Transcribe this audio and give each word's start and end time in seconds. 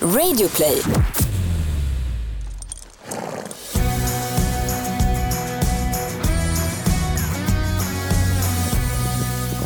Radioplay. 0.00 1.25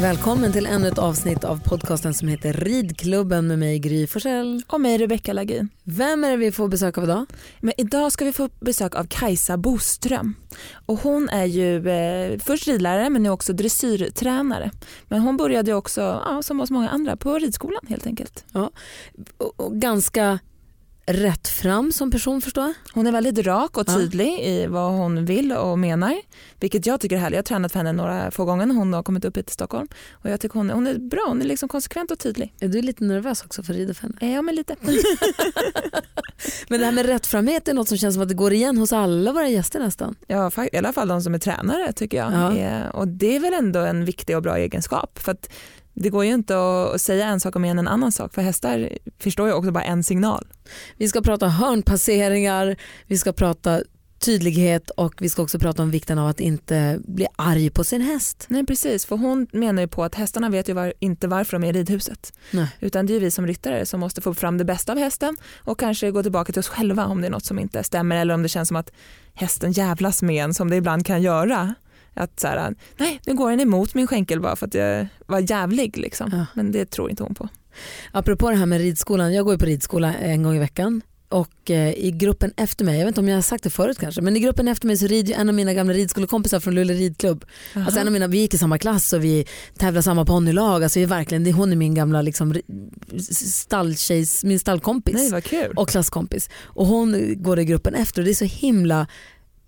Välkommen 0.00 0.52
till 0.52 0.66
ännu 0.66 0.88
ett 0.88 0.98
avsnitt 0.98 1.44
av 1.44 1.60
podcasten 1.64 2.14
som 2.14 2.28
heter 2.28 2.52
Ridklubben 2.52 3.46
med 3.46 3.58
mig 3.58 3.78
Gry 3.78 4.06
Forssell. 4.06 4.62
Och 4.68 4.80
mig 4.80 4.98
Rebecka 4.98 5.32
Lagin. 5.32 5.68
Vem 5.84 6.24
är 6.24 6.30
det 6.30 6.36
vi 6.36 6.52
får 6.52 6.68
besök 6.68 6.98
av 6.98 7.04
idag? 7.04 7.26
Men 7.60 7.72
idag 7.76 8.12
ska 8.12 8.24
vi 8.24 8.32
få 8.32 8.48
besök 8.60 8.94
av 8.94 9.04
Kajsa 9.04 9.56
Boström. 9.56 10.34
Och 10.86 10.98
hon 10.98 11.28
är 11.28 11.44
ju 11.44 11.88
eh, 11.88 12.38
först 12.38 12.66
ridlärare 12.68 13.10
men 13.10 13.22
nu 13.22 13.30
också 13.30 13.52
dressyrtränare. 13.52 14.70
Men 15.08 15.20
hon 15.20 15.36
började 15.36 15.74
också, 15.74 16.00
ja, 16.00 16.42
som 16.42 16.60
hos 16.60 16.70
många 16.70 16.88
andra, 16.88 17.16
på 17.16 17.38
ridskolan 17.38 17.82
helt 17.88 18.06
enkelt. 18.06 18.44
Ja. 18.52 18.70
Och, 19.38 19.60
och 19.60 19.76
ganska 19.76 20.38
rätt 21.12 21.48
fram 21.48 21.92
som 21.92 22.10
person 22.10 22.40
förstår 22.40 22.64
jag. 22.64 22.74
Hon 22.92 23.06
är 23.06 23.12
väldigt 23.12 23.46
rak 23.46 23.78
och 23.78 23.86
tydlig 23.86 24.28
ja. 24.28 24.44
i 24.44 24.66
vad 24.66 24.92
hon 24.92 25.24
vill 25.24 25.52
och 25.52 25.78
menar. 25.78 26.16
Vilket 26.60 26.86
jag 26.86 27.00
tycker 27.00 27.16
är 27.16 27.20
härligt. 27.20 27.36
Jag 27.36 27.38
har 27.38 27.42
tränat 27.42 27.72
för 27.72 27.78
henne 27.78 27.92
några 27.92 28.30
få 28.30 28.44
gånger 28.44 28.66
när 28.66 28.74
hon 28.74 28.92
har 28.92 29.02
kommit 29.02 29.24
upp 29.24 29.36
hit 29.36 29.46
till 29.46 29.54
Stockholm. 29.54 29.88
Och 30.12 30.30
jag 30.30 30.40
tycker 30.40 30.54
hon, 30.54 30.70
hon 30.70 30.86
är 30.86 30.98
bra, 30.98 31.24
hon 31.28 31.42
är 31.42 31.44
liksom 31.44 31.68
konsekvent 31.68 32.10
och 32.10 32.18
tydlig. 32.18 32.54
Är 32.60 32.68
du 32.68 32.82
lite 32.82 33.04
nervös 33.04 33.42
också 33.42 33.62
för 33.62 33.72
att 33.72 33.78
rida 33.78 33.94
för 33.94 34.02
henne? 34.02 34.34
Ja 34.34 34.42
men 34.42 34.54
lite. 34.54 34.76
men 36.68 36.80
det 36.80 36.86
här 36.86 36.92
med 36.92 37.06
rättframhet 37.06 37.68
är 37.68 37.74
något 37.74 37.88
som 37.88 37.98
känns 37.98 38.14
som 38.14 38.22
att 38.22 38.28
det 38.28 38.34
går 38.34 38.52
igen 38.52 38.78
hos 38.78 38.92
alla 38.92 39.32
våra 39.32 39.48
gäster 39.48 39.80
nästan. 39.80 40.14
Ja 40.26 40.50
i 40.72 40.76
alla 40.76 40.92
fall 40.92 41.08
de 41.08 41.22
som 41.22 41.34
är 41.34 41.38
tränare 41.38 41.92
tycker 41.92 42.16
jag. 42.16 42.56
Ja. 42.56 42.90
Och 42.90 43.08
det 43.08 43.36
är 43.36 43.40
väl 43.40 43.54
ändå 43.54 43.80
en 43.80 44.04
viktig 44.04 44.36
och 44.36 44.42
bra 44.42 44.58
egenskap. 44.58 45.18
För 45.18 45.32
att 45.32 45.48
det 46.02 46.10
går 46.10 46.24
ju 46.24 46.34
inte 46.34 46.56
att 46.58 47.00
säga 47.00 47.26
en 47.26 47.40
sak 47.40 47.56
om 47.56 47.64
en 47.64 47.88
annan 47.88 48.12
sak 48.12 48.34
för 48.34 48.42
hästar 48.42 48.88
förstår 49.18 49.48
ju 49.48 49.54
också 49.54 49.70
bara 49.70 49.84
en 49.84 50.04
signal. 50.04 50.46
Vi 50.96 51.08
ska 51.08 51.20
prata 51.20 51.48
hörnpasseringar, 51.48 52.76
vi 53.06 53.18
ska 53.18 53.32
prata 53.32 53.82
tydlighet 54.18 54.90
och 54.90 55.14
vi 55.18 55.28
ska 55.28 55.42
också 55.42 55.58
prata 55.58 55.82
om 55.82 55.90
vikten 55.90 56.18
av 56.18 56.28
att 56.28 56.40
inte 56.40 57.00
bli 57.04 57.26
arg 57.36 57.70
på 57.70 57.84
sin 57.84 58.00
häst. 58.00 58.46
Nej 58.48 58.66
precis, 58.66 59.06
för 59.06 59.16
hon 59.16 59.46
menar 59.52 59.82
ju 59.82 59.88
på 59.88 60.04
att 60.04 60.14
hästarna 60.14 60.48
vet 60.48 60.68
ju 60.68 60.72
var, 60.72 60.92
inte 60.98 61.28
varför 61.28 61.52
de 61.52 61.64
är 61.64 61.68
i 61.68 61.72
ridhuset. 61.72 62.32
Nej. 62.50 62.68
Utan 62.80 63.06
det 63.06 63.16
är 63.16 63.20
vi 63.20 63.30
som 63.30 63.46
ryttare 63.46 63.86
som 63.86 64.00
måste 64.00 64.20
få 64.20 64.34
fram 64.34 64.58
det 64.58 64.64
bästa 64.64 64.92
av 64.92 64.98
hästen 64.98 65.36
och 65.58 65.78
kanske 65.78 66.10
gå 66.10 66.22
tillbaka 66.22 66.52
till 66.52 66.60
oss 66.60 66.68
själva 66.68 67.06
om 67.06 67.20
det 67.20 67.26
är 67.26 67.30
något 67.30 67.44
som 67.44 67.58
inte 67.58 67.82
stämmer 67.82 68.16
eller 68.16 68.34
om 68.34 68.42
det 68.42 68.48
känns 68.48 68.68
som 68.68 68.76
att 68.76 68.90
hästen 69.34 69.72
jävlas 69.72 70.22
med 70.22 70.44
en 70.44 70.54
som 70.54 70.70
det 70.70 70.76
ibland 70.76 71.06
kan 71.06 71.22
göra. 71.22 71.74
Att 72.14 72.40
så 72.40 72.46
här, 72.46 72.74
nej 72.96 73.20
nu 73.26 73.34
går 73.34 73.50
den 73.50 73.60
emot 73.60 73.94
min 73.94 74.06
skänkel 74.06 74.40
bara 74.40 74.56
för 74.56 74.66
att 74.66 74.74
jag 74.74 75.06
var 75.26 75.50
jävlig 75.50 75.98
liksom. 75.98 76.30
Ja. 76.32 76.46
Men 76.54 76.72
det 76.72 76.84
tror 76.84 77.10
inte 77.10 77.22
hon 77.22 77.34
på. 77.34 77.48
Apropå 78.12 78.50
det 78.50 78.56
här 78.56 78.66
med 78.66 78.80
ridskolan, 78.80 79.34
jag 79.34 79.44
går 79.44 79.54
ju 79.54 79.58
på 79.58 79.66
ridskola 79.66 80.14
en 80.14 80.42
gång 80.42 80.56
i 80.56 80.58
veckan 80.58 81.02
och 81.30 81.70
eh, 81.70 81.92
i 81.92 82.10
gruppen 82.10 82.52
efter 82.56 82.84
mig, 82.84 82.98
jag 82.98 83.04
vet 83.04 83.10
inte 83.10 83.20
om 83.20 83.28
jag 83.28 83.36
har 83.36 83.42
sagt 83.42 83.64
det 83.64 83.70
förut 83.70 83.98
kanske, 83.98 84.20
men 84.20 84.36
i 84.36 84.40
gruppen 84.40 84.68
efter 84.68 84.86
mig 84.86 84.96
så 84.96 85.06
rider 85.06 85.34
en 85.34 85.48
av 85.48 85.54
mina 85.54 85.74
gamla 85.74 85.94
ridskolekompisar 85.94 86.60
från 86.60 86.74
Luleå 86.74 86.96
ridklubb. 86.96 87.44
Alltså 87.74 88.00
en 88.00 88.06
av 88.06 88.12
mina, 88.12 88.26
vi 88.26 88.38
gick 88.38 88.54
i 88.54 88.58
samma 88.58 88.78
klass 88.78 89.12
och 89.12 89.24
vi 89.24 89.46
tävlade 89.78 90.02
samma 90.02 90.24
ponnylag. 90.24 90.82
Alltså 90.82 91.06
verkligen, 91.06 91.54
hon 91.54 91.72
är 91.72 91.76
min 91.76 91.94
gamla 91.94 92.22
liksom, 92.22 92.54
stalltjejs, 93.42 94.44
min 94.44 94.60
stallkompis 94.60 95.32
Nej, 95.32 95.68
och 95.76 95.88
klasskompis. 95.88 96.50
Och 96.62 96.86
hon 96.86 97.34
går 97.42 97.58
i 97.58 97.64
gruppen 97.64 97.94
efter 97.94 98.22
och 98.22 98.24
det 98.24 98.30
är 98.30 98.34
så 98.34 98.44
himla 98.44 99.06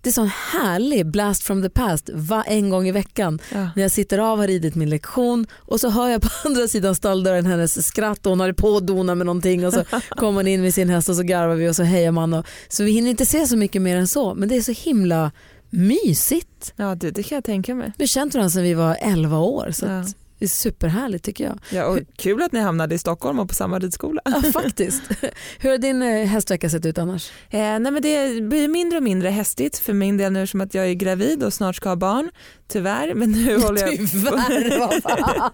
det 0.03 0.09
är 0.09 0.11
sån 0.11 0.27
härlig 0.27 1.05
blast 1.05 1.43
from 1.43 1.61
the 1.61 1.69
past 1.69 2.09
va, 2.13 2.43
en 2.47 2.69
gång 2.69 2.87
i 2.87 2.91
veckan 2.91 3.39
ja. 3.51 3.69
när 3.75 3.83
jag 3.83 3.91
sitter 3.91 4.17
av 4.17 4.31
och 4.31 4.37
har 4.37 4.47
ridit 4.47 4.75
min 4.75 4.89
lektion 4.89 5.47
och 5.59 5.79
så 5.79 5.89
hör 5.89 6.09
jag 6.09 6.21
på 6.21 6.29
andra 6.47 6.67
sidan 6.67 6.95
stalldörren 6.95 7.45
hennes 7.45 7.87
skratt 7.87 8.25
och 8.25 8.29
hon 8.29 8.39
har 8.39 8.53
på 8.53 8.77
att 8.77 8.87
dona 8.87 9.15
med 9.15 9.25
någonting 9.25 9.67
och 9.67 9.73
så 9.73 9.83
kommer 10.09 10.39
hon 10.39 10.47
in 10.47 10.61
med 10.61 10.73
sin 10.73 10.89
häst 10.89 11.09
och 11.09 11.15
så 11.15 11.23
garvar 11.23 11.55
vi 11.55 11.69
och 11.69 11.75
så 11.75 11.83
hejar 11.83 12.11
man. 12.11 12.33
Och, 12.33 12.45
så 12.67 12.83
vi 12.83 12.91
hinner 12.91 13.09
inte 13.09 13.25
se 13.25 13.47
så 13.47 13.57
mycket 13.57 13.81
mer 13.81 13.97
än 13.97 14.07
så 14.07 14.33
men 14.33 14.49
det 14.49 14.55
är 14.55 14.61
så 14.61 14.71
himla 14.71 15.31
mysigt. 15.69 16.73
Ja 16.75 16.95
det, 16.95 17.11
det 17.11 17.23
kan 17.23 17.35
jag 17.35 17.43
tänka 17.43 17.75
mig. 17.75 17.91
Vi 17.97 18.03
har 18.03 18.07
känt 18.07 18.33
varandra 18.33 18.49
sedan 18.49 18.63
vi 18.63 18.73
var 18.73 18.97
11 19.01 19.37
år. 19.37 19.71
Så 19.71 19.85
ja. 19.85 20.03
Det 20.43 20.47
är 20.47 20.49
superhärligt 20.49 21.23
tycker 21.23 21.43
jag. 21.43 21.59
Ja, 21.69 21.85
och 21.85 21.99
kul 22.17 22.41
att 22.41 22.51
ni 22.51 22.59
hamnade 22.59 22.95
i 22.95 22.97
Stockholm 22.97 23.39
och 23.39 23.49
på 23.49 23.55
samma 23.55 23.79
ridskola. 23.79 24.21
Ja, 24.25 24.41
faktiskt. 24.53 25.01
Hur 25.59 25.69
har 25.69 25.77
din 25.77 26.01
eh, 26.01 26.25
hästvecka 26.25 26.69
sett 26.69 26.85
ut 26.85 26.97
annars? 26.97 27.31
Eh, 27.49 27.59
nej, 27.59 27.79
men 27.79 28.01
det 28.01 28.41
blir 28.41 28.67
mindre 28.67 28.97
och 28.97 29.03
mindre 29.03 29.29
hästigt 29.29 29.77
för 29.77 29.93
min 29.93 30.17
del 30.17 30.33
nu 30.33 30.47
som 30.47 30.61
att 30.61 30.73
jag 30.73 30.89
är 30.89 30.93
gravid 30.93 31.43
och 31.43 31.53
snart 31.53 31.75
ska 31.75 31.89
ha 31.89 31.95
barn. 31.95 32.29
Tyvärr, 32.73 33.13
men 33.13 33.31
nu 33.31 33.57
håller 33.61 33.81
jag 33.81 33.91
Tyvärr, 33.91 35.51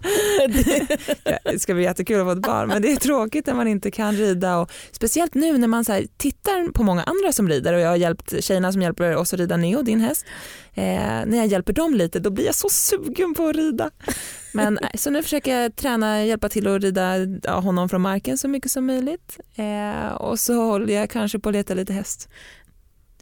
Det 1.52 1.60
ska 1.60 1.74
bli 1.74 1.84
jättekul 1.84 2.20
att 2.20 2.26
få 2.26 2.32
ett 2.32 2.42
barn 2.42 2.68
men 2.68 2.82
det 2.82 2.92
är 2.92 2.96
tråkigt 2.96 3.46
när 3.48 3.54
man 3.54 3.68
inte 3.68 3.92
kan 3.92 4.16
rida 4.16 4.58
och 4.58 4.72
speciellt 4.92 5.34
nu 5.34 5.58
när 5.58 5.68
man 5.68 5.86
så 5.86 6.02
tittar 6.18 6.72
på 6.72 6.84
många 6.84 7.04
andra 7.04 7.32
som 7.32 7.50
rider 7.50 7.74
och 7.74 7.80
jag 7.80 7.90
har 7.90 7.96
hjälpt 7.96 8.44
tjejerna 8.44 8.72
som 8.72 8.82
hjälper 8.82 9.16
oss 9.16 9.34
att 9.34 9.40
rida 9.40 9.58
Neo, 9.58 9.82
din 9.82 10.00
häst. 10.02 10.26
Eh, 10.74 10.84
när 11.26 11.38
jag 11.38 11.48
hjälper 11.48 11.74
dem 11.74 11.96
lite 11.96 12.20
då 12.20 12.30
blir 12.30 12.46
jag 12.46 12.56
så 12.56 12.70
sugen 12.70 13.34
på 13.34 13.48
att 13.48 13.56
rida. 13.56 13.90
Men 14.54 14.80
så 14.96 15.10
nu 15.10 15.24
försöker 15.24 15.58
jag 15.58 15.76
träna, 15.76 16.26
hjälpa 16.26 16.50
till 16.50 16.68
att 16.68 16.82
rida 16.82 17.28
honom 17.46 17.90
från 17.90 18.02
marken 18.02 18.38
så 18.38 18.48
mycket 18.48 18.72
som 18.72 18.86
möjligt 18.86 19.40
eh, 19.56 20.12
och 20.12 20.40
så 20.40 20.54
håller 20.54 20.94
jag 20.94 21.10
kanske 21.10 21.40
på 21.40 21.50
att 21.50 21.56
leta 21.56 21.74
lite 21.74 21.94
häst. 21.94 22.30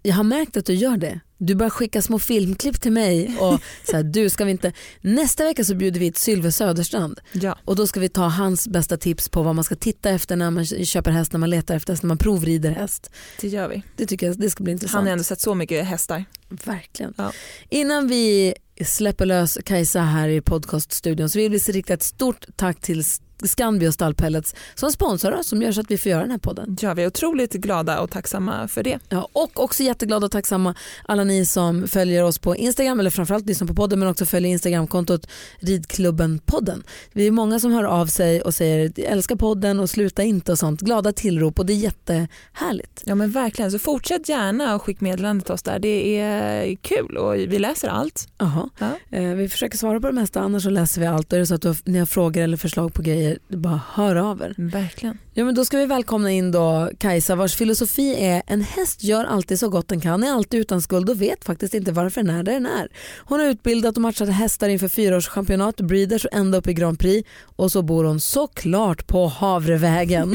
Jag 0.08 0.16
har 0.16 0.24
märkt 0.24 0.58
att 0.58 0.66
du 0.66 0.74
gör 0.74 0.98
det. 0.98 1.20
Du 1.38 1.56
börjar 1.56 1.70
skicka 1.70 2.02
små 2.02 2.20
filmklipp 2.20 2.82
till 2.82 2.92
mig 2.92 3.38
och 3.40 3.60
så 3.90 3.96
här, 3.96 4.04
du 4.04 4.30
ska 4.30 4.46
vi 4.46 4.52
inte... 4.52 4.74
Nästa 5.02 5.44
vecka 5.44 5.64
så 5.64 5.76
bjuder 5.76 6.00
vi 6.00 6.12
till 6.12 6.22
Sylve 6.22 6.52
Söderstrand 6.52 7.20
ja. 7.32 7.58
och 7.66 7.76
då 7.76 7.88
ska 7.88 8.00
vi 8.00 8.10
ta 8.10 8.28
hans 8.28 8.68
bästa 8.68 8.98
tips 8.98 9.30
på 9.30 9.44
vad 9.44 9.56
man 9.56 9.64
ska 9.64 9.76
titta 9.76 10.10
efter 10.10 10.36
när 10.36 10.52
man 10.52 10.66
köper 10.66 11.12
häst, 11.12 11.32
när 11.32 11.40
man 11.40 11.50
letar 11.50 11.76
efter 11.76 11.94
häst, 11.94 12.04
när 12.04 12.08
man 12.08 12.18
provrider 12.18 12.72
häst. 12.72 13.12
Det 13.42 13.48
gör 13.48 13.68
vi. 13.70 13.84
Det 13.96 14.06
tycker 14.06 14.28
jag 14.28 14.40
det 14.40 14.50
ska 14.50 14.64
bli 14.64 14.74
intressant. 14.74 14.96
Han 14.96 15.06
har 15.06 15.12
ändå 15.12 15.24
sett 15.24 15.42
så 15.42 15.56
mycket 15.56 15.86
hästar. 15.86 16.26
Verkligen. 16.50 17.14
Ja. 17.18 17.32
Innan 17.70 18.08
vi 18.08 18.54
släpper 18.86 19.26
lös 19.26 19.58
Kajsa 19.66 20.02
här 20.02 20.30
i 20.30 20.42
podcaststudion 20.42 21.30
så 21.30 21.40
vill 21.40 21.52
vi 21.52 21.58
rikta 21.58 21.94
ett 21.94 22.04
stort 22.04 22.46
tack 22.56 22.82
till 22.82 23.04
Scanby 23.44 23.88
och 23.88 23.94
Stallpellets 23.94 24.56
som 24.76 24.92
sponsrar 24.92 25.32
oss 25.32 25.48
som 25.48 25.62
gör 25.62 25.72
så 25.72 25.82
att 25.82 25.92
vi 25.92 25.98
får 25.98 26.10
göra 26.10 26.22
den 26.22 26.32
här 26.32 26.38
podden. 26.38 26.78
Ja, 26.82 26.94
vi 26.94 27.04
är 27.04 27.08
otroligt 27.08 27.54
glada 27.54 28.00
och 28.00 28.12
tacksamma 28.12 28.68
för 28.68 28.84
det. 28.84 29.00
Ja, 29.10 29.28
och 29.34 29.64
också 29.64 29.84
jätteglada 29.84 30.26
och 30.26 30.32
tacksamma 30.32 30.76
alla 31.06 31.24
ni 31.24 31.46
som 31.46 31.88
följer 31.88 32.24
oss 32.24 32.40
på 32.40 32.56
Instagram 32.56 33.00
eller 33.00 33.10
framförallt 33.10 33.46
lyssnar 33.46 33.68
på 33.68 33.74
podden 33.74 34.00
men 34.00 34.08
också 34.08 34.26
följer 34.26 34.52
Instagramkontot 34.52 35.28
Ridklubben-podden. 35.60 36.84
Vi 37.12 37.28
är 37.28 37.32
många 37.32 37.60
som 37.60 37.72
hör 37.72 37.84
av 37.84 38.06
sig 38.06 38.42
och 38.42 38.54
säger 38.54 38.92
älskar 39.00 39.36
podden 39.36 39.80
och 39.80 39.90
sluta 39.90 40.24
inte 40.24 40.52
och 40.52 40.60
sånt. 40.60 40.82
Glada 40.82 41.14
tillrop 41.14 41.60
och 41.60 41.66
det 41.66 41.74
är 41.74 41.78
jättehärligt. 41.78 43.04
Ja 43.06 43.16
men 43.16 43.32
verkligen, 43.32 43.72
så 43.72 43.80
fortsätt 43.80 44.30
gärna 44.30 44.76
och 44.76 44.82
skicka 44.84 45.06
meddelande 45.06 45.46
till 45.46 45.54
oss 45.54 45.64
där. 45.64 45.80
Det 45.80 46.20
är 46.20 46.76
kul 46.76 47.18
och 47.18 47.36
vi 47.36 47.60
läser 47.60 47.88
allt. 47.88 48.28
Aha. 48.38 48.70
Ja. 48.80 49.18
Eh, 49.18 49.34
vi 49.34 49.50
försöker 49.50 49.78
svara 49.78 50.00
på 50.00 50.08
det 50.08 50.14
mesta 50.14 50.42
annars 50.42 50.64
så 50.64 50.70
läser 50.70 51.02
vi 51.02 51.08
allt. 51.08 51.34
Och 51.34 51.36
är 51.36 51.40
det 51.40 51.48
så 51.48 51.56
att 51.56 51.88
ni 51.88 52.00
har 52.00 52.06
frågor 52.06 52.42
eller 52.42 52.58
förslag 52.58 52.94
på 52.94 53.02
grejer 53.02 53.27
säger 53.28 53.58
bara 53.58 53.82
hör 53.94 54.16
av 54.16 54.42
er. 54.42 54.54
Verkligen. 54.58 55.18
Ja, 55.34 55.46
men 55.46 55.56
då 55.56 55.66
ska 55.66 55.78
vi 55.78 55.86
välkomna 55.86 56.32
in 56.32 56.52
då 56.52 56.90
Kajsa 56.98 57.36
vars 57.36 57.56
filosofi 57.56 58.16
är 58.26 58.44
en 58.48 58.62
häst 58.62 59.04
gör 59.04 59.26
alltid 59.26 59.60
så 59.60 59.70
gott 59.70 59.88
den 59.88 60.02
kan, 60.02 60.24
är 60.24 60.32
alltid 60.32 60.60
utan 60.60 60.82
skuld 60.82 61.10
och 61.10 61.22
vet 61.22 61.46
faktiskt 61.46 61.74
inte 61.74 61.92
varför 61.92 62.24
den 62.24 62.36
är 62.36 62.44
där 62.44 62.54
den 62.54 62.66
är. 62.66 62.88
Hon 63.26 63.40
har 63.40 63.48
utbildat 63.48 63.96
och 63.96 64.02
matchat 64.02 64.30
hästar 64.30 64.70
inför 64.70 64.88
fyraårschampionat, 64.88 65.82
breeders 65.82 66.26
och 66.26 66.34
ända 66.34 66.58
upp 66.58 66.68
i 66.68 66.74
Grand 66.74 67.00
Prix 67.00 67.30
och 67.44 67.72
så 67.72 67.82
bor 67.82 68.04
hon 68.04 68.20
såklart 68.20 69.08
på 69.08 69.28
Havrevägen. 69.28 70.30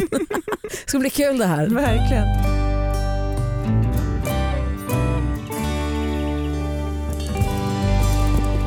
det 0.62 0.76
ska 0.86 0.98
bli 0.98 1.10
kul 1.10 1.38
det 1.38 1.47
här. 1.47 1.66
Verkligen. 1.69 2.26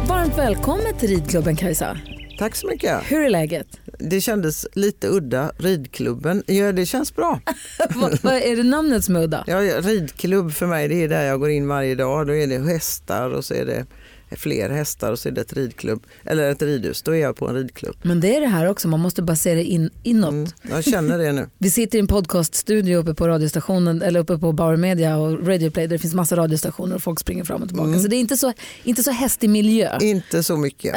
Varmt 0.07 0.37
välkommen 0.37 0.93
till 0.99 1.09
ridklubben 1.09 1.55
Kajsa. 1.55 1.97
Tack 2.37 2.55
så 2.55 2.67
mycket. 2.67 3.11
Hur 3.11 3.25
är 3.25 3.29
läget? 3.29 3.67
Det 3.99 4.21
kändes 4.21 4.67
lite 4.73 5.07
udda, 5.07 5.51
ridklubben. 5.57 6.43
Ja, 6.47 6.71
det 6.71 6.85
känns 6.85 7.15
bra. 7.15 7.39
vad, 8.21 8.33
är 8.33 8.55
det 8.55 8.63
namnet 8.63 9.03
som 9.03 9.15
är 9.15 9.23
udda? 9.23 9.43
Ja, 9.47 9.57
ridklubb 9.81 10.53
för 10.53 10.67
mig 10.67 10.87
det 10.87 11.03
är 11.03 11.07
där 11.07 11.23
jag 11.23 11.39
går 11.39 11.49
in 11.49 11.67
varje 11.67 11.95
dag. 11.95 12.27
Då 12.27 12.35
är 12.35 12.47
det 12.47 12.59
hästar 12.59 13.29
och 13.29 13.45
så 13.45 13.53
är 13.53 13.65
det 13.65 13.85
fler 14.31 14.69
hästar 14.69 15.11
och 15.11 15.19
så 15.19 15.29
är 15.29 15.33
det 15.33 15.41
ett 15.41 15.53
ridklubb 15.53 16.05
eller 16.23 16.51
ett 16.51 16.61
ridhus. 16.61 17.01
Då 17.01 17.11
är 17.11 17.19
jag 17.19 17.35
på 17.35 17.47
en 17.47 17.55
ridklubb. 17.55 17.95
Men 18.01 18.19
det 18.19 18.35
är 18.35 18.41
det 18.41 18.47
här 18.47 18.69
också, 18.69 18.87
man 18.87 18.99
måste 18.99 19.21
bara 19.21 19.35
se 19.35 19.55
det 19.55 19.63
in, 19.63 19.89
inåt. 20.03 20.33
Mm, 20.33 20.47
jag 20.69 20.83
känner 20.83 21.17
det 21.17 21.31
nu. 21.31 21.49
Vi 21.57 21.71
sitter 21.71 21.97
i 21.97 22.01
en 22.01 22.07
podcaststudio 22.07 22.97
uppe 22.97 23.13
på 23.13 23.27
radiostationen 23.27 24.01
eller 24.01 24.19
uppe 24.19 24.37
på 24.37 24.51
Bauer 24.51 24.77
Media 24.77 25.17
och 25.17 25.47
Radio 25.47 25.69
Play 25.69 25.87
där 25.87 25.95
det 25.95 25.99
finns 25.99 26.13
massa 26.13 26.35
radiostationer 26.35 26.95
och 26.95 27.03
folk 27.03 27.19
springer 27.19 27.43
fram 27.43 27.61
och 27.61 27.67
tillbaka. 27.67 27.87
Mm. 27.87 27.99
Så 27.99 28.07
det 28.07 28.15
är 28.15 28.19
inte 28.19 28.37
så, 28.37 28.53
inte 28.83 29.03
så 29.03 29.11
hästig 29.11 29.49
miljö. 29.49 29.97
Inte 30.01 30.43
så 30.43 30.57
mycket. 30.57 30.95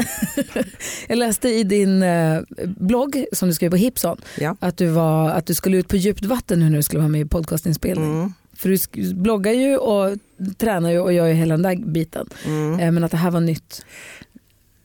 jag 1.09 1.19
läste 1.19 1.49
i 1.49 1.65
din 1.65 2.03
eh, 2.03 2.41
blogg 2.65 3.25
som 3.33 3.49
du 3.49 3.55
skrev 3.55 3.71
på 3.71 3.77
Hipson 3.77 4.21
ja. 4.39 4.57
att, 4.61 4.77
du 4.77 4.87
var, 4.87 5.31
att 5.31 5.47
du 5.47 5.55
skulle 5.55 5.77
ut 5.77 5.89
på 5.89 5.97
djupt 5.97 6.25
vatten 6.25 6.61
nu 6.61 6.71
när 6.71 6.77
du 6.77 6.83
skulle 6.83 7.01
vara 7.01 7.09
med 7.09 7.21
i 7.21 7.25
podcastinspelning. 7.25 8.13
Mm. 8.13 8.33
För 8.59 8.69
du 8.69 9.15
bloggar 9.15 9.53
ju 9.53 9.77
och 9.77 10.19
tränar 10.57 10.91
ju 10.91 10.99
och 10.99 11.13
gör 11.13 11.27
ju 11.27 11.35
hela 11.35 11.55
den 11.57 11.63
där 11.63 11.77
biten. 11.77 12.29
Mm. 12.45 12.81
Eh, 12.81 12.91
men 12.91 13.05
att 13.05 13.11
det 13.11 13.17
här 13.17 13.31
var 13.31 13.41
nytt. 13.41 13.85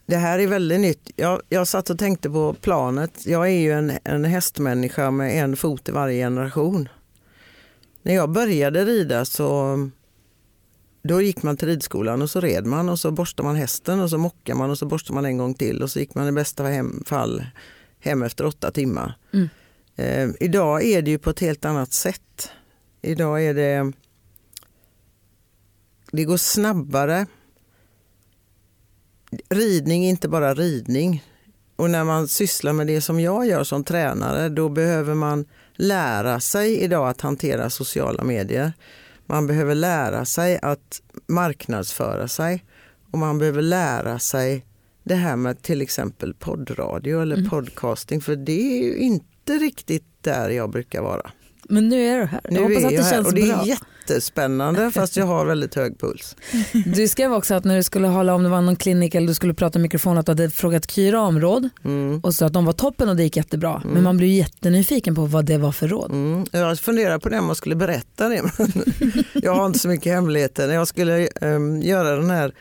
Det 0.05 0.17
här 0.17 0.39
är 0.39 0.47
väldigt 0.47 0.79
nytt. 0.79 1.11
Jag, 1.15 1.41
jag 1.49 1.67
satt 1.67 1.89
och 1.89 1.99
tänkte 1.99 2.29
på 2.29 2.53
planet. 2.53 3.25
Jag 3.25 3.47
är 3.47 3.59
ju 3.59 3.71
en, 3.71 3.91
en 4.03 4.25
hästmänniska 4.25 5.11
med 5.11 5.43
en 5.43 5.55
fot 5.55 5.89
i 5.89 5.91
varje 5.91 6.25
generation. 6.25 6.89
När 8.03 8.13
jag 8.13 8.29
började 8.29 8.85
rida 8.85 9.25
så 9.25 9.77
då 11.03 11.21
gick 11.21 11.43
man 11.43 11.57
till 11.57 11.67
ridskolan 11.67 12.21
och 12.21 12.29
så 12.29 12.39
red 12.39 12.65
man 12.65 12.89
och 12.89 12.99
så 12.99 13.11
borstade 13.11 13.47
man 13.47 13.55
hästen 13.55 13.99
och 13.99 14.09
så 14.09 14.17
mockade 14.17 14.57
man 14.57 14.69
och 14.69 14.77
så 14.77 14.85
borstade 14.85 15.15
man 15.15 15.25
en 15.25 15.37
gång 15.37 15.53
till 15.53 15.83
och 15.83 15.91
så 15.91 15.99
gick 15.99 16.15
man 16.15 16.27
i 16.27 16.31
bästa 16.31 16.63
hem, 16.63 17.03
fall 17.05 17.45
hem 17.99 18.23
efter 18.23 18.45
åtta 18.45 18.71
timmar. 18.71 19.17
Mm. 19.33 19.49
Eh, 19.95 20.35
idag 20.39 20.83
är 20.83 21.01
det 21.01 21.11
ju 21.11 21.17
på 21.17 21.29
ett 21.29 21.39
helt 21.39 21.65
annat 21.65 21.93
sätt. 21.93 22.49
Idag 23.03 23.45
är 23.45 23.53
det 23.53 23.93
det 26.11 26.23
går 26.23 26.37
snabbare. 26.37 27.25
Ridning 29.49 30.05
är 30.05 30.09
inte 30.09 30.27
bara 30.27 30.53
ridning. 30.53 31.23
Och 31.75 31.89
när 31.89 32.03
man 32.03 32.27
sysslar 32.27 32.73
med 32.73 32.87
det 32.87 33.01
som 33.01 33.19
jag 33.19 33.47
gör 33.47 33.63
som 33.63 33.83
tränare 33.83 34.49
då 34.49 34.69
behöver 34.69 35.13
man 35.13 35.45
lära 35.75 36.39
sig 36.39 36.79
idag 36.79 37.09
att 37.09 37.21
hantera 37.21 37.69
sociala 37.69 38.23
medier. 38.23 38.73
Man 39.25 39.47
behöver 39.47 39.75
lära 39.75 40.25
sig 40.25 40.59
att 40.61 41.01
marknadsföra 41.27 42.27
sig 42.27 42.65
och 43.11 43.17
man 43.17 43.37
behöver 43.37 43.61
lära 43.61 44.19
sig 44.19 44.65
det 45.03 45.15
här 45.15 45.35
med 45.35 45.61
till 45.61 45.81
exempel 45.81 46.33
poddradio 46.33 47.21
eller 47.21 47.37
mm. 47.37 47.49
podcasting 47.49 48.21
för 48.21 48.35
det 48.35 48.77
är 48.77 48.83
ju 48.83 48.97
inte 48.97 49.53
riktigt 49.53 50.05
där 50.21 50.49
jag 50.49 50.69
brukar 50.69 51.01
vara. 51.01 51.31
Men 51.69 51.89
nu 51.89 52.05
är 52.05 52.19
du 52.19 52.25
här. 52.25 52.41
Nu 52.49 52.55
jag 52.55 52.61
hoppas 52.61 52.83
att 52.83 52.89
det 52.89 53.09
känns 53.09 53.27
och 53.27 53.33
det 53.33 53.41
är 53.41 53.55
bra. 53.55 53.65
jättespännande 53.65 54.91
fast 54.91 55.17
jag 55.17 55.25
har 55.25 55.45
väldigt 55.45 55.75
hög 55.75 55.99
puls. 55.99 56.35
Du 56.85 57.07
skrev 57.07 57.33
också 57.33 57.53
att 57.53 57.63
när 57.63 57.75
du 57.75 57.83
skulle 57.83 58.07
hålla 58.07 58.33
om 58.35 58.43
det 58.43 58.49
var 58.49 58.61
någon 58.61 58.75
klinik 58.75 59.15
eller 59.15 59.27
du 59.27 59.33
skulle 59.33 59.53
prata 59.53 59.79
i 59.79 59.81
mikrofon 59.81 60.17
att 60.17 60.25
du 60.25 60.31
hade 60.31 60.49
frågat 60.49 60.91
Kyra 60.91 61.21
om 61.21 61.39
råd 61.39 61.69
mm. 61.83 62.19
och 62.19 62.33
så 62.33 62.45
att 62.45 62.53
de 62.53 62.65
var 62.65 62.73
toppen 62.73 63.09
och 63.09 63.15
det 63.15 63.23
gick 63.23 63.37
jättebra. 63.37 63.81
Mm. 63.83 63.93
Men 63.93 64.03
man 64.03 64.17
blir 64.17 64.27
jättenyfiken 64.27 65.15
på 65.15 65.25
vad 65.25 65.45
det 65.45 65.57
var 65.57 65.71
för 65.71 65.87
råd. 65.87 66.11
Mm. 66.11 66.45
Jag 66.51 66.79
funderar 66.79 67.19
på 67.19 67.29
det 67.29 67.39
om 67.39 67.45
man 67.45 67.55
skulle 67.55 67.75
berätta 67.75 68.29
det. 68.29 68.41
jag 69.33 69.55
har 69.55 69.65
inte 69.65 69.79
så 69.79 69.87
mycket 69.87 70.13
hemligheter. 70.13 70.69
Jag 70.69 70.87
skulle 70.87 71.27
um, 71.41 71.81
göra 71.81 72.15
den 72.15 72.29
här 72.29 72.53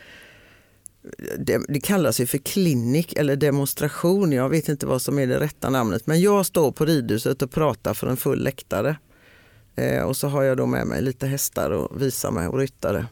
det, 1.37 1.61
det 1.67 1.79
kallas 1.79 2.19
ju 2.19 2.25
för 2.25 2.37
klinik 2.37 3.13
eller 3.13 3.35
demonstration. 3.35 4.31
Jag 4.31 4.49
vet 4.49 4.69
inte 4.69 4.85
vad 4.85 5.01
som 5.01 5.19
är 5.19 5.27
det 5.27 5.39
rätta 5.39 5.69
namnet. 5.69 6.07
Men 6.07 6.21
jag 6.21 6.45
står 6.45 6.71
på 6.71 6.85
ridhuset 6.85 7.41
och 7.41 7.51
pratar 7.51 7.93
för 7.93 8.07
en 8.07 8.17
full 8.17 8.43
läktare. 8.43 8.97
Eh, 9.75 10.03
och 10.03 10.17
så 10.17 10.27
har 10.27 10.43
jag 10.43 10.57
då 10.57 10.65
med 10.65 10.87
mig 10.87 11.01
lite 11.01 11.27
hästar 11.27 11.69
och 11.69 12.01
visar 12.01 12.31
mig 12.31 12.47
och 12.47 12.57
ryttare. 12.57 13.07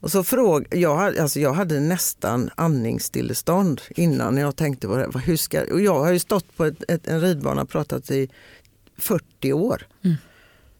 Och 0.00 0.10
så 0.10 0.24
fråg, 0.24 0.66
jag, 0.70 1.18
alltså 1.18 1.40
jag 1.40 1.52
hade 1.52 1.80
nästan 1.80 2.50
andningsstillestånd 2.54 3.80
innan 3.90 4.36
jag 4.36 4.56
tänkte 4.56 4.86
på 4.86 4.96
det. 4.96 5.18
Hur 5.18 5.36
ska, 5.36 5.62
och 5.72 5.80
jag 5.80 5.98
har 5.98 6.12
ju 6.12 6.18
stått 6.18 6.56
på 6.56 6.64
ett, 6.64 6.90
ett, 6.90 7.08
en 7.08 7.20
ridbana 7.20 7.62
och 7.62 7.68
pratat 7.68 8.10
i 8.10 8.28
40 8.98 9.52
år. 9.52 9.86
Mm. 10.04 10.16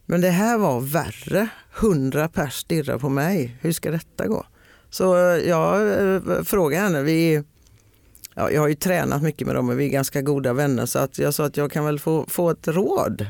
Men 0.05 0.21
det 0.21 0.29
här 0.29 0.57
var 0.57 0.79
värre. 0.81 1.47
100 1.79 2.27
pers 2.27 2.53
stirrar 2.53 2.97
på 2.97 3.09
mig. 3.09 3.57
Hur 3.61 3.71
ska 3.71 3.91
detta 3.91 4.27
gå? 4.27 4.45
Så 4.91 5.03
jag 5.45 5.99
eh, 6.15 6.43
frågade 6.43 6.83
henne, 6.83 7.01
vi, 7.01 7.43
ja, 8.35 8.51
jag 8.51 8.61
har 8.61 8.67
ju 8.67 8.75
tränat 8.75 9.21
mycket 9.21 9.47
med 9.47 9.55
dem 9.55 9.69
och 9.69 9.79
vi 9.79 9.85
är 9.85 9.89
ganska 9.89 10.21
goda 10.21 10.53
vänner 10.53 10.85
så 10.85 10.99
att 10.99 11.17
jag 11.17 11.33
sa 11.33 11.45
att 11.45 11.57
jag 11.57 11.71
kan 11.71 11.85
väl 11.85 11.99
få, 11.99 12.25
få 12.27 12.49
ett 12.49 12.67
råd. 12.67 13.27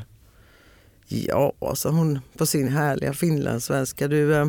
Ja, 1.08 1.52
sa 1.74 1.90
hon 1.90 2.20
på 2.36 2.46
sin 2.46 2.68
härliga 2.68 3.12
finlandssvenska. 3.12 4.08
Du, 4.08 4.34
eh, 4.34 4.46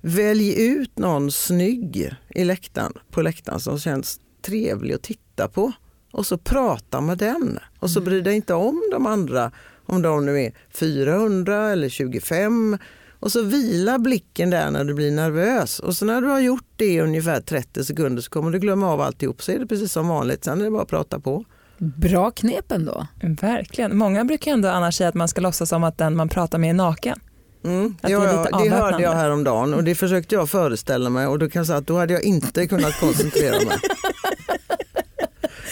välj 0.00 0.64
ut 0.64 0.98
någon 0.98 1.30
snygg 1.30 2.16
i 2.28 2.44
läktaren, 2.44 2.92
på 3.10 3.22
läktaren 3.22 3.60
som 3.60 3.78
känns 3.78 4.20
trevlig 4.42 4.94
att 4.94 5.02
titta 5.02 5.48
på 5.48 5.72
och 6.12 6.26
så 6.26 6.38
prata 6.38 7.00
med 7.00 7.18
den. 7.18 7.58
Och 7.78 7.90
så 7.90 7.98
mm. 7.98 8.10
bry 8.10 8.20
dig 8.20 8.34
inte 8.34 8.54
om 8.54 8.82
de 8.92 9.06
andra, 9.06 9.52
om 9.86 10.02
de 10.02 10.26
nu 10.26 10.40
är 10.40 10.52
400 10.70 11.70
eller 11.70 11.88
25 11.88 12.78
och 13.22 13.32
så 13.32 13.42
vila 13.42 13.98
blicken 13.98 14.50
där 14.50 14.70
när 14.70 14.84
du 14.84 14.94
blir 14.94 15.10
nervös. 15.10 15.78
Och 15.78 15.96
så 15.96 16.04
när 16.04 16.20
du 16.20 16.28
har 16.28 16.40
gjort 16.40 16.66
det 16.76 16.84
i 16.84 17.00
ungefär 17.00 17.40
30 17.40 17.84
sekunder 17.84 18.22
så 18.22 18.30
kommer 18.30 18.50
du 18.50 18.58
glömma 18.58 18.92
av 18.92 19.00
alltihop. 19.00 19.42
Så 19.42 19.52
är 19.52 19.58
det 19.58 19.66
precis 19.66 19.92
som 19.92 20.08
vanligt. 20.08 20.44
Sen 20.44 20.60
är 20.60 20.64
det 20.64 20.70
bara 20.70 20.82
att 20.82 20.88
prata 20.88 21.20
på. 21.20 21.44
Bra 21.78 22.30
knep 22.30 22.72
ändå. 22.72 23.06
Verkligen. 23.22 23.96
Många 23.96 24.24
brukar 24.24 24.52
ändå 24.52 24.68
annars 24.68 24.94
säga 24.94 25.08
att 25.08 25.14
man 25.14 25.28
ska 25.28 25.40
låtsas 25.40 25.68
som 25.68 25.84
att 25.84 25.98
den 25.98 26.16
man 26.16 26.28
pratar 26.28 26.58
med 26.58 26.70
är 26.70 26.74
naken. 26.74 27.20
Mm. 27.64 27.96
det, 28.00 28.10
ja, 28.10 28.48
det 28.62 28.70
hörde 28.70 29.02
jag 29.02 29.12
häromdagen 29.12 29.74
och 29.74 29.84
det 29.84 29.94
försökte 29.94 30.34
jag 30.34 30.50
föreställa 30.50 31.10
mig 31.10 31.26
och 31.26 31.38
då 31.38 31.50
kan 31.50 31.60
jag 31.60 31.66
säga 31.66 31.78
att 31.78 31.86
då 31.86 31.98
hade 31.98 32.12
jag 32.12 32.22
inte 32.22 32.66
kunnat 32.66 33.00
koncentrera 33.00 33.54
mig. 33.54 33.78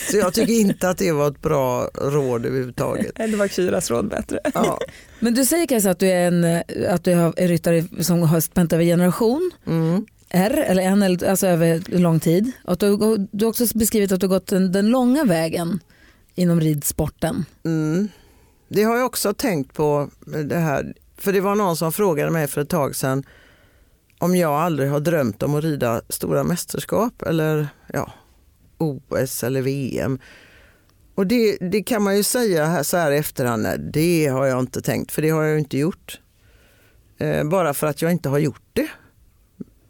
Så 0.09 0.17
jag 0.17 0.33
tycker 0.33 0.53
inte 0.53 0.89
att 0.89 0.97
det 0.97 1.11
var 1.11 1.27
ett 1.27 1.41
bra 1.41 1.89
råd 1.93 2.45
överhuvudtaget. 2.45 3.15
Det 3.15 3.35
var 3.35 3.47
Kyras 3.47 3.91
råd 3.91 4.09
bättre. 4.09 4.39
Ja. 4.53 4.79
Men 5.19 5.33
du 5.33 5.45
säger 5.45 5.65
Kajsa 5.65 5.89
att 5.89 5.99
du 5.99 6.07
är 6.07 6.27
en, 6.27 6.63
att 6.89 7.03
du 7.03 7.11
är 7.11 7.47
ryttare 7.47 8.03
som 8.03 8.21
har 8.21 8.39
spänt 8.39 8.73
över 8.73 8.83
generation. 8.83 9.51
Mm. 9.67 10.05
R, 10.29 10.63
eller 10.67 10.83
en, 10.83 11.03
alltså 11.03 11.47
över 11.47 11.97
lång 11.99 12.19
tid. 12.19 12.51
Och 12.63 12.77
du, 12.77 12.97
du 13.31 13.45
har 13.45 13.49
också 13.49 13.65
beskrivit 13.77 14.11
att 14.11 14.19
du 14.19 14.27
har 14.27 14.35
gått 14.35 14.47
den, 14.47 14.71
den 14.71 14.87
långa 14.87 15.23
vägen 15.23 15.79
inom 16.35 16.61
ridsporten. 16.61 17.45
Mm. 17.63 18.07
Det 18.67 18.83
har 18.83 18.97
jag 18.97 19.05
också 19.05 19.33
tänkt 19.33 19.73
på. 19.73 20.09
det 20.45 20.57
här. 20.57 20.93
För 21.17 21.33
det 21.33 21.41
var 21.41 21.55
någon 21.55 21.77
som 21.77 21.93
frågade 21.93 22.31
mig 22.31 22.47
för 22.47 22.61
ett 22.61 22.69
tag 22.69 22.95
sedan 22.95 23.23
om 24.21 24.35
jag 24.35 24.51
aldrig 24.51 24.89
har 24.89 24.99
drömt 24.99 25.43
om 25.43 25.55
att 25.55 25.63
rida 25.63 26.01
stora 26.09 26.43
mästerskap 26.43 27.21
eller 27.21 27.67
ja, 27.93 28.13
OS 28.81 29.43
eller 29.43 29.61
VM. 29.61 30.19
Och 31.15 31.27
det, 31.27 31.57
det 31.57 31.83
kan 31.83 32.03
man 32.03 32.17
ju 32.17 32.23
säga 32.23 32.65
här, 32.65 32.83
så 32.83 32.97
här 32.97 33.11
i 33.11 33.17
efterhand, 33.17 33.63
nej, 33.63 33.77
det 33.93 34.27
har 34.27 34.45
jag 34.45 34.59
inte 34.59 34.81
tänkt, 34.81 35.11
för 35.11 35.21
det 35.21 35.29
har 35.29 35.43
jag 35.43 35.59
inte 35.59 35.77
gjort. 35.77 36.19
Eh, 37.17 37.43
bara 37.43 37.73
för 37.73 37.87
att 37.87 38.01
jag 38.01 38.11
inte 38.11 38.29
har 38.29 38.39
gjort 38.39 38.63
det. 38.73 38.89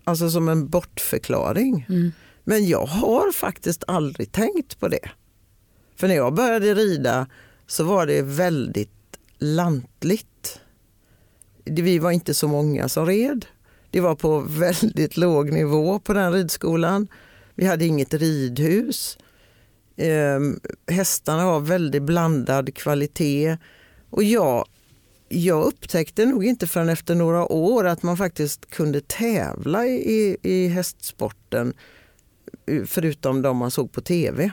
Alltså 0.03 0.29
som 0.29 0.49
en 0.49 0.67
bortförklaring. 0.67 1.85
Mm. 1.89 2.11
Men 2.43 2.67
jag 2.67 2.85
har 2.85 3.31
faktiskt 3.31 3.83
aldrig 3.87 4.31
tänkt 4.31 4.79
på 4.79 4.87
det. 4.87 5.09
För 5.95 6.07
när 6.07 6.15
jag 6.15 6.33
började 6.33 6.73
rida 6.73 7.27
så 7.67 7.83
var 7.83 8.05
det 8.05 8.21
väldigt 8.21 9.19
lantligt. 9.37 10.59
Vi 11.63 11.99
var 11.99 12.11
inte 12.11 12.33
så 12.33 12.47
många 12.47 12.89
som 12.89 13.05
red. 13.05 13.45
Det 13.91 13.99
var 13.99 14.15
på 14.15 14.39
väldigt 14.39 15.17
låg 15.17 15.51
nivå 15.51 15.99
på 15.99 16.13
den 16.13 16.33
ridskolan. 16.33 17.07
Vi 17.61 17.67
hade 17.67 17.85
inget 17.85 18.13
ridhus. 18.13 19.17
Eh, 19.95 20.39
hästarna 20.87 21.45
var 21.45 21.59
väldigt 21.59 22.03
blandad 22.03 22.75
kvalitet. 22.75 23.57
Och 24.09 24.23
jag, 24.23 24.65
jag 25.29 25.63
upptäckte 25.63 26.25
nog 26.25 26.45
inte 26.45 26.67
förrän 26.67 26.89
efter 26.89 27.15
några 27.15 27.51
år 27.51 27.85
att 27.85 28.03
man 28.03 28.17
faktiskt 28.17 28.69
kunde 28.69 29.01
tävla 29.01 29.85
i, 29.85 30.37
i 30.41 30.67
hästsporten 30.67 31.73
förutom 32.85 33.41
de 33.41 33.57
man 33.57 33.71
såg 33.71 33.91
på 33.91 34.01
tv. 34.01 34.51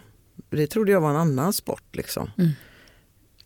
Det 0.51 0.67
trodde 0.67 0.93
jag 0.93 1.01
var 1.01 1.11
en 1.11 1.17
annan 1.17 1.53
sport. 1.53 1.97
Liksom. 1.97 2.31
Mm. 2.39 2.51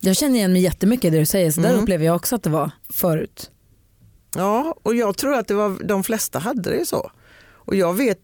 Jag 0.00 0.16
känner 0.16 0.36
igen 0.36 0.52
mig 0.52 0.62
jättemycket 0.62 1.04
i 1.04 1.10
det 1.10 1.18
du 1.18 1.26
säger, 1.26 1.50
så 1.50 1.60
där 1.60 1.70
mm. 1.70 1.82
upplever 1.82 2.04
jag 2.04 2.16
också 2.16 2.36
att 2.36 2.42
det 2.42 2.50
var 2.50 2.70
förut. 2.92 3.50
Ja, 4.34 4.76
och 4.82 4.94
jag 4.94 5.16
tror 5.16 5.34
att 5.34 5.48
det 5.48 5.54
var, 5.54 5.84
de 5.84 6.04
flesta 6.04 6.38
hade 6.38 6.70
det 6.70 6.86
så. 6.86 7.10
Och 7.50 7.76
jag 7.76 7.94
vet 7.94 8.18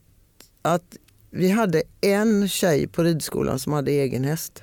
att 0.62 0.96
vi 1.30 1.50
hade 1.50 1.82
en 2.00 2.48
tjej 2.48 2.86
på 2.86 3.02
ridskolan 3.02 3.58
som 3.58 3.72
hade 3.72 3.90
egen 3.90 4.24
häst. 4.24 4.62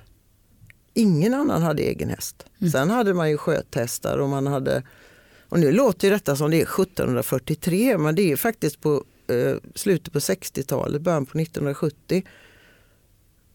Ingen 0.94 1.34
annan 1.34 1.62
hade 1.62 1.84
egen 1.84 2.10
häst. 2.10 2.46
Mm. 2.62 2.72
Sen 2.72 2.90
hade 2.90 3.14
man 3.14 3.30
ju 3.30 3.38
sköthästar 3.38 4.18
och 4.18 4.30
man 4.30 4.48
hade 4.48 4.84
och 5.50 5.60
nu 5.60 5.72
låter 5.72 6.12
detta 6.12 6.36
som 6.36 6.52
det 6.52 6.58
är 6.58 6.82
1743 6.82 7.98
men 7.98 8.16
det 8.16 8.32
är 8.32 8.36
faktiskt 8.36 8.82
på 8.82 9.04
eh, 9.28 9.56
slutet 9.76 10.14
på 10.14 10.20
60-talet, 10.20 11.02
början 11.02 11.26
på 11.26 11.40
1970. 11.40 12.24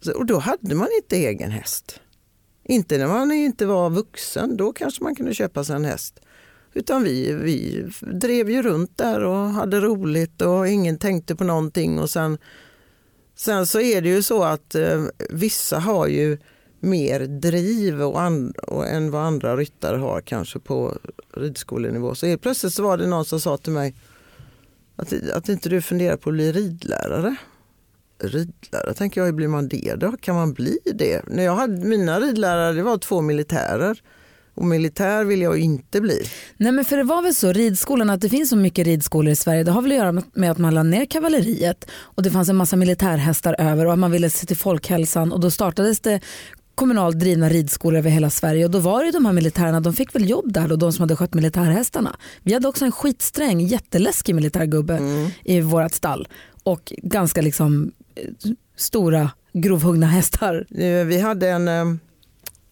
Så, 0.00 0.12
och 0.12 0.26
då 0.26 0.38
hade 0.38 0.74
man 0.74 0.88
inte 0.96 1.16
egen 1.16 1.50
häst. 1.50 2.00
Inte 2.64 2.98
när 2.98 3.06
man 3.06 3.32
inte 3.32 3.66
var 3.66 3.90
vuxen, 3.90 4.56
då 4.56 4.72
kanske 4.72 5.04
man 5.04 5.14
kunde 5.14 5.34
köpa 5.34 5.64
sig 5.64 5.76
en 5.76 5.84
häst. 5.84 6.20
Utan 6.74 7.02
vi, 7.02 7.32
vi 7.32 7.86
drev 8.00 8.50
ju 8.50 8.62
runt 8.62 8.98
där 8.98 9.24
och 9.24 9.36
hade 9.36 9.80
roligt 9.80 10.42
och 10.42 10.68
ingen 10.68 10.98
tänkte 10.98 11.36
på 11.36 11.44
någonting 11.44 11.98
och 11.98 12.10
sen 12.10 12.38
Sen 13.40 13.66
så 13.66 13.80
är 13.80 14.02
det 14.02 14.08
ju 14.08 14.22
så 14.22 14.44
att 14.44 14.74
eh, 14.74 15.04
vissa 15.30 15.78
har 15.78 16.06
ju 16.06 16.38
mer 16.80 17.20
driv 17.20 18.02
och 18.02 18.20
and, 18.20 18.56
och 18.56 18.88
än 18.88 19.10
vad 19.10 19.22
andra 19.22 19.56
ryttare 19.56 19.96
har 19.96 20.20
kanske 20.20 20.58
på 20.58 20.98
ridskolenivå. 21.34 22.14
Så 22.14 22.26
helt 22.26 22.42
plötsligt 22.42 22.72
så 22.72 22.82
var 22.82 22.98
det 22.98 23.06
någon 23.06 23.24
som 23.24 23.40
sa 23.40 23.56
till 23.56 23.72
mig 23.72 23.94
att, 24.96 25.30
att 25.30 25.48
inte 25.48 25.68
du 25.68 25.82
funderar 25.82 26.16
på 26.16 26.30
att 26.30 26.34
bli 26.34 26.52
ridlärare. 26.52 27.36
Ridlärare, 28.18 28.94
tänker 28.94 29.20
jag, 29.20 29.26
hur 29.26 29.32
blir 29.32 29.48
man 29.48 29.68
det 29.68 29.94
då? 29.94 30.16
Kan 30.20 30.34
man 30.34 30.52
bli 30.52 30.78
det? 30.84 31.22
När 31.26 31.44
jag 31.44 31.56
hade 31.56 31.84
mina 31.84 32.20
ridlärare 32.20 32.72
det 32.72 32.82
var 32.82 32.98
två 32.98 33.20
militärer. 33.20 34.02
Och 34.60 34.66
militär 34.66 35.24
vill 35.24 35.42
jag 35.42 35.58
inte 35.58 36.00
bli. 36.00 36.22
Nej 36.56 36.72
men 36.72 36.84
för 36.84 36.96
det 36.96 37.02
var 37.02 37.22
väl 37.22 37.34
så, 37.34 37.52
ridskolan, 37.52 38.10
att 38.10 38.20
det 38.20 38.28
finns 38.28 38.50
så 38.50 38.56
mycket 38.56 38.86
ridskolor 38.86 39.32
i 39.32 39.36
Sverige, 39.36 39.64
det 39.64 39.70
har 39.70 39.82
väl 39.82 39.92
att 39.92 39.98
göra 39.98 40.22
med 40.32 40.50
att 40.50 40.58
man 40.58 40.74
lade 40.74 40.88
ner 40.88 41.04
kavalleriet 41.04 41.90
och 41.92 42.22
det 42.22 42.30
fanns 42.30 42.48
en 42.48 42.56
massa 42.56 42.76
militärhästar 42.76 43.56
över 43.58 43.86
och 43.86 43.92
att 43.92 43.98
man 43.98 44.10
ville 44.10 44.30
se 44.30 44.46
till 44.46 44.56
folkhälsan 44.56 45.32
och 45.32 45.40
då 45.40 45.50
startades 45.50 46.00
det 46.00 46.20
kommunalt 46.74 47.18
drivna 47.18 47.48
ridskolor 47.48 47.98
över 47.98 48.10
hela 48.10 48.30
Sverige 48.30 48.64
och 48.64 48.70
då 48.70 48.78
var 48.78 49.04
det 49.04 49.10
de 49.10 49.26
här 49.26 49.32
militärerna, 49.32 49.80
de 49.80 49.92
fick 49.92 50.14
väl 50.14 50.30
jobb 50.30 50.52
där 50.52 50.68
då, 50.68 50.76
de 50.76 50.92
som 50.92 51.02
hade 51.02 51.16
skött 51.16 51.34
militärhästarna. 51.34 52.16
Vi 52.42 52.54
hade 52.54 52.68
också 52.68 52.84
en 52.84 52.92
skitsträng, 52.92 53.60
jätteläskig 53.60 54.34
militärgubbe 54.34 54.96
mm. 54.96 55.30
i 55.44 55.60
vårt 55.60 55.92
stall 55.92 56.28
och 56.62 56.92
ganska 56.96 57.42
liksom 57.42 57.92
eh, 58.14 58.50
stora 58.76 59.30
grovhuggna 59.52 60.06
hästar. 60.06 60.66
Vi 61.04 61.20
hade 61.20 61.48
en, 61.48 61.68
eh, 61.68 61.84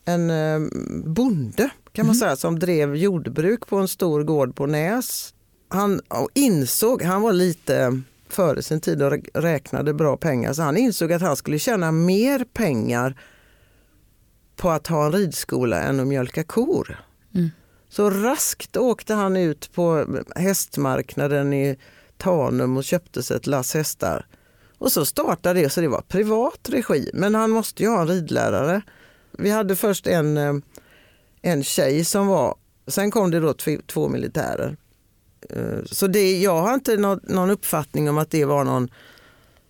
en 0.08 0.30
eh, 0.30 0.68
bonde 1.04 1.70
kan 1.92 2.06
man 2.06 2.14
mm. 2.14 2.20
säga 2.20 2.36
som 2.36 2.58
drev 2.58 2.96
jordbruk 2.96 3.66
på 3.66 3.76
en 3.76 3.88
stor 3.88 4.22
gård 4.22 4.56
på 4.56 4.66
Näs. 4.66 5.34
Han 5.68 6.00
insåg, 6.34 7.02
han 7.02 7.22
var 7.22 7.32
lite 7.32 8.02
före 8.28 8.62
sin 8.62 8.80
tid 8.80 9.02
och 9.02 9.12
räknade 9.34 9.94
bra 9.94 10.16
pengar 10.16 10.52
så 10.52 10.62
han 10.62 10.76
insåg 10.76 11.12
att 11.12 11.22
han 11.22 11.36
skulle 11.36 11.58
tjäna 11.58 11.92
mer 11.92 12.44
pengar 12.52 13.20
på 14.56 14.70
att 14.70 14.86
ha 14.86 15.06
en 15.06 15.12
ridskola 15.12 15.80
än 15.80 16.00
att 16.00 16.06
mjölka 16.06 16.44
kor. 16.44 17.04
Mm. 17.34 17.50
Så 17.88 18.10
raskt 18.10 18.76
åkte 18.76 19.14
han 19.14 19.36
ut 19.36 19.70
på 19.74 20.06
hästmarknaden 20.36 21.52
i 21.52 21.76
Tanum 22.16 22.76
och 22.76 22.84
köpte 22.84 23.22
sig 23.22 23.36
ett 23.36 23.46
lass 23.46 23.74
hästar. 23.74 24.26
Och 24.78 24.92
så 24.92 25.04
startade 25.04 25.60
det, 25.60 25.70
så 25.70 25.80
det 25.80 25.88
var 25.88 26.00
privat 26.00 26.68
regi. 26.68 27.10
Men 27.14 27.34
han 27.34 27.50
måste 27.50 27.82
ju 27.82 27.88
ha 27.88 28.00
en 28.00 28.08
ridlärare. 28.08 28.82
Vi 29.38 29.50
hade 29.50 29.76
först 29.76 30.06
en, 30.06 30.36
eh, 30.36 30.54
en 31.42 31.62
tjej 31.62 32.04
som 32.04 32.26
var, 32.26 32.54
sen 32.86 33.10
kom 33.10 33.30
det 33.30 33.40
då 33.40 33.54
två 33.86 34.08
militärer. 34.08 34.76
Eh, 35.50 35.84
så 35.84 36.06
det, 36.06 36.38
jag 36.38 36.62
har 36.62 36.74
inte 36.74 36.96
någon 37.22 37.50
uppfattning 37.50 38.10
om 38.10 38.18
att 38.18 38.30
det 38.30 38.44
var 38.44 38.64
någon 38.64 38.88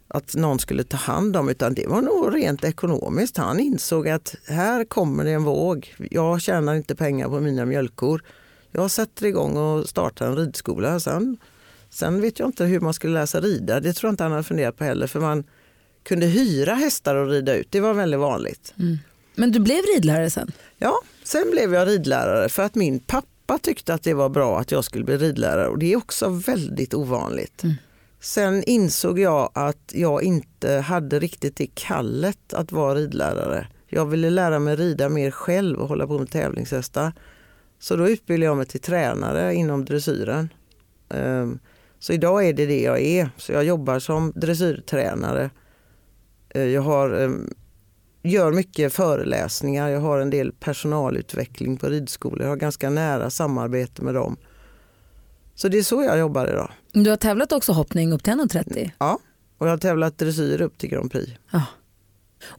att 0.08 0.34
någon 0.34 0.58
skulle 0.58 0.84
ta 0.84 0.96
hand 0.96 1.36
om 1.36 1.48
utan 1.48 1.74
det 1.74 1.86
var 1.86 2.02
nog 2.02 2.34
rent 2.34 2.64
ekonomiskt. 2.64 3.36
Han 3.36 3.60
insåg 3.60 4.08
att 4.08 4.34
här 4.46 4.84
kommer 4.84 5.24
det 5.24 5.30
en 5.30 5.44
våg. 5.44 5.94
Jag 6.10 6.40
tjänar 6.40 6.74
inte 6.74 6.94
pengar 6.94 7.28
på 7.28 7.40
mina 7.40 7.64
mjölkkor. 7.64 8.22
Jag 8.70 8.90
sätter 8.90 9.26
igång 9.26 9.56
och 9.56 9.88
startar 9.88 10.26
en 10.26 10.36
ridskola. 10.36 11.00
Sen, 11.00 11.36
sen 11.90 12.20
vet 12.20 12.38
jag 12.38 12.48
inte 12.48 12.64
hur 12.64 12.80
man 12.80 12.94
skulle 12.94 13.14
lära 13.14 13.26
sig 13.26 13.40
rida. 13.40 13.80
Det 13.80 13.92
tror 13.92 14.08
jag 14.08 14.12
inte 14.12 14.22
han 14.22 14.32
hade 14.32 14.44
funderat 14.44 14.76
på 14.76 14.84
heller 14.84 15.06
för 15.06 15.20
man 15.20 15.44
kunde 16.02 16.26
hyra 16.26 16.74
hästar 16.74 17.14
och 17.14 17.28
rida 17.28 17.54
ut. 17.54 17.66
Det 17.70 17.80
var 17.80 17.94
väldigt 17.94 18.20
vanligt. 18.20 18.74
Mm. 18.78 18.98
Men 19.38 19.52
du 19.52 19.60
blev 19.60 19.80
ridlärare 19.94 20.30
sen? 20.30 20.52
Ja, 20.78 21.00
sen 21.24 21.50
blev 21.50 21.74
jag 21.74 21.88
ridlärare 21.88 22.48
för 22.48 22.62
att 22.62 22.74
min 22.74 23.00
pappa 23.00 23.58
tyckte 23.58 23.94
att 23.94 24.02
det 24.02 24.14
var 24.14 24.28
bra 24.28 24.60
att 24.60 24.70
jag 24.70 24.84
skulle 24.84 25.04
bli 25.04 25.16
ridlärare 25.16 25.68
och 25.68 25.78
det 25.78 25.92
är 25.92 25.96
också 25.96 26.28
väldigt 26.28 26.94
ovanligt. 26.94 27.64
Mm. 27.64 27.74
Sen 28.20 28.64
insåg 28.64 29.18
jag 29.18 29.50
att 29.54 29.92
jag 29.94 30.22
inte 30.22 30.72
hade 30.72 31.18
riktigt 31.18 31.56
det 31.56 31.66
kallet 31.74 32.54
att 32.54 32.72
vara 32.72 32.94
ridlärare. 32.94 33.66
Jag 33.86 34.06
ville 34.06 34.30
lära 34.30 34.58
mig 34.58 34.76
rida 34.76 35.08
mer 35.08 35.30
själv 35.30 35.78
och 35.78 35.88
hålla 35.88 36.06
på 36.06 36.18
med 36.18 36.30
tävlingshästar. 36.30 37.12
Så 37.78 37.96
då 37.96 38.08
utbildade 38.08 38.46
jag 38.46 38.56
mig 38.56 38.66
till 38.66 38.80
tränare 38.80 39.54
inom 39.54 39.84
dressyren. 39.84 40.48
Ehm, 41.08 41.58
så 41.98 42.12
idag 42.12 42.48
är 42.48 42.52
det 42.52 42.66
det 42.66 42.82
jag 42.82 43.00
är. 43.00 43.30
Så 43.36 43.52
jag 43.52 43.64
jobbar 43.64 43.98
som 43.98 44.32
dressyrtränare. 44.36 45.50
Eh, 46.48 46.64
jag 46.64 46.82
har, 46.82 47.10
ehm, 47.10 47.54
gör 48.28 48.52
mycket 48.52 48.92
föreläsningar, 48.92 49.88
jag 49.88 50.00
har 50.00 50.18
en 50.20 50.30
del 50.30 50.52
personalutveckling 50.52 51.76
på 51.76 51.88
ridskolor. 51.88 52.42
Jag 52.42 52.48
har 52.48 52.56
ganska 52.56 52.90
nära 52.90 53.30
samarbete 53.30 54.02
med 54.02 54.14
dem. 54.14 54.36
Så 55.54 55.68
det 55.68 55.78
är 55.78 55.82
så 55.82 56.02
jag 56.02 56.18
jobbar 56.18 56.46
idag. 56.46 56.70
Du 56.92 57.10
har 57.10 57.16
tävlat 57.16 57.52
också 57.52 57.72
hoppning 57.72 58.12
upp 58.12 58.24
till 58.24 58.32
1,30? 58.32 58.90
Ja, 58.98 59.18
och 59.58 59.66
jag 59.66 59.72
har 59.72 59.78
tävlat 59.78 60.18
dressyr 60.18 60.60
upp 60.60 60.78
till 60.78 60.90
Grand 60.90 61.12
Prix. 61.12 61.32
Ja. 61.50 61.62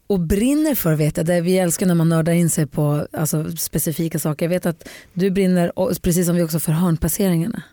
Och 0.07 0.19
brinner 0.19 0.75
för 0.75 0.95
vet 0.95 1.17
jag, 1.17 1.25
det 1.25 1.41
vi 1.41 1.57
älskar 1.57 1.85
när 1.85 1.95
man 1.95 2.09
nördar 2.09 2.33
in 2.33 2.49
sig 2.49 2.67
på 2.67 3.07
alltså, 3.13 3.51
specifika 3.57 4.19
saker. 4.19 4.45
Jag 4.45 4.49
vet 4.49 4.65
att 4.65 4.89
du 5.13 5.31
brinner, 5.31 5.71
precis 5.99 6.25
som 6.25 6.35
vi 6.35 6.43
också, 6.43 6.59
för 6.59 6.71
hörnpasseringarna. 6.71 7.63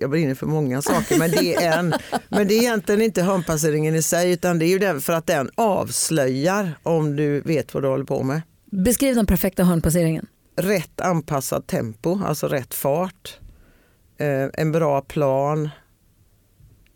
Jag 0.00 0.10
brinner 0.10 0.34
för 0.34 0.46
många 0.46 0.82
saker 0.82 1.18
men 1.18 1.30
det 1.30 1.54
är, 1.54 1.78
en, 1.78 1.94
men 2.28 2.48
det 2.48 2.54
är 2.54 2.58
egentligen 2.58 3.02
inte 3.02 3.22
hörnpasseringen 3.22 3.94
i 3.94 4.02
sig 4.02 4.32
utan 4.32 4.58
det 4.58 4.64
är 4.64 4.68
ju 4.68 4.78
den 4.78 5.00
för 5.00 5.12
att 5.12 5.26
den 5.26 5.50
avslöjar 5.54 6.78
om 6.82 7.16
du 7.16 7.40
vet 7.40 7.74
vad 7.74 7.82
du 7.82 7.88
håller 7.88 8.04
på 8.04 8.22
med. 8.22 8.42
Beskriv 8.64 9.14
den 9.14 9.26
perfekta 9.26 9.64
hörnpasseringen. 9.64 10.26
Rätt 10.56 11.00
anpassat 11.00 11.66
tempo, 11.66 12.20
alltså 12.24 12.48
rätt 12.48 12.74
fart 12.74 13.38
eh, 14.18 14.48
en 14.54 14.72
bra 14.72 15.00
plan, 15.00 15.68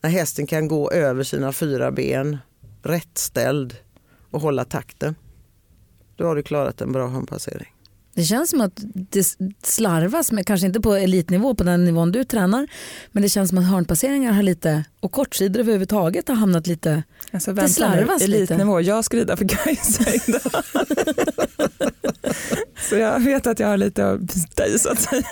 när 0.00 0.10
hästen 0.10 0.46
kan 0.46 0.68
gå 0.68 0.90
över 0.90 1.22
sina 1.22 1.52
fyra 1.52 1.90
ben, 1.90 2.38
rättställd 2.82 3.76
och 4.30 4.40
hålla 4.40 4.64
takten. 4.64 5.14
Då 6.16 6.26
har 6.26 6.36
du 6.36 6.42
klarat 6.42 6.80
en 6.80 6.92
bra 6.92 7.06
handpassering. 7.06 7.73
Det 8.14 8.24
känns 8.24 8.50
som 8.50 8.60
att 8.60 8.80
det 8.92 9.36
slarvas, 9.62 10.32
med, 10.32 10.46
kanske 10.46 10.66
inte 10.66 10.80
på 10.80 10.94
elitnivå 10.94 11.54
på 11.54 11.64
den 11.64 11.84
nivån 11.84 12.12
du 12.12 12.24
tränar, 12.24 12.68
men 13.12 13.22
det 13.22 13.28
känns 13.28 13.48
som 13.48 13.58
att 13.58 13.64
hörnpasseringar 13.64 14.32
har 14.32 14.42
lite, 14.42 14.84
och 15.00 15.12
kortsidor 15.12 15.60
överhuvudtaget 15.60 16.28
har 16.28 16.34
hamnat 16.34 16.66
lite, 16.66 17.02
alltså, 17.32 17.52
det 17.52 17.68
slarvas 17.68 18.20
nu, 18.20 18.24
elitnivå, 18.24 18.78
lite. 18.78 18.90
jag 18.90 19.04
ska 19.04 19.16
rida 19.16 19.36
för 19.36 19.44
idag. 19.44 20.40
så 22.88 22.96
jag 22.96 23.20
vet 23.20 23.46
att 23.46 23.58
jag 23.58 23.68
har 23.68 23.76
lite 23.76 24.10
att 24.10 24.20
bita 24.20 24.66
i 24.66 24.78
så 24.78 24.88
att 24.88 25.00
säga. 25.00 25.26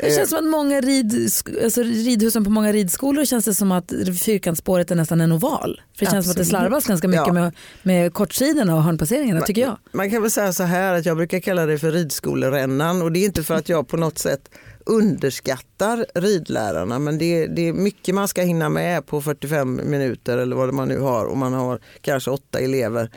Det 0.00 0.16
känns 0.16 0.30
som 0.30 0.38
att 0.38 0.50
många 0.50 0.80
rid, 0.80 1.30
alltså 1.64 1.82
ridhusen 1.82 2.44
på 2.44 2.50
många 2.50 2.72
ridskolor 2.72 3.24
känns 3.24 3.44
det 3.44 3.54
som 3.54 3.72
att 3.72 3.92
fyrkantsspåret 4.24 4.90
är 4.90 4.94
nästan 4.94 5.20
en 5.20 5.32
oval. 5.32 5.80
För 5.98 6.04
det 6.04 6.10
känns 6.10 6.14
Absolut. 6.18 6.24
som 6.24 6.30
att 6.30 6.36
det 6.36 6.44
slarvas 6.44 6.86
ganska 6.86 7.08
mycket 7.08 7.26
ja. 7.26 7.32
med, 7.32 7.52
med 7.82 8.12
kortsidorna 8.12 8.76
och 8.76 8.82
hörnpasseringarna 8.82 9.40
tycker 9.40 9.62
jag. 9.62 9.78
Man 9.92 10.10
kan 10.10 10.22
väl 10.22 10.30
säga 10.30 10.52
så 10.52 10.62
här 10.62 10.94
att 10.94 11.06
jag 11.06 11.16
brukar 11.16 11.40
kalla 11.40 11.66
det 11.66 11.78
för 11.78 11.91
ridskolerännan 11.92 13.02
och 13.02 13.12
det 13.12 13.18
är 13.18 13.24
inte 13.24 13.42
för 13.42 13.54
att 13.54 13.68
jag 13.68 13.88
på 13.88 13.96
något 13.96 14.18
sätt 14.18 14.50
underskattar 14.86 16.06
ridlärarna 16.14 16.98
men 16.98 17.18
det 17.18 17.42
är, 17.42 17.48
det 17.48 17.68
är 17.68 17.72
mycket 17.72 18.14
man 18.14 18.28
ska 18.28 18.42
hinna 18.42 18.68
med 18.68 19.06
på 19.06 19.22
45 19.22 19.90
minuter 19.90 20.38
eller 20.38 20.56
vad 20.56 20.74
man 20.74 20.88
nu 20.88 20.98
har 20.98 21.24
och 21.24 21.36
man 21.36 21.52
har 21.52 21.80
kanske 22.00 22.30
åtta 22.30 22.58
elever. 22.58 23.10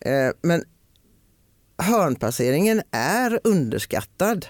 Eh, 0.00 0.30
men 0.42 0.64
hörnpasseringen 1.78 2.82
är 2.90 3.40
underskattad. 3.44 4.46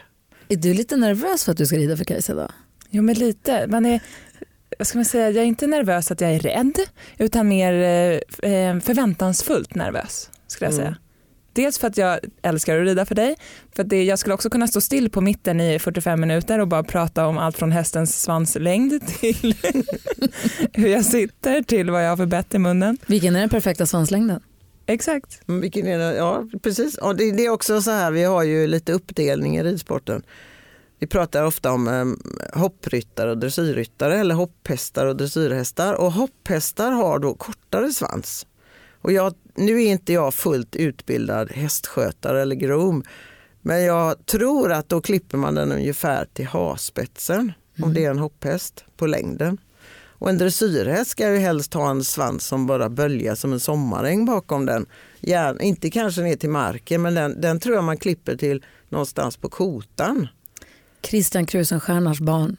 Är 0.48 0.56
du 0.56 0.74
lite 0.74 0.96
nervös 0.96 1.44
för 1.44 1.52
att 1.52 1.58
du 1.58 1.66
ska 1.66 1.76
rida 1.76 1.96
för 1.96 2.04
Kajsa 2.04 2.34
då? 2.34 2.48
Jo 2.90 3.02
men 3.02 3.14
lite. 3.14 3.66
Man 3.66 3.86
är, 3.86 4.00
vad 4.78 4.86
ska 4.86 4.98
man 4.98 5.04
säga, 5.04 5.30
jag 5.30 5.42
är 5.42 5.46
inte 5.46 5.66
nervös 5.66 6.10
att 6.10 6.20
jag 6.20 6.30
är 6.34 6.38
rädd 6.38 6.78
utan 7.18 7.48
mer 7.48 7.72
eh, 7.72 8.50
eh 8.50 8.80
förväntansfullt 8.80 9.74
nervös 9.74 10.30
skulle 10.46 10.66
jag 10.66 10.74
säga. 10.74 10.86
Mm. 10.86 11.00
Dels 11.56 11.78
för 11.78 11.86
att 11.86 11.96
jag 11.96 12.18
älskar 12.42 12.78
att 12.78 12.86
rida 12.86 13.06
för 13.06 13.14
dig, 13.14 13.36
för 13.74 13.82
att 13.82 13.88
det, 13.88 14.04
jag 14.04 14.18
skulle 14.18 14.34
också 14.34 14.50
kunna 14.50 14.66
stå 14.66 14.80
still 14.80 15.10
på 15.10 15.20
mitten 15.20 15.60
i 15.60 15.78
45 15.78 16.20
minuter 16.20 16.58
och 16.58 16.68
bara 16.68 16.82
prata 16.82 17.26
om 17.26 17.38
allt 17.38 17.58
från 17.58 17.72
hästens 17.72 18.22
svanslängd 18.22 19.06
till 19.06 19.54
hur 20.72 20.88
jag 20.88 21.04
sitter 21.04 21.62
till 21.62 21.90
vad 21.90 22.04
jag 22.04 22.08
har 22.08 22.16
för 22.16 22.26
bett 22.26 22.54
i 22.54 22.58
munnen. 22.58 22.98
Vilken 23.06 23.36
är 23.36 23.40
den 23.40 23.48
perfekta 23.48 23.86
svanslängden? 23.86 24.40
Exakt. 24.86 25.48
Mm, 25.48 25.60
vilken 25.60 25.86
är 25.86 25.98
det? 25.98 26.16
Ja, 26.16 26.48
precis. 26.62 26.98
Ja, 27.00 27.12
det, 27.12 27.32
det, 27.32 27.46
är 27.46 27.50
också 27.50 27.82
så 27.82 27.90
här, 27.90 28.10
vi 28.10 28.24
har 28.24 28.42
ju 28.42 28.66
lite 28.66 28.92
uppdelning 28.92 29.56
i 29.56 29.62
ridsporten. 29.62 30.22
Vi 30.98 31.06
pratar 31.06 31.44
ofta 31.44 31.72
om 31.72 31.88
eh, 31.88 32.60
hoppryttare 32.60 33.30
och 33.30 33.38
dressyrryttare 33.38 34.18
eller 34.18 34.34
hopphästar 34.34 35.06
och 35.06 35.16
dressyrhästar. 35.16 35.94
Och 35.94 36.12
hopphästar 36.12 36.92
har 36.92 37.18
då 37.18 37.34
kortare 37.34 37.92
svans. 37.92 38.46
Och 39.00 39.12
jag, 39.12 39.34
nu 39.56 39.82
är 39.82 39.90
inte 39.90 40.12
jag 40.12 40.34
fullt 40.34 40.76
utbildad 40.76 41.50
hästskötare 41.52 42.42
eller 42.42 42.56
groom, 42.56 43.02
men 43.62 43.82
jag 43.82 44.26
tror 44.26 44.72
att 44.72 44.88
då 44.88 45.00
klipper 45.00 45.38
man 45.38 45.54
den 45.54 45.72
ungefär 45.72 46.26
till 46.32 46.46
haspetsen 46.46 47.40
mm. 47.40 47.54
om 47.88 47.94
det 47.94 48.04
är 48.04 48.10
en 48.10 48.18
hopphäst 48.18 48.84
på 48.96 49.06
längden. 49.06 49.58
Och 50.18 50.30
en 50.30 50.38
dressyrhäst 50.38 51.10
ska 51.10 51.32
ju 51.32 51.38
helst 51.38 51.74
ha 51.74 51.90
en 51.90 52.04
svans 52.04 52.46
som 52.46 52.66
bara 52.66 52.88
böljar 52.88 53.34
som 53.34 53.52
en 53.52 53.60
sommaräng 53.60 54.24
bakom 54.24 54.66
den. 54.66 54.86
Gärna, 55.20 55.60
inte 55.60 55.90
kanske 55.90 56.22
ner 56.22 56.36
till 56.36 56.50
marken 56.50 57.02
men 57.02 57.14
den, 57.14 57.40
den 57.40 57.60
tror 57.60 57.74
jag 57.74 57.84
man 57.84 57.96
klipper 57.96 58.36
till 58.36 58.64
någonstans 58.88 59.36
på 59.36 59.48
kotan. 59.48 60.28
Christian 61.02 61.46
Krusenstjärnars 61.46 62.20
barn, 62.20 62.56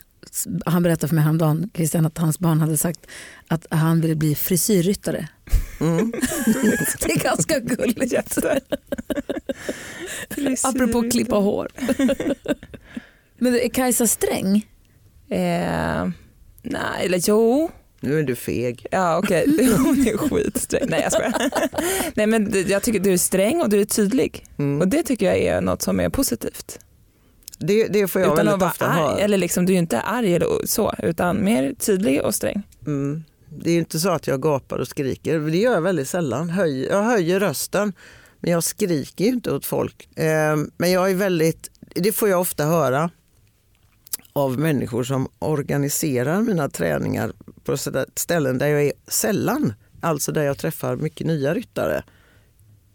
han 0.65 0.83
berättade 0.83 1.07
för 1.07 1.15
mig 1.15 1.23
häromdagen, 1.23 1.69
Christian, 1.73 2.05
att 2.05 2.17
hans 2.17 2.39
barn 2.39 2.59
hade 2.59 2.77
sagt 2.77 3.07
att 3.47 3.67
han 3.69 4.01
ville 4.01 4.15
bli 4.15 4.35
frisyrryttare. 4.35 5.27
Mm. 5.79 6.11
det 6.99 7.11
är 7.11 7.23
ganska 7.23 7.59
gulligt. 7.59 8.37
Apropå 10.63 10.99
att 10.99 11.11
klippa 11.11 11.35
hår. 11.35 11.67
Men 13.37 13.55
är 13.55 13.69
Kajsa 13.69 14.07
sträng? 14.07 14.55
Eh, 15.29 16.09
nej, 16.61 17.05
eller 17.05 17.21
jo. 17.27 17.71
Nu 17.99 18.19
är 18.19 18.23
du 18.23 18.35
feg. 18.35 18.85
Ja 18.91 19.17
okej, 19.17 19.45
okay. 19.49 19.71
hon 19.77 20.07
är 20.07 20.17
skitsträng. 20.17 20.83
Nej 20.87 21.01
jag 21.01 21.11
skojar. 21.11 21.51
Nej 22.15 22.27
men 22.27 22.65
jag 22.67 22.83
tycker 22.83 22.99
du 22.99 23.13
är 23.13 23.17
sträng 23.17 23.61
och 23.61 23.69
du 23.69 23.81
är 23.81 23.85
tydlig. 23.85 24.45
Mm. 24.57 24.81
Och 24.81 24.87
det 24.87 25.03
tycker 25.03 25.25
jag 25.25 25.37
är 25.37 25.61
något 25.61 25.81
som 25.81 25.99
är 25.99 26.09
positivt. 26.09 26.79
Det, 27.57 27.87
det 27.87 28.07
får 28.07 28.21
jag 28.21 28.33
utan 28.33 28.45
väldigt 28.45 28.67
ofta 28.67 28.87
höra. 28.87 29.19
Eller 29.19 29.37
liksom, 29.37 29.65
du 29.65 29.73
är 29.73 29.77
inte 29.77 30.01
arg 30.01 30.35
eller 30.35 30.65
så, 30.65 30.93
utan 31.03 31.43
mer 31.43 31.73
tydlig 31.73 32.21
och 32.21 32.35
sträng. 32.35 32.63
Mm. 32.85 33.23
Det 33.49 33.71
är 33.71 33.77
inte 33.77 33.99
så 33.99 34.09
att 34.09 34.27
jag 34.27 34.41
gapar 34.41 34.77
och 34.77 34.87
skriker, 34.87 35.39
det 35.39 35.57
gör 35.57 35.73
jag 35.73 35.81
väldigt 35.81 36.09
sällan. 36.09 36.49
Höj, 36.49 36.85
jag 36.85 37.03
höjer 37.03 37.39
rösten, 37.39 37.93
men 38.39 38.51
jag 38.51 38.63
skriker 38.63 39.25
inte 39.25 39.53
åt 39.53 39.65
folk. 39.65 40.17
Eh, 40.17 40.57
men 40.77 40.91
jag 40.91 41.11
är 41.11 41.15
väldigt, 41.15 41.71
det 41.79 42.11
får 42.11 42.29
jag 42.29 42.41
ofta 42.41 42.65
höra 42.65 43.09
av 44.33 44.59
människor 44.59 45.03
som 45.03 45.27
organiserar 45.39 46.41
mina 46.41 46.69
träningar 46.69 47.33
på 47.63 47.77
ställen 48.15 48.57
där 48.57 48.67
jag 48.67 48.83
är 48.83 48.93
sällan, 49.07 49.73
alltså 50.01 50.31
där 50.31 50.43
jag 50.43 50.57
träffar 50.57 50.95
mycket 50.95 51.27
nya 51.27 51.53
ryttare. 51.53 52.03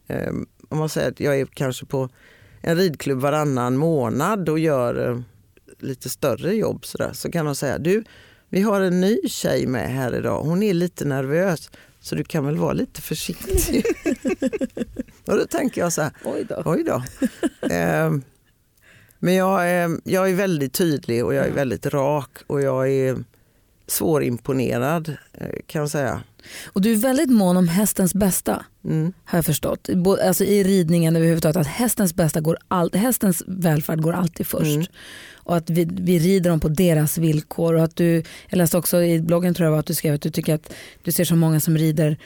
Eh, 0.06 0.32
om 0.68 0.78
man 0.78 0.88
säger 0.88 1.10
att 1.10 1.20
jag 1.20 1.40
är 1.40 1.46
kanske 1.46 1.86
på 1.86 2.08
en 2.62 2.76
ridklubb 2.76 3.20
varannan 3.20 3.76
månad 3.76 4.48
och 4.48 4.58
gör 4.58 5.10
eh, 5.10 5.20
lite 5.78 6.10
större 6.10 6.54
jobb 6.54 6.86
så, 6.86 6.98
där, 6.98 7.12
så 7.12 7.30
kan 7.30 7.46
de 7.46 7.54
säga 7.54 7.78
du, 7.78 8.04
vi 8.48 8.60
har 8.60 8.80
en 8.80 9.00
ny 9.00 9.18
tjej 9.28 9.66
med 9.66 9.90
här 9.90 10.14
idag. 10.14 10.42
Hon 10.42 10.62
är 10.62 10.74
lite 10.74 11.04
nervös 11.04 11.70
så 12.00 12.14
du 12.14 12.24
kan 12.24 12.46
väl 12.46 12.56
vara 12.56 12.72
lite 12.72 13.00
försiktig. 13.00 13.84
och 15.26 15.36
då 15.36 15.46
tänker 15.46 15.80
jag 15.80 15.92
så 15.92 16.02
här, 16.02 16.12
oj 16.24 16.46
då. 16.48 16.62
Oj 16.64 16.84
då. 16.84 17.02
eh, 17.68 18.12
men 19.18 19.34
jag 19.34 19.70
är, 19.70 20.00
jag 20.04 20.30
är 20.30 20.34
väldigt 20.34 20.72
tydlig 20.72 21.24
och 21.24 21.34
jag 21.34 21.46
är 21.46 21.52
väldigt 21.52 21.86
rak 21.86 22.38
och 22.46 22.62
jag 22.62 22.90
är 22.90 23.24
svårimponerad 23.86 25.16
eh, 25.32 25.46
kan 25.66 25.80
jag 25.80 25.90
säga. 25.90 26.22
Och 26.66 26.80
du 26.80 26.92
är 26.92 26.96
väldigt 26.96 27.30
mån 27.30 27.56
om 27.56 27.68
hästens 27.68 28.14
bästa 28.14 28.64
mm. 28.84 29.12
har 29.24 29.38
jag 29.38 29.44
förstått. 29.44 29.88
Alltså 30.24 30.44
I 30.44 30.64
ridningen 30.64 31.16
överhuvudtaget 31.16 31.56
att 31.56 31.66
hästens 31.66 32.14
bästa 32.14 32.40
går 32.40 32.58
all, 32.68 32.90
hästens 32.92 33.42
välfärd 33.46 34.02
går 34.02 34.12
alltid 34.12 34.46
först. 34.46 34.74
Mm. 34.74 34.86
Och 35.34 35.56
att 35.56 35.70
vi, 35.70 35.88
vi 35.90 36.18
rider 36.18 36.50
dem 36.50 36.60
på 36.60 36.68
deras 36.68 37.18
villkor. 37.18 37.74
Och 37.74 37.84
att 37.84 37.96
du, 37.96 38.22
jag 38.48 38.56
läste 38.58 38.78
också 38.78 39.02
i 39.02 39.20
bloggen 39.20 39.54
tror 39.54 39.70
jag 39.70 39.78
att 39.78 39.86
du 39.86 39.94
skrev 39.94 40.14
att 40.14 40.22
du 40.22 40.30
tycker 40.30 40.54
att 40.54 40.72
du 41.02 41.12
ser 41.12 41.24
så 41.24 41.36
många 41.36 41.60
som 41.60 41.76
rider 41.76 42.18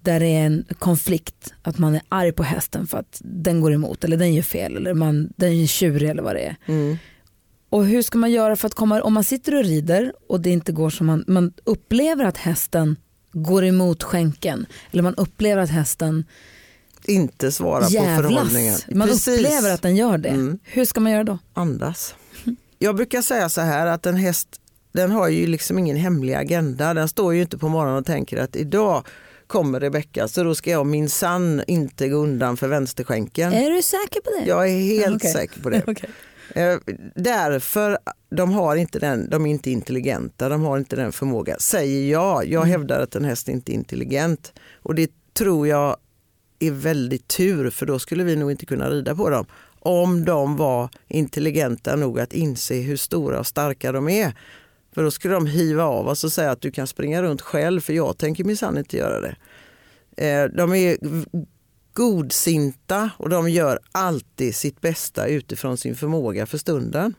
där 0.00 0.20
det 0.20 0.26
är 0.26 0.46
en 0.46 0.64
konflikt, 0.78 1.54
att 1.62 1.78
man 1.78 1.94
är 1.94 2.02
arg 2.08 2.32
på 2.32 2.42
hästen 2.42 2.86
för 2.86 2.98
att 2.98 3.20
den 3.24 3.60
går 3.60 3.72
emot 3.72 4.04
eller 4.04 4.16
den 4.16 4.34
gör 4.34 4.42
fel 4.42 4.76
eller 4.76 4.94
man, 4.94 5.32
den 5.36 5.52
är 5.52 5.66
tjurig 5.66 6.10
eller 6.10 6.22
vad 6.22 6.34
det 6.34 6.40
är. 6.40 6.56
Mm. 6.66 6.98
Och 7.72 7.86
hur 7.86 8.02
ska 8.02 8.18
man 8.18 8.30
göra 8.30 8.56
för 8.56 8.66
att 8.66 8.74
komma, 8.74 9.02
om 9.02 9.14
man 9.14 9.24
sitter 9.24 9.54
och 9.54 9.64
rider 9.64 10.12
och 10.28 10.40
det 10.40 10.50
inte 10.50 10.72
går 10.72 10.90
som 10.90 11.06
man, 11.06 11.24
man 11.26 11.52
upplever 11.64 12.24
att 12.24 12.36
hästen 12.36 12.96
går 13.32 13.64
emot 13.64 14.02
skänken 14.02 14.66
eller 14.90 15.02
man 15.02 15.14
upplever 15.14 15.62
att 15.62 15.70
hästen 15.70 16.24
inte 17.04 17.52
svarar 17.52 17.90
jävlas. 17.90 18.16
på 18.16 18.22
förhållningen. 18.22 18.74
Man 18.94 19.08
Precis. 19.08 19.38
upplever 19.38 19.74
att 19.74 19.82
den 19.82 19.96
gör 19.96 20.18
det. 20.18 20.28
Mm. 20.28 20.58
Hur 20.64 20.84
ska 20.84 21.00
man 21.00 21.12
göra 21.12 21.24
då? 21.24 21.38
Andas. 21.54 22.14
Jag 22.78 22.96
brukar 22.96 23.22
säga 23.22 23.48
så 23.48 23.60
här 23.60 23.86
att 23.86 24.06
en 24.06 24.16
häst 24.16 24.48
den 24.92 25.10
har 25.10 25.28
ju 25.28 25.46
liksom 25.46 25.78
ingen 25.78 25.96
hemlig 25.96 26.34
agenda. 26.34 26.94
Den 26.94 27.08
står 27.08 27.34
ju 27.34 27.42
inte 27.42 27.58
på 27.58 27.68
morgonen 27.68 27.98
och 27.98 28.06
tänker 28.06 28.36
att 28.36 28.56
idag 28.56 29.06
kommer 29.46 29.80
Rebecka 29.80 30.28
så 30.28 30.44
då 30.44 30.54
ska 30.54 30.70
jag 30.70 30.86
minsann 30.86 31.62
inte 31.66 32.08
gå 32.08 32.16
undan 32.16 32.56
för 32.56 32.68
vänsterskänken. 32.68 33.52
Är 33.52 33.70
du 33.70 33.82
säker 33.82 34.20
på 34.20 34.30
det? 34.38 34.48
Jag 34.48 34.68
är 34.68 34.78
helt 34.78 35.16
okay. 35.16 35.32
säker 35.32 35.60
på 35.60 35.70
det. 35.70 35.82
okay. 35.86 36.10
Eh, 36.54 36.78
därför 37.14 37.98
de 38.30 38.52
har 38.52 38.76
inte 38.76 38.98
den, 38.98 39.30
de 39.30 39.46
är 39.46 39.50
inte 39.50 39.70
intelligenta, 39.70 40.48
de 40.48 40.62
har 40.62 40.78
inte 40.78 40.96
den 40.96 41.12
förmågan. 41.12 41.56
Säger 41.60 42.10
jag, 42.12 42.46
jag 42.46 42.62
mm. 42.62 42.70
hävdar 42.70 43.00
att 43.00 43.14
en 43.14 43.24
häst 43.24 43.48
inte 43.48 43.72
är 43.72 43.74
intelligent 43.74 44.52
och 44.74 44.94
det 44.94 45.10
tror 45.34 45.68
jag 45.68 45.96
är 46.58 46.70
väldigt 46.70 47.28
tur 47.28 47.70
för 47.70 47.86
då 47.86 47.98
skulle 47.98 48.24
vi 48.24 48.36
nog 48.36 48.50
inte 48.50 48.66
kunna 48.66 48.90
rida 48.90 49.14
på 49.14 49.30
dem 49.30 49.46
om 49.78 50.24
de 50.24 50.56
var 50.56 50.88
intelligenta 51.08 51.96
nog 51.96 52.20
att 52.20 52.32
inse 52.32 52.74
hur 52.74 52.96
stora 52.96 53.38
och 53.38 53.46
starka 53.46 53.92
de 53.92 54.08
är. 54.08 54.32
För 54.94 55.02
då 55.02 55.10
skulle 55.10 55.34
de 55.34 55.46
hiva 55.46 55.84
av 55.84 56.08
oss 56.08 56.24
och 56.24 56.32
säga 56.32 56.50
att 56.50 56.60
du 56.60 56.70
kan 56.70 56.86
springa 56.86 57.22
runt 57.22 57.40
själv 57.40 57.80
för 57.80 57.92
jag 57.92 58.18
tänker 58.18 58.44
minsann 58.44 58.78
inte 58.78 58.96
göra 58.96 59.20
det. 59.20 59.36
Eh, 60.26 60.44
de 60.44 60.74
är 60.74 60.96
godsinta 61.92 63.10
och 63.16 63.28
de 63.28 63.50
gör 63.50 63.78
alltid 63.92 64.54
sitt 64.54 64.80
bästa 64.80 65.26
utifrån 65.26 65.76
sin 65.76 65.96
förmåga 65.96 66.46
för 66.46 66.58
stunden. 66.58 67.14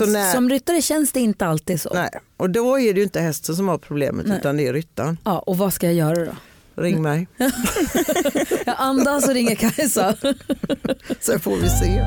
När, 0.00 0.32
som 0.32 0.50
ryttare 0.50 0.82
känns 0.82 1.12
det 1.12 1.20
inte 1.20 1.46
alltid 1.46 1.80
så. 1.80 1.94
Nej, 1.94 2.10
och 2.36 2.50
då 2.50 2.80
är 2.80 2.94
det 2.94 2.98
ju 2.98 3.04
inte 3.04 3.20
hästen 3.20 3.56
som 3.56 3.68
har 3.68 3.78
problemet 3.78 4.26
nej. 4.26 4.38
utan 4.38 4.56
det 4.56 4.66
är 4.66 4.72
ryttaren. 4.72 5.18
Ja, 5.24 5.38
och 5.38 5.58
vad 5.58 5.72
ska 5.72 5.86
jag 5.86 5.94
göra 5.94 6.24
då? 6.24 6.32
Ring 6.82 7.02
mig. 7.02 7.28
jag 8.66 8.74
andas 8.78 9.28
och 9.28 9.34
ringer 9.34 9.54
Kajsa. 9.54 10.16
Sen 11.20 11.40
får 11.40 11.56
vi 11.56 11.68
se. 11.68 12.02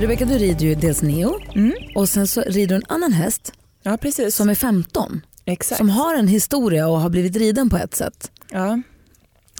Rebecka, 0.00 0.24
du 0.24 0.38
rider 0.38 0.66
ju 0.66 0.74
dels 0.74 1.02
Neo 1.02 1.40
mm. 1.54 1.72
och 1.94 2.08
sen 2.08 2.26
så 2.26 2.40
rider 2.40 2.68
du 2.68 2.74
en 2.74 2.82
annan 2.88 3.12
häst 3.12 3.52
ja, 3.82 3.96
precis. 3.96 4.36
som 4.36 4.48
är 4.48 4.54
15. 4.54 5.20
Exakt. 5.44 5.78
Som 5.78 5.90
har 5.90 6.14
en 6.14 6.28
historia 6.28 6.88
och 6.88 7.00
har 7.00 7.10
blivit 7.10 7.36
riden 7.36 7.70
på 7.70 7.76
ett 7.76 7.94
sätt. 7.94 8.30
Ja. 8.50 8.80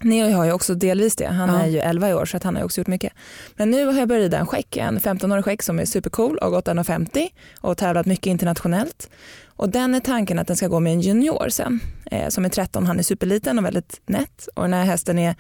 Neo 0.03 0.31
har 0.37 0.45
ju 0.45 0.53
också 0.53 0.75
delvis 0.75 1.17
det. 1.17 1.27
Han 1.27 1.49
ja. 1.49 1.61
är 1.61 1.67
ju 1.67 1.79
11 1.79 2.17
år 2.17 2.25
så 2.25 2.37
att 2.37 2.43
han 2.43 2.57
har 2.57 2.65
också 2.65 2.81
gjort 2.81 2.87
mycket. 2.87 3.13
Men 3.57 3.71
nu 3.71 3.87
har 3.87 3.99
jag 3.99 4.09
börjat 4.09 4.23
rida 4.23 4.39
en 4.39 4.47
skäck, 4.47 4.77
en 4.77 4.99
15-årig 4.99 5.45
skäck 5.45 5.63
som 5.63 5.79
är 5.79 5.85
supercool 5.85 6.39
och 6.39 6.51
gått 6.51 6.69
1,50 6.69 7.29
och 7.61 7.79
tävlat 7.79 8.07
mycket 8.07 8.27
internationellt. 8.27 9.11
Och 9.47 9.69
den 9.69 9.95
är 9.95 10.01
tanken 10.01 10.39
att 10.39 10.47
den 10.47 10.57
ska 10.57 10.69
gå 10.69 10.81
med 10.81 10.93
en 10.93 11.01
junior 11.01 11.49
sen 11.49 11.81
eh, 12.11 12.29
som 12.29 12.45
är 12.45 12.49
13. 12.49 12.87
Han 12.87 12.99
är 12.99 13.03
superliten 13.03 13.59
och 13.59 13.65
väldigt 13.65 14.01
nätt 14.07 14.49
och 14.55 14.63
den 14.63 14.73
här 14.73 14.85
hästen 14.85 15.19
är 15.19 15.35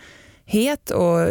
het 0.44 0.90
och 0.90 1.28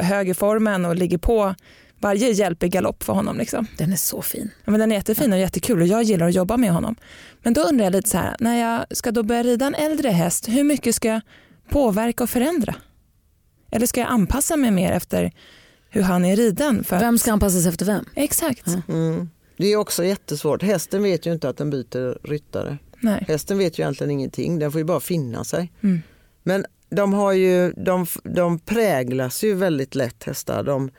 hög 0.00 0.28
i 0.28 0.34
formen 0.34 0.84
och 0.84 0.96
ligger 0.96 1.18
på 1.18 1.54
varje 2.00 2.30
hjälp 2.30 2.62
är 2.62 2.66
galopp 2.66 3.02
för 3.02 3.12
honom. 3.12 3.38
Liksom. 3.38 3.66
Den 3.78 3.92
är 3.92 3.96
så 3.96 4.22
fin. 4.22 4.50
Ja, 4.64 4.70
men 4.70 4.80
den 4.80 4.92
är 4.92 4.96
jättefin 4.96 5.32
och 5.32 5.38
jättekul 5.38 5.80
och 5.80 5.86
jag 5.86 6.02
gillar 6.02 6.28
att 6.28 6.34
jobba 6.34 6.56
med 6.56 6.70
honom. 6.70 6.96
Men 7.42 7.52
då 7.52 7.60
undrar 7.60 7.84
jag 7.84 7.92
lite 7.92 8.08
så 8.08 8.18
här, 8.18 8.36
när 8.40 8.60
jag 8.60 8.96
ska 8.96 9.12
då 9.12 9.22
börja 9.22 9.42
rida 9.42 9.66
en 9.66 9.74
äldre 9.74 10.08
häst, 10.08 10.48
hur 10.48 10.64
mycket 10.64 10.94
ska 10.94 11.08
jag 11.08 11.20
påverka 11.68 12.24
och 12.24 12.30
förändra? 12.30 12.74
Eller 13.70 13.86
ska 13.86 14.00
jag 14.00 14.10
anpassa 14.10 14.56
mig 14.56 14.70
mer 14.70 14.92
efter 14.92 15.32
hur 15.90 16.02
han 16.02 16.24
är 16.24 16.36
riden? 16.36 16.84
För 16.84 17.00
vem 17.00 17.18
ska 17.18 17.32
anpassas 17.32 17.66
efter 17.66 17.86
vem? 17.86 18.04
Exakt. 18.14 18.66
Mm. 18.88 19.30
Det 19.56 19.66
är 19.66 19.76
också 19.76 20.04
jättesvårt. 20.04 20.62
Hästen 20.62 21.02
vet 21.02 21.26
ju 21.26 21.32
inte 21.32 21.48
att 21.48 21.56
den 21.56 21.70
byter 21.70 22.26
ryttare. 22.28 22.78
Nej. 23.00 23.24
Hästen 23.28 23.58
vet 23.58 23.78
ju 23.78 23.82
egentligen 23.82 24.10
ingenting, 24.10 24.58
den 24.58 24.72
får 24.72 24.78
ju 24.78 24.84
bara 24.84 25.00
finna 25.00 25.44
sig. 25.44 25.72
Mm. 25.82 26.02
Men 26.42 26.66
de, 26.90 27.12
har 27.12 27.32
ju, 27.32 27.72
de, 27.72 28.06
de 28.22 28.58
präglas 28.58 29.44
ju 29.44 29.54
väldigt 29.54 29.94
lätt 29.94 30.24
hästar. 30.24 30.62
De, 30.62 30.90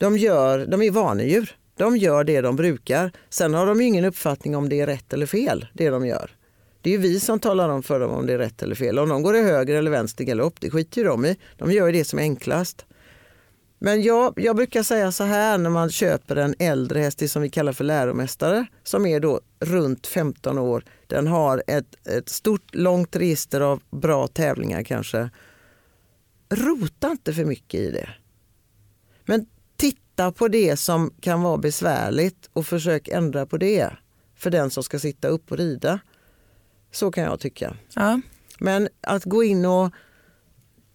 de, 0.00 0.18
gör, 0.18 0.66
de 0.66 0.82
är 0.82 0.90
vanedjur. 0.90 1.56
De 1.76 1.96
gör 1.96 2.24
det 2.24 2.40
de 2.40 2.56
brukar. 2.56 3.12
Sen 3.30 3.54
har 3.54 3.66
de 3.66 3.80
ingen 3.80 4.04
uppfattning 4.04 4.56
om 4.56 4.68
det 4.68 4.80
är 4.80 4.86
rätt 4.86 5.12
eller 5.12 5.26
fel, 5.26 5.66
det 5.72 5.90
de 5.90 6.06
gör. 6.06 6.30
Det 6.80 6.94
är 6.94 6.98
vi 6.98 7.20
som 7.20 7.40
talar 7.40 7.68
om 7.68 7.82
för 7.82 8.00
dem 8.00 8.10
om 8.10 8.26
det 8.26 8.32
är 8.32 8.38
rätt 8.38 8.62
eller 8.62 8.74
fel. 8.74 8.98
Om 8.98 9.08
de 9.08 9.22
går 9.22 9.36
i 9.36 9.42
höger 9.42 9.74
eller 9.74 9.90
vänster 9.90 10.24
galopp, 10.24 10.60
det 10.60 10.70
skiter 10.70 11.04
de 11.04 11.24
i. 11.24 11.36
De 11.56 11.72
gör 11.72 11.92
det 11.92 12.04
som 12.04 12.18
är 12.18 12.22
enklast. 12.22 12.86
Men 13.78 14.02
jag, 14.02 14.32
jag 14.36 14.56
brukar 14.56 14.82
säga 14.82 15.12
så 15.12 15.24
här 15.24 15.58
när 15.58 15.70
man 15.70 15.90
köper 15.90 16.36
en 16.36 16.54
äldre 16.58 17.00
häst, 17.00 17.18
det 17.18 17.28
som 17.28 17.42
vi 17.42 17.50
kallar 17.50 17.72
för 17.72 17.84
läromästare, 17.84 18.66
som 18.82 19.06
är 19.06 19.20
då 19.20 19.40
runt 19.60 20.06
15 20.06 20.58
år. 20.58 20.84
Den 21.06 21.26
har 21.26 21.62
ett, 21.66 22.08
ett 22.08 22.28
stort, 22.28 22.74
långt 22.74 23.16
register 23.16 23.60
av 23.60 23.82
bra 23.90 24.26
tävlingar 24.26 24.82
kanske. 24.82 25.30
Rota 26.50 27.10
inte 27.10 27.32
för 27.32 27.44
mycket 27.44 27.80
i 27.80 27.90
det. 27.90 28.08
Men 29.24 29.46
titta 30.20 30.32
på 30.32 30.48
det 30.48 30.76
som 30.76 31.10
kan 31.20 31.42
vara 31.42 31.56
besvärligt 31.56 32.50
och 32.52 32.66
försök 32.66 33.08
ändra 33.08 33.46
på 33.46 33.56
det 33.56 33.90
för 34.36 34.50
den 34.50 34.70
som 34.70 34.82
ska 34.82 34.98
sitta 34.98 35.28
upp 35.28 35.52
och 35.52 35.58
rida. 35.58 36.00
Så 36.92 37.10
kan 37.10 37.24
jag 37.24 37.40
tycka. 37.40 37.76
Ja. 37.94 38.20
Men 38.58 38.88
att 39.00 39.24
gå 39.24 39.44
in 39.44 39.64
och 39.64 39.90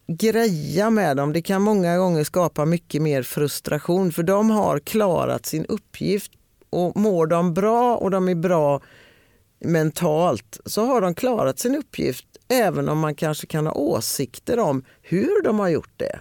greja 0.08 0.90
med 0.90 1.18
dem, 1.18 1.34
det 1.34 1.42
kan 1.42 1.62
många 1.62 1.98
gånger 1.98 2.24
skapa 2.24 2.66
mycket 2.66 3.02
mer 3.02 3.24
frustration 3.24 4.12
för 4.12 4.24
de 4.24 4.50
har 4.50 4.80
klarat 4.80 5.46
sin 5.46 5.66
uppgift 5.66 6.32
och 6.70 6.98
mår 6.98 7.28
de 7.28 7.54
bra 7.54 7.98
och 7.98 8.12
de 8.12 8.30
är 8.30 8.36
bra 8.36 8.82
mentalt 9.60 10.60
så 10.66 10.86
har 10.86 11.02
de 11.02 11.16
klarat 11.16 11.60
sin 11.60 11.76
uppgift 11.76 12.26
även 12.48 12.90
om 12.90 13.00
man 13.00 13.16
kanske 13.16 13.48
kan 13.48 13.66
ha 13.66 13.74
åsikter 13.74 14.60
om 14.60 14.84
hur 15.02 15.44
de 15.44 15.60
har 15.60 15.70
gjort 15.70 15.94
det. 15.98 16.20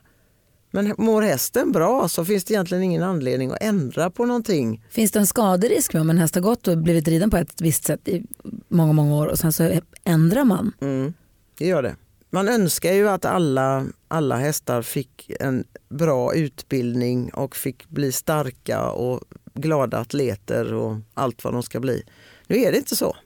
Men 0.74 0.94
mår 0.98 1.22
hästen 1.22 1.72
bra 1.72 2.08
så 2.08 2.24
finns 2.24 2.44
det 2.44 2.54
egentligen 2.54 2.84
ingen 2.84 3.02
anledning 3.02 3.50
att 3.50 3.62
ändra 3.62 4.10
på 4.10 4.26
någonting. 4.26 4.84
Finns 4.90 5.12
det 5.12 5.18
en 5.18 5.26
skaderisk 5.26 5.92
med 5.92 6.00
om 6.00 6.10
en 6.10 6.18
häst 6.18 6.34
har 6.34 6.42
gått 6.42 6.68
och 6.68 6.78
blivit 6.78 7.08
riden 7.08 7.30
på 7.30 7.36
ett 7.36 7.60
visst 7.60 7.84
sätt 7.84 8.08
i 8.08 8.22
många, 8.68 8.92
många 8.92 9.14
år 9.14 9.26
och 9.26 9.38
sen 9.38 9.52
så 9.52 9.80
ändrar 10.04 10.44
man? 10.44 10.72
Mm, 10.80 11.14
det 11.58 11.66
gör 11.66 11.82
det. 11.82 11.96
Man 12.30 12.48
önskar 12.48 12.92
ju 12.92 13.08
att 13.08 13.24
alla, 13.24 13.86
alla 14.08 14.36
hästar 14.36 14.82
fick 14.82 15.30
en 15.40 15.64
bra 15.88 16.34
utbildning 16.34 17.30
och 17.34 17.56
fick 17.56 17.88
bli 17.88 18.12
starka 18.12 18.88
och 18.88 19.20
glada 19.54 19.98
atleter 19.98 20.74
och 20.74 20.96
allt 21.14 21.44
vad 21.44 21.52
de 21.52 21.62
ska 21.62 21.80
bli. 21.80 22.02
Nu 22.46 22.56
är 22.56 22.72
det 22.72 22.78
inte 22.78 22.96
så. 22.96 23.16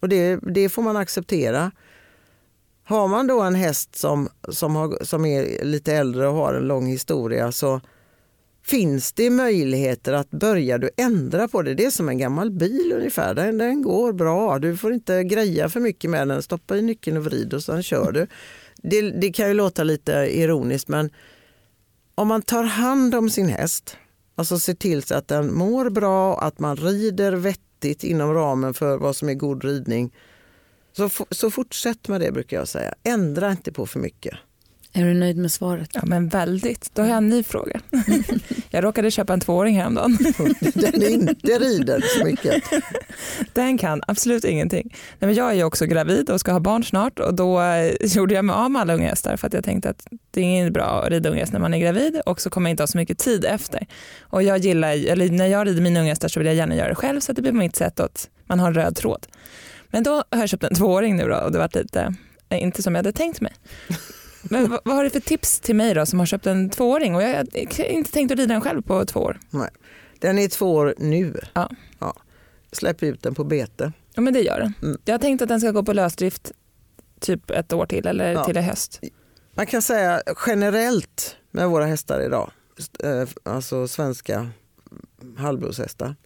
Och 0.00 0.08
det, 0.08 0.36
det 0.36 0.68
får 0.68 0.82
man 0.82 0.96
acceptera. 0.96 1.70
Har 2.88 3.08
man 3.08 3.26
då 3.26 3.40
en 3.40 3.54
häst 3.54 3.96
som, 3.96 4.28
som, 4.48 4.76
har, 4.76 5.04
som 5.04 5.24
är 5.24 5.64
lite 5.64 5.94
äldre 5.94 6.28
och 6.28 6.34
har 6.34 6.54
en 6.54 6.68
lång 6.68 6.86
historia 6.86 7.52
så 7.52 7.80
finns 8.64 9.12
det 9.12 9.30
möjligheter 9.30 10.12
att 10.12 10.30
börja 10.30 10.78
du 10.78 10.90
ändra 10.96 11.48
på 11.48 11.62
det. 11.62 11.74
Det 11.74 11.84
är 11.84 11.90
som 11.90 12.08
en 12.08 12.18
gammal 12.18 12.50
bil 12.50 12.92
ungefär. 12.96 13.34
Den, 13.34 13.58
den 13.58 13.82
går 13.82 14.12
bra. 14.12 14.58
Du 14.58 14.76
får 14.76 14.92
inte 14.92 15.24
greja 15.24 15.68
för 15.68 15.80
mycket 15.80 16.10
med 16.10 16.28
den. 16.28 16.42
Stoppa 16.42 16.76
i 16.76 16.82
nyckeln 16.82 17.16
och 17.16 17.24
vrid 17.24 17.54
och 17.54 17.62
sen 17.62 17.82
kör 17.82 18.12
du. 18.12 18.26
Det, 18.76 19.10
det 19.10 19.32
kan 19.32 19.48
ju 19.48 19.54
låta 19.54 19.84
lite 19.84 20.12
ironiskt 20.12 20.88
men 20.88 21.10
om 22.14 22.28
man 22.28 22.42
tar 22.42 22.64
hand 22.64 23.14
om 23.14 23.30
sin 23.30 23.48
häst, 23.48 23.96
alltså 24.34 24.58
ser 24.58 24.74
till 24.74 25.02
så 25.02 25.14
att 25.14 25.28
den 25.28 25.54
mår 25.54 25.90
bra, 25.90 26.38
att 26.40 26.58
man 26.58 26.76
rider 26.76 27.32
vettigt 27.32 28.04
inom 28.04 28.34
ramen 28.34 28.74
för 28.74 28.98
vad 28.98 29.16
som 29.16 29.28
är 29.28 29.34
god 29.34 29.64
ridning. 29.64 30.12
Så, 30.98 31.26
så 31.30 31.50
fortsätt 31.50 32.08
med 32.08 32.20
det 32.20 32.32
brukar 32.32 32.56
jag 32.56 32.68
säga. 32.68 32.94
Ändra 33.02 33.50
inte 33.50 33.72
på 33.72 33.86
för 33.86 34.00
mycket. 34.00 34.34
Är 34.92 35.04
du 35.04 35.14
nöjd 35.14 35.36
med 35.36 35.52
svaret? 35.52 35.90
Ja 35.92 36.00
men 36.04 36.28
väldigt. 36.28 36.90
Då 36.94 37.02
har 37.02 37.08
jag 37.08 37.16
en 37.16 37.28
ny 37.28 37.42
fråga. 37.42 37.80
Jag 38.70 38.84
råkade 38.84 39.10
köpa 39.10 39.32
en 39.32 39.40
tvååring 39.40 39.76
häromdagen. 39.76 40.18
Den 40.74 41.02
inte 41.02 41.58
rider 41.58 42.04
så 42.18 42.24
mycket. 42.24 42.62
Den 43.52 43.78
kan 43.78 44.02
absolut 44.06 44.44
ingenting. 44.44 44.88
Nej, 44.92 45.28
men 45.28 45.34
jag 45.34 45.50
är 45.50 45.54
ju 45.54 45.64
också 45.64 45.86
gravid 45.86 46.30
och 46.30 46.40
ska 46.40 46.52
ha 46.52 46.60
barn 46.60 46.84
snart 46.84 47.18
och 47.18 47.34
då 47.34 47.60
eh, 47.60 47.92
gjorde 48.00 48.34
jag 48.34 48.44
mig 48.44 48.54
av 48.54 48.70
med 48.70 48.82
alla 48.82 48.94
unghästar 48.94 49.36
för 49.36 49.46
att 49.46 49.52
jag 49.52 49.64
tänkte 49.64 49.90
att 49.90 50.06
det 50.30 50.40
är 50.40 50.44
inte 50.44 50.70
bra 50.70 51.02
att 51.02 51.10
rida 51.10 51.30
unghäst 51.30 51.52
när 51.52 51.60
man 51.60 51.74
är 51.74 51.78
gravid 51.78 52.20
och 52.26 52.40
så 52.40 52.50
kommer 52.50 52.70
jag 52.70 52.72
inte 52.72 52.82
ha 52.82 52.88
så 52.88 52.98
mycket 52.98 53.18
tid 53.18 53.44
efter. 53.44 53.86
Och 54.20 54.42
jag 54.42 54.58
gillar, 54.58 55.06
eller 55.08 55.28
när 55.28 55.46
jag 55.46 55.66
rider 55.66 55.82
mina 55.82 56.00
unghästar 56.00 56.28
så 56.28 56.40
vill 56.40 56.46
jag 56.46 56.56
gärna 56.56 56.76
göra 56.76 56.88
det 56.88 56.94
själv 56.94 57.20
så 57.20 57.32
att 57.32 57.36
det 57.36 57.42
blir 57.42 57.52
mitt 57.52 57.76
sätt 57.76 58.00
att 58.00 58.28
man 58.46 58.60
har 58.60 58.68
en 58.68 58.74
röd 58.74 58.96
tråd. 58.96 59.26
Men 59.90 60.02
då 60.02 60.10
har 60.30 60.38
jag 60.38 60.48
köpt 60.48 60.64
en 60.64 60.74
tvååring 60.74 61.16
nu 61.16 61.28
då 61.28 61.36
och 61.36 61.52
det 61.52 61.58
var 61.58 61.70
lite, 61.78 62.14
eh, 62.48 62.62
inte 62.62 62.82
som 62.82 62.94
jag 62.94 62.98
hade 62.98 63.12
tänkt 63.12 63.40
mig. 63.40 63.52
Men 64.42 64.70
vad, 64.70 64.80
vad 64.84 64.96
har 64.96 65.04
du 65.04 65.10
för 65.10 65.20
tips 65.20 65.60
till 65.60 65.76
mig 65.76 65.94
då 65.94 66.06
som 66.06 66.18
har 66.18 66.26
köpt 66.26 66.46
en 66.46 66.70
tvååring 66.70 67.14
och 67.14 67.22
jag 67.22 67.28
har 67.36 67.84
inte 67.90 68.12
tänkt 68.12 68.32
att 68.32 68.38
rida 68.38 68.54
den 68.54 68.60
själv 68.60 68.82
på 68.82 69.04
två 69.04 69.20
år? 69.20 69.40
Nej. 69.50 69.70
Den 70.18 70.38
är 70.38 70.48
två 70.48 70.74
år 70.74 70.94
nu. 70.98 71.40
Ja. 71.54 71.70
Ja. 71.98 72.14
Släpp 72.72 73.02
ut 73.02 73.22
den 73.22 73.34
på 73.34 73.44
bete. 73.44 73.92
Ja 74.14 74.20
men 74.22 74.34
det 74.34 74.40
gör 74.40 74.60
den. 74.60 74.72
Mm. 74.82 74.98
Jag 75.04 75.14
har 75.14 75.18
tänkt 75.18 75.42
att 75.42 75.48
den 75.48 75.60
ska 75.60 75.70
gå 75.70 75.82
på 75.82 75.92
lösdrift 75.92 76.52
typ 77.20 77.50
ett 77.50 77.72
år 77.72 77.86
till 77.86 78.06
eller 78.06 78.32
Ja. 78.32 78.44
till 78.44 78.56
i 78.56 78.60
höst. 78.60 79.00
Man 79.54 79.66
kan 79.66 79.82
säga 79.82 80.22
generellt 80.46 81.36
med 81.50 81.68
våra 81.68 81.86
hästar 81.86 82.20
idag, 82.20 82.50
eh, 83.04 83.28
alltså 83.42 83.88
svenska 83.88 84.48
halvblodshästar, 85.38 86.16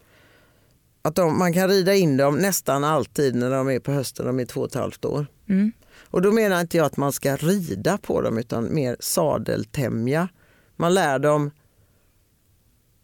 att 1.03 1.15
de, 1.15 1.39
man 1.39 1.53
kan 1.53 1.69
rida 1.69 1.95
in 1.95 2.17
dem 2.17 2.37
nästan 2.39 2.85
alltid 2.85 3.35
när 3.35 3.51
de 3.51 3.71
är 3.71 3.79
på 3.81 3.93
hösten, 3.93 4.27
de 4.27 4.41
är 4.41 4.45
två 4.45 4.61
och 4.61 4.67
ett 4.67 4.75
halvt 4.75 5.05
år. 5.05 5.27
Mm. 5.49 5.73
Och 6.01 6.23
då 6.23 6.33
menar 6.33 6.61
inte 6.61 6.77
jag 6.77 6.87
att 6.87 6.97
man 6.97 7.13
ska 7.13 7.37
rida 7.37 7.99
på 7.99 8.21
dem 8.21 8.39
utan 8.39 8.75
mer 8.75 8.97
sadeltämja. 9.01 10.29
Man 10.77 10.95
lär 10.95 11.19
dem 11.19 11.51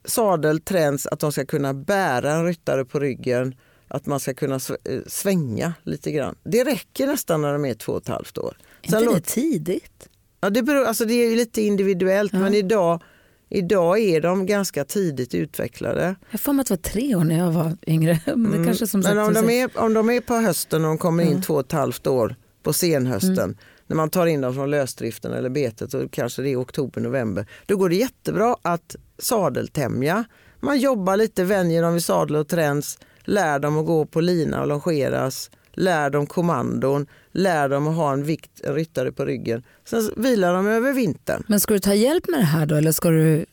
sadelträns 0.05 1.07
att 1.07 1.21
de 1.21 1.33
ska 1.33 1.47
kunna 1.47 1.75
bära 1.75 2.33
en 2.33 2.45
ryttare 2.47 2.85
på 2.85 3.01
ryggen, 3.01 3.55
att 3.89 4.07
man 4.07 4.21
ska 4.21 4.35
kunna 4.35 4.55
eh, 4.55 5.01
svänga 5.07 5.73
lite 5.83 6.11
grann. 6.13 6.35
Det 6.45 6.65
räcker 6.65 7.07
nästan 7.07 7.43
när 7.43 7.53
de 7.53 7.65
är 7.65 7.75
två 7.75 7.93
och 7.93 8.03
ett 8.03 8.09
halvt 8.09 8.39
år. 8.39 8.57
Är 8.83 8.87
inte 8.87 8.99
det 8.99 9.05
låt- 9.05 9.25
tidigt? 9.25 10.09
Ja, 10.41 10.51
det, 10.51 10.63
beror, 10.63 10.85
alltså 10.85 11.05
det 11.05 11.15
är 11.15 11.37
lite 11.37 11.63
individuellt 11.63 12.33
Ja. 12.33 12.39
men 12.39 12.55
idag, 12.55 13.03
idag 13.49 13.99
är 14.01 14.21
de 14.21 14.47
ganska 14.47 14.85
tidigt 14.85 15.35
utvecklade. 15.35 16.15
Jag 16.31 16.41
för 16.41 16.53
mig 16.53 16.61
att 16.61 16.67
det 16.69 16.73
var 16.75 16.83
tre 16.83 17.15
år 17.15 17.25
när 17.25 17.39
jag 17.39 17.53
var 17.53 17.77
yngre. 17.87 18.21
Men 18.27 18.51
det 18.51 18.65
kanske 18.65 18.87
som 18.87 19.01
Mm. 19.01 19.17
men 19.17 19.27
om 19.27 19.35
de, 19.35 19.51
är, 19.63 19.71
om 19.75 19.95
de 19.95 20.11
är 20.11 20.21
på 20.21 20.35
hösten 20.35 20.85
och 20.85 20.89
de 20.89 20.99
kommer 20.99 21.25
in 21.25 21.33
Ja. 21.37 21.43
två 21.43 21.55
och 21.55 21.61
ett 21.61 21.73
halvt 21.73 22.07
år 22.07 22.37
på 22.63 22.73
senhösten 22.73 23.39
Mm. 23.39 23.57
när 23.87 23.97
man 23.97 24.11
tar 24.11 24.27
in 24.27 24.41
dem 24.41 24.55
från 24.55 24.71
lösdriften 24.71 25.33
eller 25.33 25.49
betet 25.51 25.95
och 25.95 26.11
kanske 26.11 26.43
det 26.43 26.49
är 26.53 26.61
oktober, 26.63 27.01
november. 27.01 27.47
Då 27.67 27.77
går 27.77 27.89
det 27.89 27.97
jättebra 27.97 28.57
att 28.63 28.97
sadeltämja. 29.43 30.25
Man 30.61 30.79
jobbar 30.79 31.17
lite, 31.17 31.45
vänjer 31.45 31.83
dem 31.83 31.95
vid 31.95 32.05
sadel 32.05 32.37
och 32.37 32.49
träns, 32.49 32.99
lär 33.25 33.59
dem 33.59 33.79
att 33.79 33.87
gå 33.87 34.07
på 34.07 34.21
lina 34.21 34.61
och 34.61 34.67
longeras, 34.69 35.51
lär 35.73 36.11
dem 36.11 36.27
kommandon, 36.27 37.07
lär 37.39 37.69
dem 37.69 37.89
att 37.89 37.97
ha 37.97 38.13
en 38.13 38.25
vikt, 38.25 38.61
en 38.65 38.75
ryttare 38.75 39.13
på 39.13 39.25
ryggen. 39.25 39.63
Sen 39.85 40.11
vilar 40.17 40.55
de 40.55 40.67
över 40.67 40.93
vintern. 40.93 41.43
Men 41.49 41.61
ska 41.61 41.75
du 41.75 41.81
ta 41.81 41.95
hjälp 41.95 42.29
med 42.29 42.41
det 42.41 42.45
här 42.45 42.67
då 42.67 42.75
eller 42.75 42.93
ska 42.93 43.11
du 43.11 43.47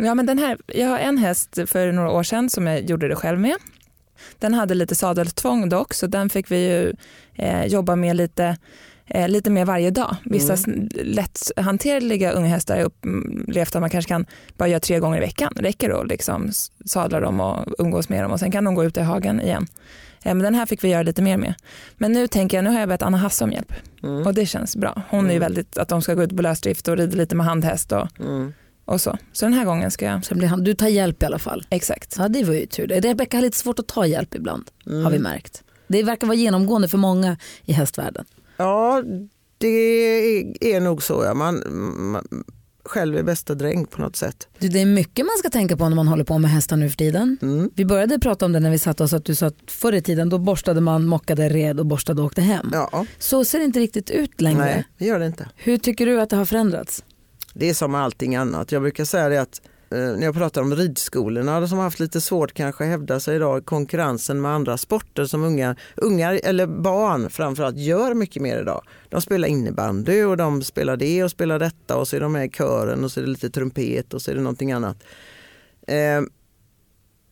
Ja, 0.00 0.14
men 0.14 0.26
den 0.26 0.38
här, 0.38 0.58
jag 0.66 0.88
har 0.88 0.98
en 0.98 1.18
häst 1.18 1.58
för 1.66 1.92
några 1.92 2.10
år 2.10 2.22
sedan 2.22 2.50
som 2.50 2.66
jag 2.66 2.90
gjorde 2.90 3.08
det 3.08 3.16
själv 3.16 3.40
med. 3.40 3.56
Den 4.38 4.54
hade 4.54 4.74
lite 4.74 4.94
sadelstvång 4.94 5.68
dock 5.68 5.94
så 5.94 6.06
den 6.06 6.30
fick 6.30 6.50
vi 6.50 6.68
ju 6.68 6.92
eh, 7.34 7.64
jobba 7.66 7.96
med 7.96 8.16
lite, 8.16 8.56
eh, 9.06 9.28
lite 9.28 9.50
mer 9.50 9.64
varje 9.64 9.90
dag. 9.90 10.16
Vissa 10.24 10.54
mm. 10.54 10.88
lätthanterliga 10.94 12.30
unghästar 12.30 12.74
har 12.74 12.80
jag 12.80 12.86
upplevt 12.86 13.76
att 13.76 13.80
man 13.80 13.90
kanske 13.90 14.08
kan 14.08 14.26
bara 14.56 14.68
göra 14.68 14.80
tre 14.80 14.98
gånger 14.98 15.16
i 15.16 15.20
veckan. 15.20 15.52
räcker 15.56 15.88
det 15.88 16.00
att 16.00 16.08
liksom 16.08 16.50
sadla 16.84 17.20
dem 17.20 17.40
och 17.40 17.74
umgås 17.78 18.08
med 18.08 18.24
dem 18.24 18.32
och 18.32 18.40
sen 18.40 18.52
kan 18.52 18.64
de 18.64 18.74
gå 18.74 18.84
ut 18.84 18.96
i 18.96 19.00
hagen 19.00 19.40
igen. 19.40 19.66
Eh, 20.22 20.34
men 20.34 20.38
den 20.38 20.54
här 20.54 20.66
fick 20.66 20.84
vi 20.84 20.88
göra 20.88 21.02
lite 21.02 21.22
mer 21.22 21.36
med. 21.36 21.54
Men 21.96 22.12
nu 22.12 22.26
tänker 22.26 22.56
jag, 22.56 22.64
nu 22.64 22.70
har 22.70 22.80
jag 22.80 22.88
bett 22.88 23.02
Anna 23.02 23.18
Hasse 23.18 23.44
om 23.44 23.52
hjälp 23.52 23.72
Mm. 24.02 24.26
och 24.26 24.34
det 24.34 24.46
känns 24.46 24.76
bra. 24.76 25.02
Hon 25.10 25.26
är 25.28 25.32
ju 25.32 25.38
väldigt 25.38 25.78
att 25.78 25.88
de 25.88 26.02
ska 26.02 26.14
gå 26.14 26.22
ut 26.22 26.36
på 26.36 26.42
lösdrift 26.42 26.88
och 26.88 26.96
rida 26.96 27.16
lite 27.16 27.36
med 27.36 27.46
handhäst 27.46 27.92
och, 27.92 28.08
Mm. 28.20 28.52
och 28.84 29.00
så. 29.00 29.18
Så 29.32 29.44
den 29.44 29.52
här 29.52 29.64
gången 29.64 29.90
ska 29.90 30.04
jag, 30.04 30.24
så 30.24 30.34
blir 30.34 30.48
han, 30.48 30.64
du 30.64 30.74
tar 30.74 30.88
hjälp 30.88 31.22
i 31.22 31.26
alla 31.26 31.38
fall? 31.38 31.66
exakt. 31.70 32.14
Ja 32.18 32.28
det 32.28 32.44
var 32.44 32.54
ju 32.54 32.66
tur. 32.66 32.86
Rebecka 32.88 33.36
har 33.36 33.42
lite 33.42 33.56
svårt 33.58 33.78
att 33.78 33.88
ta 33.88 34.06
hjälp 34.06 34.34
ibland 34.34 34.70
Mm. 34.86 35.04
har 35.04 35.10
vi 35.10 35.18
märkt. 35.18 35.62
Det 35.88 36.02
verkar 36.02 36.26
vara 36.26 36.36
genomgående 36.36 36.88
för 36.88 36.98
många 36.98 37.36
i 37.64 37.72
hästvärlden. 37.72 38.24
Ja, 38.56 39.02
det 39.58 40.74
är 40.74 40.80
nog 40.80 41.02
så. 41.02 41.24
Ja. 41.24 41.34
Man, 41.34 41.62
man, 42.12 42.44
själv 42.88 43.16
är 43.16 43.22
bästa 43.22 43.54
dräng 43.54 43.86
på 43.86 44.00
något 44.00 44.16
sätt. 44.16 44.48
Du, 44.58 44.68
det 44.68 44.80
är 44.80 44.86
mycket 44.86 45.26
man 45.26 45.34
ska 45.38 45.50
tänka 45.50 45.76
på 45.76 45.88
när 45.88 45.96
man 45.96 46.08
håller 46.08 46.24
på 46.24 46.38
med 46.38 46.50
hästar 46.50 46.76
nu 46.76 46.88
för 46.90 46.96
tiden. 46.96 47.38
Mm. 47.42 47.70
Vi 47.74 47.84
började 47.84 48.18
prata 48.18 48.46
om 48.46 48.52
det 48.52 48.60
när 48.60 48.70
vi 48.70 48.78
satt 48.78 49.00
oss 49.00 49.12
att 49.12 49.24
du 49.24 49.34
sa 49.34 49.46
att 49.46 49.54
förr 49.66 49.92
i 49.92 50.02
tiden 50.02 50.28
då 50.28 50.38
borstade 50.38 50.80
man, 50.80 51.06
mockade, 51.06 51.48
red 51.48 51.80
och 51.80 51.86
borstade 51.86 52.20
och 52.22 52.26
åkte 52.26 52.40
hem. 52.42 52.70
Ja, 52.72 53.06
Så 53.18 53.44
ser 53.44 53.58
det 53.58 53.64
inte 53.64 53.80
riktigt 53.80 54.10
ut 54.10 54.40
längre. 54.40 54.58
nej, 54.64 54.84
det 54.98 55.04
gör 55.04 55.18
det 55.18 55.26
inte. 55.26 55.48
Hur 55.56 55.76
tycker 55.78 56.06
du 56.06 56.20
att 56.20 56.30
det 56.30 56.36
har 56.36 56.44
förändrats? 56.44 57.04
Det 57.54 57.70
är 57.70 57.74
som 57.74 57.94
allting 57.94 58.36
annat. 58.36 58.72
Jag 58.72 58.82
brukar 58.82 59.04
säga 59.04 59.28
det 59.28 59.40
att 59.40 59.60
Eh, 59.90 59.98
när 59.98 60.22
jag 60.22 60.34
pratar 60.34 60.62
om 60.62 60.74
ridskolorna 60.74 61.68
som 61.68 61.78
har 61.78 61.84
haft 61.84 62.00
lite 62.00 62.20
svårt 62.20 62.52
kanske 62.52 62.84
att 62.84 62.90
hävda 62.90 63.20
sig 63.20 63.36
idag 63.36 63.58
i 63.58 63.64
konkurrensen 63.64 64.40
med 64.40 64.50
andra 64.50 64.76
sporter 64.76 65.24
som 65.24 65.44
unga, 65.44 65.76
ungar 65.96 66.40
eller 66.44 66.66
barn 66.66 67.30
framförallt 67.30 67.76
gör 67.76 68.14
mycket 68.14 68.42
mer 68.42 68.60
idag. 68.60 68.82
De 69.08 69.20
spelar 69.20 69.48
innebandy 69.48 70.22
och 70.22 70.36
de 70.36 70.62
spelar 70.62 70.96
det 70.96 71.24
och 71.24 71.30
spelar 71.30 71.58
detta 71.58 71.96
och 71.96 72.08
så 72.08 72.16
är 72.16 72.20
de 72.20 72.32
med 72.32 72.46
i 72.46 72.50
kören 72.50 73.04
och 73.04 73.12
så 73.12 73.20
är 73.20 73.24
det 73.24 73.30
lite 73.30 73.50
trumpet 73.50 74.14
och 74.14 74.22
så 74.22 74.30
är 74.30 74.34
det 74.34 74.40
någonting 74.40 74.72
annat. 74.72 75.04
Eh, 75.86 76.20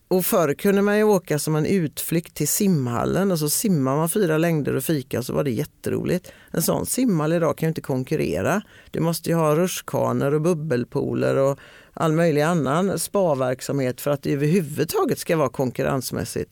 och 0.08 0.26
förr 0.26 0.54
kunde 0.54 0.82
man 0.82 0.96
ju 0.96 1.04
åka 1.04 1.38
som 1.38 1.56
en 1.56 1.66
utflykt 1.66 2.34
till 2.34 2.48
simhallen 2.48 3.32
och 3.32 3.38
så 3.38 3.48
simmar 3.48 3.96
man 3.96 4.08
fyra 4.08 4.38
längder 4.38 4.76
och 4.76 4.84
fika 4.84 5.18
och 5.18 5.26
så 5.26 5.32
var 5.32 5.44
det 5.44 5.50
jätteroligt. 5.50 6.32
En 6.50 6.62
sån 6.62 6.86
simhall 6.86 7.32
idag 7.32 7.58
kan 7.58 7.66
ju 7.66 7.68
inte 7.68 7.80
konkurrera. 7.80 8.62
Du 8.90 9.00
måste 9.00 9.30
ju 9.30 9.36
ha 9.36 9.56
rutschkanor 9.56 10.34
och 10.34 10.40
bubbelpooler 10.40 11.36
och 11.36 11.58
all 11.96 12.12
möjlig 12.12 12.42
annan 12.42 12.98
spaverksamhet 12.98 14.00
för 14.00 14.10
att 14.10 14.22
det 14.22 14.32
överhuvudtaget 14.32 15.18
ska 15.18 15.36
vara 15.36 15.48
konkurrensmässigt. 15.48 16.50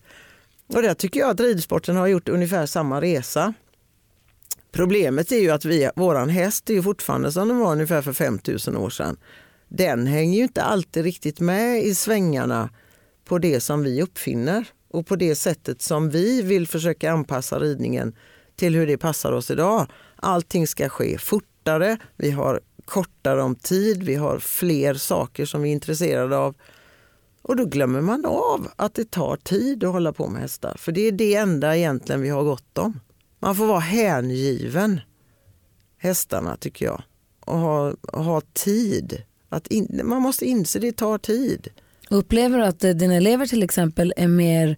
Och 0.66 0.82
där 0.82 0.94
tycker 0.94 1.20
jag 1.20 1.30
att 1.30 1.40
ridsporten 1.40 1.96
har 1.96 2.06
gjort 2.06 2.28
ungefär 2.28 2.66
samma 2.66 3.00
resa. 3.00 3.54
Problemet 4.72 5.32
är 5.32 5.38
ju 5.38 5.50
att 5.50 5.64
vi, 5.64 5.90
våran 5.96 6.28
häst 6.28 6.70
är 6.70 6.74
ju 6.74 6.82
fortfarande 6.82 7.32
som 7.32 7.48
den 7.48 7.58
var 7.58 7.72
ungefär 7.72 8.02
för 8.02 8.12
5000 8.12 8.76
år 8.76 8.90
sedan. 8.90 9.16
Den 9.68 10.06
hänger 10.06 10.38
ju 10.38 10.42
inte 10.42 10.62
alltid 10.62 11.04
riktigt 11.04 11.40
med 11.40 11.84
i 11.84 11.94
svängarna 11.94 12.70
på 13.24 13.38
det 13.38 13.60
som 13.60 13.82
vi 13.82 14.02
uppfinner 14.02 14.66
och 14.90 15.06
på 15.06 15.16
det 15.16 15.34
sättet 15.34 15.82
som 15.82 16.10
vi 16.10 16.42
vill 16.42 16.66
försöka 16.66 17.12
anpassa 17.12 17.58
ridningen 17.58 18.14
till 18.56 18.74
hur 18.74 18.86
det 18.86 18.98
passar 18.98 19.32
oss 19.32 19.50
idag. 19.50 19.86
Allting 20.16 20.66
ska 20.66 20.88
ske 20.88 21.18
fortare, 21.18 21.98
vi 22.16 22.30
har 22.30 22.60
kortare 22.84 23.42
om 23.42 23.54
tid, 23.54 24.02
vi 24.02 24.14
har 24.14 24.38
fler 24.38 24.94
saker 24.94 25.46
som 25.46 25.62
vi 25.62 25.68
är 25.68 25.72
intresserade 25.72 26.36
av. 26.36 26.54
Och 27.42 27.56
då 27.56 27.64
glömmer 27.64 28.00
man 28.00 28.24
av 28.24 28.68
att 28.76 28.94
det 28.94 29.10
tar 29.10 29.36
tid 29.36 29.84
att 29.84 29.92
hålla 29.92 30.12
på 30.12 30.28
med 30.28 30.42
hästar. 30.42 30.74
För 30.78 30.92
det 30.92 31.00
är 31.00 31.12
det 31.12 31.34
enda 31.34 31.76
egentligen 31.76 32.20
vi 32.20 32.28
har 32.28 32.44
gott 32.44 32.78
om. 32.78 33.00
Man 33.38 33.56
får 33.56 33.66
vara 33.66 33.80
hängiven 33.80 35.00
hästarna 35.98 36.56
tycker 36.56 36.84
jag. 36.84 37.02
Och 37.40 37.58
ha, 37.58 37.94
och 38.02 38.24
ha 38.24 38.40
tid. 38.52 39.22
Att 39.48 39.66
in, 39.66 40.00
man 40.04 40.22
måste 40.22 40.44
inse 40.44 40.78
det 40.78 40.92
tar 40.92 41.18
tid. 41.18 41.68
Upplever 42.10 42.58
du 42.58 42.64
att 42.64 42.84
eh, 42.84 42.90
dina 42.90 43.14
elever 43.14 43.46
till 43.46 43.62
exempel 43.62 44.12
är 44.16 44.28
mer 44.28 44.76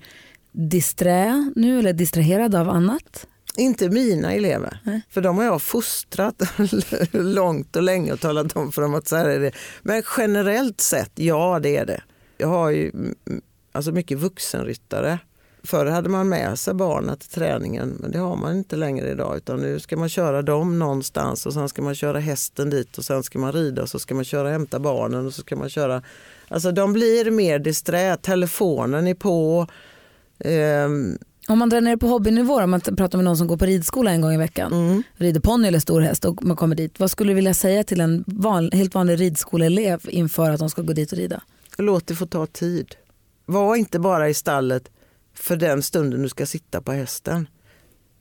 disträ 0.53 1.53
nu 1.57 1.79
eller 1.79 1.93
distraherade 1.93 2.61
av 2.61 2.69
annat? 2.69 3.27
Inte 3.57 3.91
mina 3.91 4.33
elever, 4.33 4.81
Nej. 4.83 5.03
för 5.11 5.21
de 5.21 5.37
har 5.39 5.45
jag 5.45 5.63
fostrat 5.63 6.43
långt 7.13 7.77
och 7.77 7.83
länge 7.83 8.13
och 8.13 8.21
talat 8.21 8.57
om 8.57 8.73
för 8.73 8.83
dem 8.83 8.95
att 8.95 9.09
så 9.09 9.17
här 9.17 9.29
är 9.29 9.41
det. 9.41 9.53
Men 9.83 10.03
generellt 10.17 10.81
sett, 10.81 11.13
ja 11.15 11.59
det 11.63 11.77
är 11.77 11.87
det. 11.87 12.03
Jag 12.39 12.49
har 12.49 12.71
ju 12.71 12.93
alltså 13.73 13.93
mycket 13.93 14.19
vuxenryttare. 14.19 15.19
Förr 15.67 15.87
hade 15.87 16.09
man 16.09 16.29
med 16.29 16.59
sig 16.59 16.75
barnen 16.75 17.17
till 17.19 17.29
träningen 17.29 17.97
men 18.01 18.11
det 18.11 18.19
har 18.19 18.37
man 18.37 18.57
inte 18.57 18.77
längre 18.77 19.11
idag 19.11 19.37
utan 19.37 19.61
nu 19.61 19.81
ska 19.81 19.97
man 19.97 20.09
köra 20.09 20.43
dem 20.43 20.79
någonstans 20.79 21.47
och 21.47 21.53
sen 21.53 21.69
ska 21.69 21.83
man 21.83 21.95
köra 21.95 22.19
hästen 22.19 22.71
dit 22.71 22.99
och 22.99 23.05
sen 23.05 23.23
ska 23.23 23.39
man 23.39 23.53
rida 23.53 23.83
och 23.83 23.89
så 23.89 23.99
ska 23.99 24.15
man 24.15 24.25
köra 24.25 24.43
och 24.43 24.53
hämta 24.53 24.79
barnen 24.79 25.27
och 25.27 25.35
så 25.35 25.41
ska 25.41 25.57
man 25.57 25.69
köra. 25.69 26.03
Alltså 26.49 26.73
de 26.73 26.93
blir 26.93 27.31
mer 27.31 27.59
disträ, 27.59 28.17
telefonen 28.17 29.07
är 29.07 29.15
på. 29.15 29.67
Ehm, 30.39 31.19
Om 31.49 31.59
man 31.59 31.69
drar 31.69 31.81
ner 31.81 31.97
på 31.97 32.07
hobbynivå, 32.07 32.61
om 32.61 32.71
man 32.71 32.81
pratar 32.81 33.19
med 33.19 33.25
någon 33.25 33.37
som 33.37 33.47
går 33.47 33.57
på 33.57 33.67
ridskola 33.67 34.11
en 34.11 34.21
gång 34.21 34.33
i 34.33 34.37
veckan, 34.37 34.73
mm. 34.73 35.03
rider 35.15 35.41
ponny 35.41 35.69
eller 35.69 35.79
stor 35.79 36.01
häst 36.01 36.25
och 36.25 36.45
man 36.45 36.57
kommer 36.57 36.77
dit. 36.77 37.01
Vad 37.01 37.11
skulle 37.11 37.31
du 37.31 37.35
vilja 37.35 37.55
säga 37.55 37.85
till 37.85 38.01
en 38.01 38.25
van, 38.27 38.71
helt 38.73 38.95
vanlig 38.95 39.21
ridskoleelev 39.21 40.01
inför 40.09 40.51
att 40.51 40.59
de 40.59 40.71
ska 40.71 40.83
gå 40.83 40.93
dit 40.93 41.13
och 41.13 41.19
rida? 41.19 41.43
Låt 41.79 42.07
det 42.07 42.15
få 42.15 42.27
ta 42.27 42.47
tid. 42.47 42.95
Var 43.47 43.77
inte 43.77 43.99
bara 43.99 44.29
i 44.29 44.35
stallet 44.35 44.91
för 45.35 45.57
den 45.57 45.83
stunden 45.83 46.23
du 46.23 46.29
ska 46.29 46.47
sitta 46.47 46.81
på 46.81 46.93
hästen. 46.93 47.49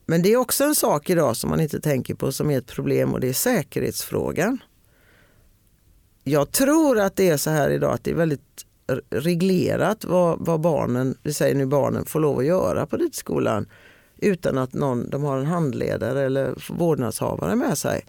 Men 0.06 0.22
det 0.22 0.34
är 0.34 0.38
också 0.38 0.64
en 0.64 0.76
sak 0.76 1.10
idag 1.10 1.38
som 1.38 1.50
man 1.50 1.60
inte 1.60 1.82
tänker 1.82 2.16
på 2.16 2.32
som 2.32 2.52
är 2.52 2.58
ett 2.58 2.68
problem 2.68 3.14
och 3.14 3.20
det 3.20 3.30
är 3.30 3.34
säkerhetsfrågan. 3.34 4.60
Jag 6.24 6.52
tror 6.52 7.00
att 7.00 7.16
det 7.16 7.30
är 7.30 7.38
så 7.38 7.50
här 7.50 7.70
idag 7.70 7.94
att 7.94 8.04
det 8.04 8.12
är 8.12 8.16
väldigt 8.16 8.66
reglerat 9.10 10.06
vad, 10.06 10.46
vad 10.46 10.60
barnen, 10.60 11.18
vi 11.24 11.34
säger 11.34 11.56
nu 11.56 11.66
barnen, 11.66 12.06
får 12.06 12.20
lov 12.20 12.40
att 12.40 12.46
göra 12.46 12.86
på 12.86 12.98
ridskolan 12.98 13.66
utan 14.18 14.58
att 14.58 14.74
någon, 14.74 15.10
de 15.10 15.24
har 15.24 15.38
en 15.38 15.46
handledare 15.46 16.26
eller 16.26 16.54
vårdnadshavare 16.70 17.56
med 17.56 17.78
sig. 17.78 18.06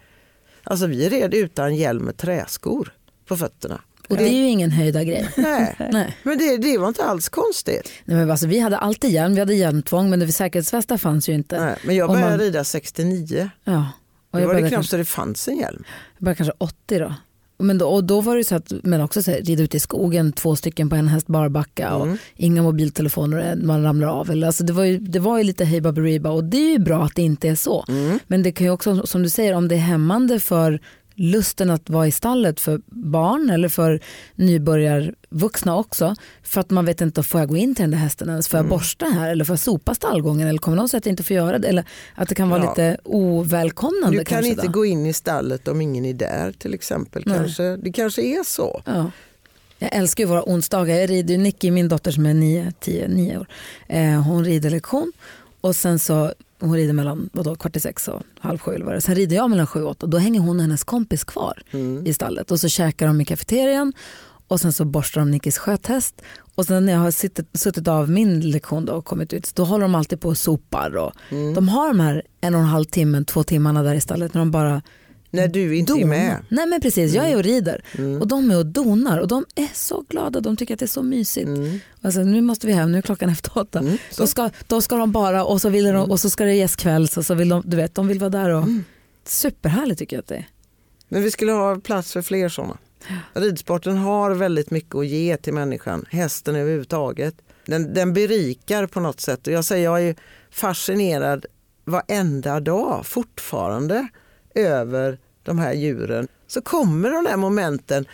Alltså 0.65 0.87
vi 0.87 1.09
red 1.09 1.35
utan 1.35 1.77
hjälm 1.77 2.03
med 2.05 2.17
träskor 2.17 2.93
på 3.27 3.37
fötterna. 3.37 3.81
Och 4.09 4.17
det 4.17 4.25
är 4.29 4.33
ju 4.33 4.49
ingen 4.49 4.71
höjda 4.71 5.05
grej. 5.05 5.29
Nej, 5.37 5.77
Nej. 5.93 6.17
men 6.23 6.39
det, 6.39 6.57
det 6.57 6.79
var 6.79 6.89
inte 6.89 7.05
alls 7.05 7.29
konstigt. 7.29 7.91
Nej, 8.05 8.17
men 8.17 8.31
alltså, 8.31 8.47
vi 8.47 8.59
hade 8.59 8.79
alltid 8.79 9.11
hjälm, 9.11 9.35
vi 9.35 9.41
hade 9.41 9.55
hjälmtvång 9.55 10.11
men 10.11 10.19
det 10.21 10.33
säkerhetsvästar 10.33 10.97
fanns 10.97 11.29
ju 11.29 11.33
inte. 11.33 11.61
Nej, 11.65 11.77
men 11.87 11.97
jag 11.97 12.09
började 12.11 12.31
man- 12.31 12.39
rida 12.39 12.65
69. 12.65 13.51
Ja. 13.65 13.89
Och 14.31 14.39
Då 14.39 14.41
jag 14.41 14.47
var 14.47 14.55
det 14.55 14.61
knappt 14.61 14.75
kanske, 14.75 14.91
så 14.91 14.97
det 14.97 15.05
fanns 15.05 15.49
en 15.49 15.57
hjälm. 15.57 15.85
jag 16.19 16.25
började 16.25 16.37
kanske 16.37 16.53
80 16.59 16.99
då. 16.99 17.15
Men 17.59 17.79
då, 17.79 17.87
och 17.87 18.05
då 18.05 18.21
var 18.21 18.37
det 18.37 18.45
så 18.45 18.55
att 18.55 18.73
men 18.83 19.01
också 19.01 19.23
så 19.23 19.31
här, 19.31 19.38
rida 19.40 19.62
ut 19.62 19.75
i 19.75 19.81
skogen, 19.81 20.33
två 20.33 20.57
stycken 20.57 20.90
på 20.90 20.97
en 20.97 21.09
häst 21.09 21.27
barbacka 21.27 21.95
och 21.95 22.07
Mm. 22.07 22.19
inga 22.37 22.62
mobiltelefoner 22.62 23.57
man 23.62 23.83
ramlar 23.83 24.09
av. 24.09 24.31
Eller, 24.31 24.47
alltså 24.47 24.64
det, 24.64 24.73
var 24.73 24.85
ju, 24.85 24.99
det 24.99 25.19
var 25.19 25.38
ju 25.38 25.45
lite 25.45 25.64
hej 25.64 25.81
baberiba 25.81 26.31
och 26.31 26.45
det 26.45 26.57
är 26.57 26.73
ju 26.73 26.79
bra 26.79 27.05
att 27.05 27.14
det 27.14 27.23
inte 27.23 27.49
är 27.49 27.55
så. 27.55 27.85
Mm. 27.88 28.19
Men 28.27 28.42
det 28.42 28.53
kan 28.53 28.66
ju 28.66 28.71
också, 28.71 29.07
som 29.07 29.23
du 29.23 29.29
säger, 29.29 29.55
om 29.55 29.69
det 29.69 29.75
är 29.75 29.79
hämmande 29.79 30.40
för 30.40 30.81
lusten 31.16 31.70
att 31.70 31.90
vara 31.90 32.07
i 32.07 32.12
stallet 32.12 32.61
för 32.61 32.81
barn 32.87 33.50
eller 33.50 33.68
för 33.68 34.00
nybörjarvuxna 34.35 35.76
också. 35.76 36.14
För 36.42 36.61
att 36.61 36.70
man 36.70 36.85
vet 36.87 37.00
inte, 37.00 37.22
får 37.22 37.40
jag 37.40 37.48
gå 37.48 37.57
in 37.57 37.74
till 37.74 37.83
den 37.83 37.90
där 37.90 37.98
hästen 37.98 38.29
ens? 38.29 38.48
Får 38.48 38.59
jag 38.59 38.64
Mm. 38.66 38.70
borsta 38.79 39.07
här? 39.07 39.31
Eller 39.31 39.44
får 39.44 39.52
jag 39.52 39.61
sopa 39.61 39.94
stallgången? 39.94 40.48
Eller 40.48 40.59
kommer 40.59 40.76
någon 40.76 40.88
säga 40.88 40.98
att 40.98 41.07
jag 41.07 41.12
inte 41.12 41.22
får 41.22 41.37
göra 41.37 41.59
det? 41.59 41.68
Eller 41.68 41.85
att 42.14 42.29
det 42.29 42.35
kan 42.35 42.48
vara 42.48 42.62
Ja. 42.64 42.70
lite 42.70 42.96
ovälkomnande 43.05 44.18
Du 44.18 44.24
kan 44.24 44.44
inte 44.44 44.62
då. 44.66 44.72
gå 44.72 44.85
in 44.87 45.07
i 45.07 45.12
stallet 45.12 45.68
om 45.68 45.81
ingen 45.81 46.05
är 46.05 46.14
där 46.14 46.52
till 46.59 46.74
exempel. 46.74 47.22
Nej. 47.26 47.38
Kanske. 47.38 47.76
Det 47.76 47.92
kanske 47.92 48.22
är 48.22 48.44
så. 48.44 48.83
Ja. 48.85 49.11
Jag 49.79 49.94
älskar 49.94 50.24
ju 50.24 50.29
våra 50.29 50.42
onsdagar. 50.50 50.96
Jag 50.96 51.11
rider 51.11 51.35
ju 51.35 51.38
Nicky, 51.40 51.70
min 51.70 51.88
dotter 51.88 52.11
som 52.11 52.26
är 52.26 52.35
9, 52.35 52.72
10, 52.81 53.09
9 53.09 53.38
år. 53.38 53.46
Eh, 53.88 54.22
hon 54.22 54.44
rider 54.44 54.70
lektion 54.70 55.12
och 55.61 55.76
sen 55.76 55.98
så 55.98 56.33
hon 56.61 56.75
rider 56.77 56.92
mellan 56.92 57.31
vadå, 57.33 57.55
kvart 57.55 57.77
i 57.77 57.81
sex 57.81 58.09
och 58.09 58.23
halv 58.40 58.59
sju 58.59 58.73
eller 58.75 58.85
vad 58.85 58.95
det. 58.95 59.01
Sen 59.01 59.14
rider 59.14 59.37
jag 59.37 59.51
mellan 59.51 59.66
sju 59.66 59.83
och 59.83 59.90
åtta 59.90 60.07
då 60.07 60.19
hänger 60.19 60.40
hon 60.40 60.57
och 60.57 60.62
hennes 60.62 60.85
kompis 60.85 61.25
kvar 61.25 61.62
Mm. 61.73 62.07
i 62.07 62.14
stallet 62.14 62.51
och 62.51 62.61
så 62.61 62.69
käkar 62.69 63.07
de 63.07 63.21
i 63.21 63.25
kafeterian 63.25 63.92
och 64.49 64.61
sen 64.61 64.73
så 64.73 64.85
borstar 64.85 65.21
de 65.21 65.31
Nickis 65.31 65.59
sköthäst 65.59 66.23
och 66.55 66.64
sen 66.66 66.87
när 66.87 66.92
jag 66.92 67.01
har 67.01 67.11
suttit, 67.11 67.47
suttit 67.59 67.88
av 67.88 68.11
min 68.11 68.51
lektion 68.51 68.85
då 68.85 68.92
och 68.92 69.05
kommit 69.05 69.33
ut 69.33 69.55
då 69.55 69.64
håller 69.64 69.83
de 69.83 69.95
alltid 69.95 70.21
på 70.21 70.29
och 70.29 70.38
sopar 70.38 70.97
och 70.97 71.12
Mm. 71.31 71.55
de 71.55 71.69
har 71.69 71.88
de 71.88 72.01
här 72.01 72.23
en 72.40 72.55
och 72.55 72.61
en 72.61 72.66
halv 72.66 72.85
timmen, 72.85 73.25
två 73.25 73.42
timmarna 73.42 73.83
där 73.83 73.95
i 73.95 74.01
stallet 74.01 74.35
när 74.35 74.38
de 74.38 74.51
bara 74.51 74.83
När 75.37 75.49
du 75.49 75.77
inte 75.77 75.92
är 75.92 75.94
donar. 75.94 76.07
med. 76.09 76.37
Nej 76.49 76.66
men 76.66 76.81
precis, 76.81 77.14
jag 77.14 77.29
är 77.31 77.37
och 77.37 77.42
rider 77.42 77.85
Mm. 77.99 78.20
och 78.20 78.29
de 78.29 78.51
är 78.51 78.59
och 78.59 78.66
donar 78.66 79.18
och 79.18 79.29
de 79.29 79.44
är 79.55 79.68
så 79.75 80.05
glada, 80.09 80.40
de 80.40 80.57
tycker 80.57 80.75
att 80.75 80.81
det 80.81 80.85
är 80.87 80.88
så 80.88 81.03
mysigt. 81.03 81.46
Mm. 81.49 81.79
Alltså, 82.03 82.20
nu 82.20 82.40
måste 82.40 82.66
vi 82.66 82.72
hem, 82.72 82.92
nu 82.92 82.99
är 82.99 83.03
klockan 83.03 83.29
efter 83.31 83.59
åtta. 83.59 83.79
Mm. 83.79 83.99
Då, 84.16 84.27
ska, 84.27 84.51
då 84.66 84.81
ska 84.81 84.96
de 84.96 85.12
bara 85.12 85.44
och 85.44 85.61
så, 85.61 85.68
vill 85.68 85.85
de, 85.85 86.11
och 86.11 86.20
så 86.20 86.31
ska 86.31 86.44
det 86.44 86.55
ges 86.55 86.77
kvälls 86.77 87.16
och 87.16 87.27
så 87.27 87.35
vill 87.35 87.49
de, 87.49 87.62
du 87.66 87.77
vet, 87.77 87.94
de 87.94 88.09
vill 88.09 88.18
vara 88.18 88.31
där 88.31 88.51
och 88.51 88.62
Mm. 88.62 88.85
superhärligt 89.25 89.99
tycker 89.99 90.16
jag 90.16 90.20
att 90.20 90.29
det 90.29 90.37
är. 90.37 90.49
Men 91.09 91.22
vi 91.22 91.31
skulle 91.31 91.53
ha 91.53 91.77
plats 91.81 92.12
för 92.12 92.22
fler 92.22 92.49
sådana. 92.49 92.79
Ridsporten 93.35 93.96
har 93.96 94.31
väldigt 94.31 94.70
mycket 94.70 94.94
att 94.94 95.07
ge 95.07 95.37
till 95.37 95.55
människan, 95.55 96.05
hästen 96.11 96.57
överhuvudtaget. 96.57 97.35
Den, 97.66 97.94
den 97.94 98.12
berikar 98.12 98.87
på 98.87 99.01
något 99.01 99.20
sätt 99.20 99.46
och 99.46 99.53
jag 99.53 99.64
säger 99.64 99.85
jag 99.85 100.03
är 100.03 100.14
fascinerad 100.51 101.46
varenda 101.85 102.61
dag 102.61 103.07
fortfarande 103.07 104.09
över 104.55 105.18
de 105.46 105.59
här 105.59 105.72
djuren. 105.72 106.28
Så 106.46 106.61
kommer 106.62 107.11
de 107.11 107.24
där 107.24 107.37
momenten 107.37 108.06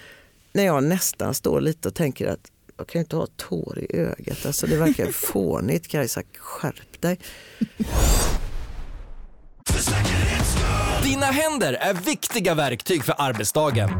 när 0.52 0.64
jag 0.64 0.84
nästan 0.84 1.34
står 1.34 1.60
lite 1.60 1.88
och 1.88 1.94
tänker 1.94 2.26
att 2.26 2.50
jag 2.76 2.86
kan 2.86 3.00
inte 3.00 3.16
ha 3.16 3.26
tår 3.36 3.78
i 3.78 3.96
ögat. 3.96 4.46
Alltså 4.46 4.66
det 4.66 4.76
verkar 4.76 5.06
fånigt. 5.12 5.88
Kajsa, 5.88 6.22
skärp 6.38 7.00
dig. 7.00 7.18
Dina 11.02 11.26
händer 11.26 11.72
är 11.72 11.94
viktiga 11.94 12.54
verktyg 12.54 13.04
för 13.04 13.14
arbetsdagen. 13.18 13.90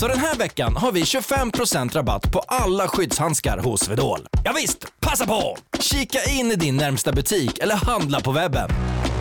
Så 0.00 0.08
den 0.08 0.18
här 0.18 0.34
veckan 0.34 0.76
har 0.76 0.92
vi 0.92 1.02
25% 1.02 1.92
rabatt 1.92 2.32
på 2.32 2.38
alla 2.38 2.88
skyddshandskar 2.88 3.58
hos 3.58 3.80
Swedol. 3.80 4.20
Ja 4.44 4.52
visst, 4.56 5.00
passa 5.00 5.26
på! 5.26 5.56
Kika 5.80 6.18
in 6.30 6.52
i 6.52 6.56
din 6.56 6.76
närmsta 6.76 7.12
butik 7.12 7.58
eller 7.58 7.74
handla 7.74 8.20
på 8.20 8.32
webben. 8.32 8.70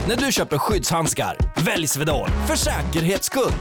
När 0.08 0.16
du 0.16 0.32
köper 0.32 0.58
skyddshandskar, 0.58 1.38
välj 1.66 1.88
Swedol 1.88 2.30
för 2.48 2.56
säkerhets 2.56 3.26
skull. 3.26 3.52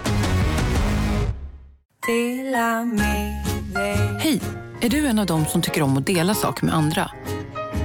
Hej! 4.20 4.40
Är 4.80 4.88
du 4.88 5.06
en 5.06 5.18
av 5.18 5.26
dem 5.26 5.46
som 5.46 5.62
tycker 5.62 5.82
om 5.82 5.96
att 5.96 6.06
dela 6.06 6.34
saker 6.34 6.64
med 6.64 6.74
andra? 6.74 7.10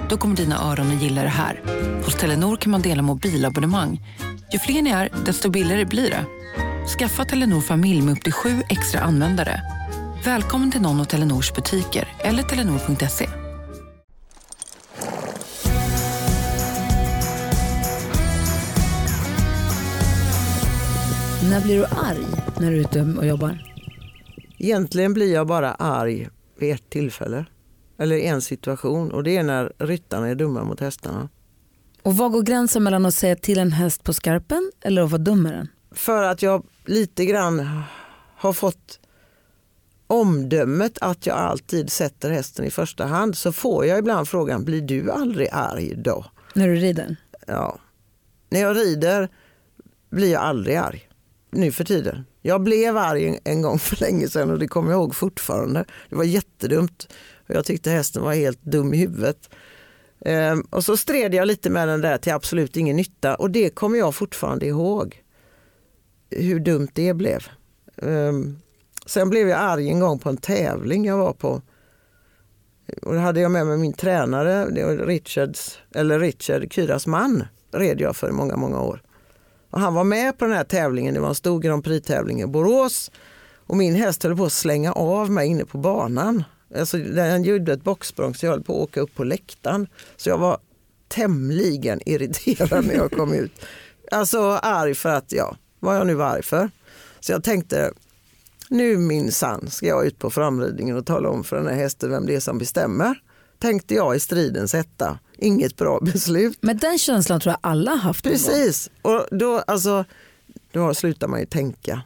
Då 0.09 0.17
kommer 0.17 0.35
dina 0.35 0.71
öron 0.71 0.95
att 0.95 1.03
gilla 1.03 1.23
det 1.23 1.29
här. 1.29 1.61
Hos 2.05 2.15
Telenor 2.15 2.57
kan 2.57 2.71
man 2.71 2.81
dela 2.81 3.01
mobilabonnemang. 3.01 4.01
Ju 4.53 4.59
fler 4.59 4.81
ni 4.81 4.89
är, 4.89 5.09
desto 5.25 5.49
billigare 5.49 5.85
blir 5.85 6.09
det. 6.09 6.25
Skaffa 6.97 7.25
Telenor 7.25 7.61
familj 7.61 8.01
med 8.01 8.11
upp 8.11 8.23
till 8.23 8.33
sju 8.33 8.49
extra 8.69 9.01
användare. 9.01 9.61
Välkommen 10.25 10.71
till 10.71 10.81
någon 10.81 10.99
av 10.99 11.05
Telenors 11.05 11.53
butiker 11.53 12.07
eller 12.19 12.43
telenor.se. 12.43 13.29
När 21.49 21.61
blir 21.63 21.77
du 21.77 21.85
arg 21.85 22.25
när 22.59 22.71
du 22.71 22.77
är 22.77 22.81
ute 22.81 23.01
och 23.17 23.25
jobbar? 23.25 23.57
Egentligen 24.57 25.13
blir 25.13 25.33
jag 25.33 25.47
bara 25.47 25.71
arg 25.73 26.29
vid 26.59 26.73
ett 26.73 26.89
tillfälle. 26.89 27.45
Eller 27.97 28.17
en 28.17 28.41
situation 28.41 29.11
och 29.11 29.23
det 29.23 29.37
är 29.37 29.43
när 29.43 29.73
ryttarna 29.77 30.27
är 30.27 30.35
dumma 30.35 30.63
mot 30.63 30.79
hästarna. 30.79 31.29
Och 32.03 32.17
vad 32.17 32.31
går 32.31 32.41
gränsen 32.41 32.83
mellan 32.83 33.05
att 33.05 33.15
säga 33.15 33.35
till 33.35 33.59
en 33.59 33.71
häst 33.71 34.03
på 34.03 34.13
skarpen 34.13 34.71
eller 34.81 35.01
att 35.01 35.11
vara 35.11 35.21
dum 35.21 35.41
med 35.43 35.53
den? 35.53 35.67
För 35.91 36.23
att 36.23 36.41
jag 36.41 36.65
lite 36.85 37.25
grann 37.25 37.83
har 38.35 38.53
fått 38.53 38.99
omdömet 40.07 40.97
att 41.01 41.25
jag 41.25 41.37
alltid 41.37 41.91
sätter 41.91 42.29
hästen 42.29 42.65
i 42.65 42.71
första 42.71 43.05
hand 43.05 43.37
så 43.37 43.51
får 43.51 43.85
jag 43.85 43.99
ibland 43.99 44.27
frågan, 44.29 44.65
blir 44.65 44.81
du 44.81 45.11
aldrig 45.11 45.49
arg 45.51 45.95
då? 45.95 46.25
När 46.53 46.67
du 46.67 46.75
rider? 46.75 47.15
Ja. 47.47 47.79
När 48.49 48.59
jag 48.59 48.77
rider 48.77 49.29
blir 50.09 50.31
jag 50.31 50.41
aldrig 50.41 50.75
arg 50.75 51.09
nu 51.51 51.71
för 51.71 51.83
tiden. 51.83 52.25
Jag 52.41 52.61
blev 52.61 52.97
arg 52.97 53.39
en, 53.43 53.61
gång 53.61 53.79
för 53.79 53.95
länge 54.01 54.27
sedan 54.27 54.51
och 54.51 54.59
det 54.59 54.67
kommer 54.67 54.91
jag 54.91 54.99
ihåg 54.99 55.15
fortfarande. 55.15 55.85
Det 56.09 56.15
var 56.15 56.23
jättedumt. 56.23 57.13
Jag 57.47 57.65
tyckte 57.65 57.89
hästen 57.89 58.23
var 58.23 58.33
helt 58.33 58.63
dum 58.63 58.93
i 58.93 58.97
huvudet. 58.97 59.49
Ehm, 60.25 60.61
och 60.61 60.85
så 60.85 60.97
stred 60.97 61.33
jag 61.33 61.47
lite 61.47 61.69
med 61.69 61.87
den 61.87 62.01
där 62.01 62.17
till 62.17 62.33
absolut 62.33 62.77
ingen 62.77 62.95
nytta 62.95 63.35
och 63.35 63.51
det 63.51 63.69
kommer 63.69 63.97
jag 63.97 64.15
fortfarande 64.15 64.65
ihåg. 64.65 65.23
Hur 66.29 66.59
dumt 66.59 66.89
det 66.93 67.13
blev. 67.13 67.47
Um, 67.95 68.59
sen 69.05 69.29
blev 69.29 69.49
jag 69.49 69.59
arg 69.59 69.89
en 69.89 69.99
gång 69.99 70.19
på 70.19 70.29
en 70.29 70.37
tävling 70.37 71.05
jag 71.05 71.17
var 71.17 71.33
på. 71.33 71.61
Och 73.01 73.13
då 73.13 73.19
hade 73.19 73.39
jag 73.39 73.51
med 73.51 73.67
mig 73.67 73.77
min 73.77 73.93
tränare, 73.93 74.69
det 74.69 74.85
var 74.85 75.05
Richards, 75.05 75.79
eller 75.95 76.19
Richard 76.19 76.73
Kyras 76.73 77.07
man, 77.07 77.43
red 77.71 78.01
jag 78.01 78.15
för 78.15 78.29
i 78.29 78.31
många, 78.31 78.55
många 78.55 78.81
år. 78.81 79.01
Och 79.69 79.79
han 79.79 79.93
var 79.93 80.03
med 80.03 80.37
på 80.37 80.45
den 80.45 80.53
här 80.53 80.63
tävlingen, 80.63 81.13
det 81.13 81.19
var 81.19 81.29
en 81.29 81.35
stor 81.35 81.59
Grand 81.59 81.83
Prix-tävling 81.83 82.41
i 82.41 82.45
Borås. 82.45 83.11
Och 83.69 83.77
min 83.77 83.95
häst 83.95 84.23
höll 84.23 84.37
på 84.37 84.45
att 84.45 84.53
slänga 84.53 84.91
av 84.91 85.31
mig 85.31 85.47
inne 85.47 85.65
på 85.65 85.77
banan. 85.77 86.43
Alltså, 86.75 86.97
den 86.97 87.43
gjorde 87.43 87.73
ett 87.73 87.83
boxsprång 87.83 88.35
så 88.35 88.45
jag 88.45 88.51
höll 88.51 88.63
på 88.63 88.73
att 88.73 88.89
åka 88.89 89.01
upp 89.01 89.15
på 89.15 89.23
läktaren. 89.23 89.87
Så 90.17 90.29
jag 90.29 90.37
var 90.37 90.57
tämligen 91.07 91.99
irriterad 92.05 92.85
när 92.85 92.95
jag 92.95 93.11
kom 93.11 93.33
ut. 93.33 93.51
Alltså 94.11 94.41
arg 94.51 94.95
för 94.95 95.09
att, 95.09 95.31
ja, 95.31 95.57
vad 95.79 95.97
jag 95.97 96.07
nu 96.07 96.13
var 96.13 96.25
arg 96.25 96.43
för. 96.43 96.69
Så 97.19 97.31
jag 97.31 97.43
tänkte, 97.43 97.93
nu 98.69 98.97
minsann 98.97 99.69
ska 99.69 99.87
jag 99.87 100.05
ut 100.05 100.19
på 100.19 100.29
framridningen 100.29 100.97
och 100.97 101.05
tala 101.05 101.29
om 101.29 101.43
för 101.43 101.55
den 101.55 101.67
här 101.67 101.75
hästen 101.75 102.09
vem 102.09 102.25
det 102.25 102.35
är 102.35 102.39
som 102.39 102.57
bestämmer. 102.57 103.21
tänkte 103.59 103.95
jag 103.95 104.15
i 104.15 104.19
stridens 104.19 104.73
hetta. 104.73 105.19
Inget 105.37 105.75
bra 105.77 105.99
beslut. 106.01 106.57
Men 106.61 106.77
den 106.77 106.97
känslan 106.97 107.39
tror 107.39 107.51
jag 107.51 107.71
alla 107.71 107.91
har 107.91 107.97
haft. 107.97 108.23
Precis, 108.23 108.89
och 109.01 109.25
då, 109.31 109.63
alltså, 109.67 110.05
då 110.71 110.93
slutar 110.93 111.27
man 111.27 111.39
ju 111.39 111.45
tänka. 111.45 112.01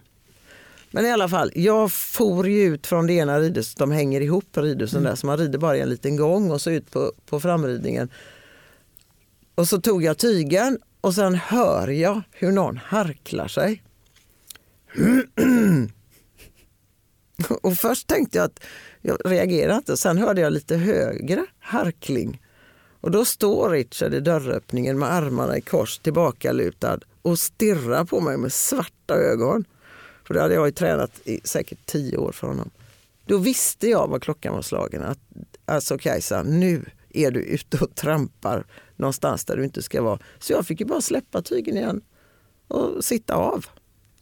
Men 0.92 1.06
i 1.06 1.12
alla 1.12 1.30
fall, 1.30 1.52
jag 1.56 1.92
for 1.92 2.48
ju 2.48 2.64
ut 2.64 2.88
från 2.88 3.08
det 3.08 3.14
ena 3.14 3.40
ridhuset, 3.40 3.78
de 3.78 3.92
hänger 3.92 4.22
ihop 4.22 4.58
ridhusen 4.58 5.04
där 5.04 5.16
så 5.16 5.26
man 5.26 5.38
rider 5.38 5.60
bara 5.60 5.78
en 5.78 5.90
liten 5.90 6.16
gång 6.16 6.52
och 6.52 6.62
så 6.62 6.72
ut 6.72 6.92
på, 6.92 7.12
på 7.26 7.40
framridningen. 7.40 8.10
Och 9.56 9.68
så 9.68 9.82
tog 9.82 10.04
jag 10.04 10.18
tygen 10.18 10.80
och 11.04 11.16
sen 11.16 11.36
hör 11.36 11.88
jag 11.88 12.22
hur 12.32 12.52
någon 12.52 12.78
harklar 12.78 13.48
sig. 13.48 13.84
Och 17.62 17.74
först 17.74 18.08
tänkte 18.08 18.38
jag 18.38 18.46
att 18.46 18.64
jag 19.02 19.18
reagerade 19.26 19.78
inte, 19.78 19.98
sen 19.98 20.18
hörde 20.18 20.42
jag 20.42 20.54
lite 20.54 20.76
högre 20.76 21.46
harkling. 21.60 22.42
Och 23.02 23.12
då 23.12 23.26
står 23.26 23.70
Richard 23.70 24.14
i 24.14 24.20
dörröppningen 24.20 25.00
med 25.00 25.14
armarna 25.14 25.58
i 25.58 25.62
kors 25.62 26.00
tillbakalutad 26.00 27.00
och 27.22 27.40
stirrar 27.40 28.06
på 28.06 28.22
mig 28.22 28.38
med 28.38 28.54
svarta 28.54 29.14
ögon. 29.14 29.66
För 30.24 30.34
det 30.34 30.42
hade 30.42 30.54
jag 30.54 30.66
ju 30.66 30.72
tränat 30.72 31.12
i 31.24 31.40
säkert 31.44 31.86
tio 31.86 32.18
år 32.18 32.32
för 32.32 32.48
honom. 32.48 32.70
Då 33.26 33.38
visste 33.38 33.88
jag 33.88 34.08
vad 34.08 34.22
klockan 34.22 34.54
var 34.54 34.62
slagen. 34.62 35.04
Att, 35.04 35.20
alltså 35.66 35.98
Kajsa, 35.98 36.44
nu 36.44 36.86
är 37.10 37.32
du 37.32 37.40
ute 37.40 37.78
och 37.78 37.96
trampar 37.96 38.66
någonstans 39.04 39.46
där 39.46 39.58
du 39.58 39.64
inte 39.64 39.82
ska 39.82 40.02
vara. 40.02 40.20
Så 40.40 40.54
jag 40.54 40.66
fick 40.66 40.80
ju 40.80 40.86
bara 40.86 41.02
släppa 41.02 41.42
tygen 41.42 41.78
igen 41.78 42.02
och 42.68 43.06
sitta 43.06 43.36
av. 43.36 43.66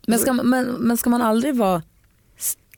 Men 0.07 0.19
ska, 0.19 0.33
men, 0.33 0.65
men 0.65 0.97
ska 0.97 1.09
man 1.09 1.21
aldrig 1.21 1.55
vara 1.55 1.83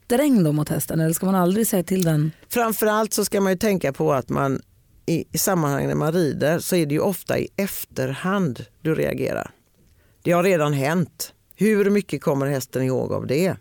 sträng 0.04 0.44
då 0.44 0.52
mot 0.52 0.68
hästen 0.68 1.00
eller 1.00 1.12
ska 1.12 1.26
man 1.26 1.34
aldrig 1.34 1.66
säga 1.66 1.82
till 1.82 2.02
den? 2.02 2.30
Framförallt 2.48 3.12
så 3.12 3.24
ska 3.24 3.40
man 3.40 3.52
ju 3.52 3.58
tänka 3.58 3.92
på 3.92 4.12
att 4.12 4.28
man 4.28 4.60
i, 5.06 5.24
i 5.32 5.38
sammanhang 5.38 5.86
när 5.86 5.94
man 5.94 6.12
rider 6.12 6.58
så 6.58 6.76
är 6.76 6.86
det 6.86 6.94
ju 6.94 7.00
ofta 7.00 7.38
i 7.38 7.48
efterhand 7.56 8.64
du 8.82 8.94
reagerar. 8.94 9.50
Det 10.22 10.32
har 10.32 10.42
redan 10.42 10.72
hänt. 10.72 11.32
Hur 11.56 11.90
mycket 11.90 12.22
kommer 12.22 12.46
hästen 12.46 12.82
ihåg 12.82 13.12
av 13.12 13.26
det? 13.26 13.56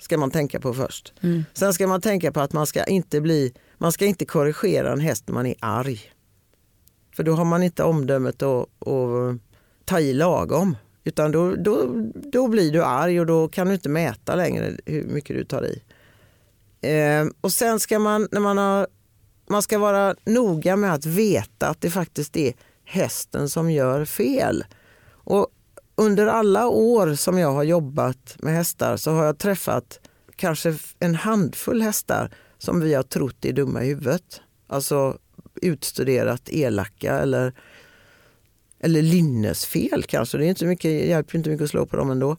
Ska 0.00 0.18
man 0.18 0.30
tänka 0.30 0.60
på 0.60 0.74
först. 0.74 1.12
Sen 1.52 1.74
ska 1.74 1.86
man 1.86 2.00
tänka 2.00 2.32
på 2.32 2.40
att 2.40 2.52
man 2.52 2.66
ska 2.66 2.84
inte 2.84 3.20
bli, 3.20 3.54
man 3.78 3.92
ska 3.92 4.04
inte 4.04 4.24
korrigera 4.24 4.92
en 4.92 5.00
häst 5.00 5.24
när 5.26 5.34
man 5.34 5.46
är 5.46 5.54
arg. 5.60 6.00
För 7.12 7.22
då 7.22 7.32
har 7.32 7.44
man 7.44 7.62
inte 7.62 7.84
omdömet 7.84 8.42
att, 8.42 8.88
att 8.88 9.38
ta 9.84 10.00
i 10.00 10.12
lagom. 10.12 10.76
Utan 11.04 11.32
då, 11.32 11.54
då, 11.56 11.88
då 12.14 12.48
blir 12.48 12.72
du 12.72 12.84
arg 12.84 13.20
och 13.20 13.26
då 13.26 13.48
kan 13.48 13.66
du 13.66 13.74
inte 13.74 13.88
mäta 13.88 14.34
längre 14.34 14.76
hur 14.86 15.04
mycket 15.04 15.36
du 15.36 15.44
tar 15.44 15.66
i. 15.66 15.82
Eh, 16.80 17.26
och 17.40 17.52
sen 17.52 17.80
ska 17.80 17.98
man, 17.98 18.28
när 18.30 18.40
man 18.40 18.58
har, 18.58 18.86
man 19.48 19.62
ska 19.62 19.78
vara 19.78 20.14
noga 20.24 20.76
med 20.76 20.94
att 20.94 21.06
veta 21.06 21.68
att 21.68 21.80
det 21.80 21.90
faktiskt 21.90 22.36
är 22.36 22.52
hästen 22.84 23.48
som 23.48 23.70
gör 23.70 24.04
fel. 24.04 24.64
Och 25.10 25.48
under 25.94 26.26
alla 26.26 26.68
år 26.68 27.14
som 27.14 27.38
jag 27.38 27.52
har 27.52 27.62
jobbat 27.62 28.36
med 28.38 28.54
hästar 28.54 28.96
så 28.96 29.10
har 29.10 29.24
jag 29.24 29.38
träffat 29.38 30.00
kanske 30.36 30.74
en 30.98 31.14
handfull 31.14 31.82
hästar 31.82 32.30
som 32.58 32.80
vi 32.80 32.94
har 32.94 33.02
trott 33.02 33.44
är 33.44 33.52
dumma 33.52 33.82
i 33.82 33.86
huvudet. 33.86 34.40
Alltså 34.66 35.18
utstuderat 35.62 36.48
elaka 36.48 37.18
eller, 37.18 37.52
eller 38.80 39.02
linnesfel 39.02 40.02
kanske. 40.08 40.38
Det 40.38 40.46
är 40.46 40.48
inte 40.48 40.66
mycket, 40.66 40.90
hjälper 40.90 41.38
inte 41.38 41.50
mycket 41.50 41.64
att 41.64 41.70
slå 41.70 41.86
på 41.86 41.96
dem 41.96 42.10
ändå. 42.10 42.36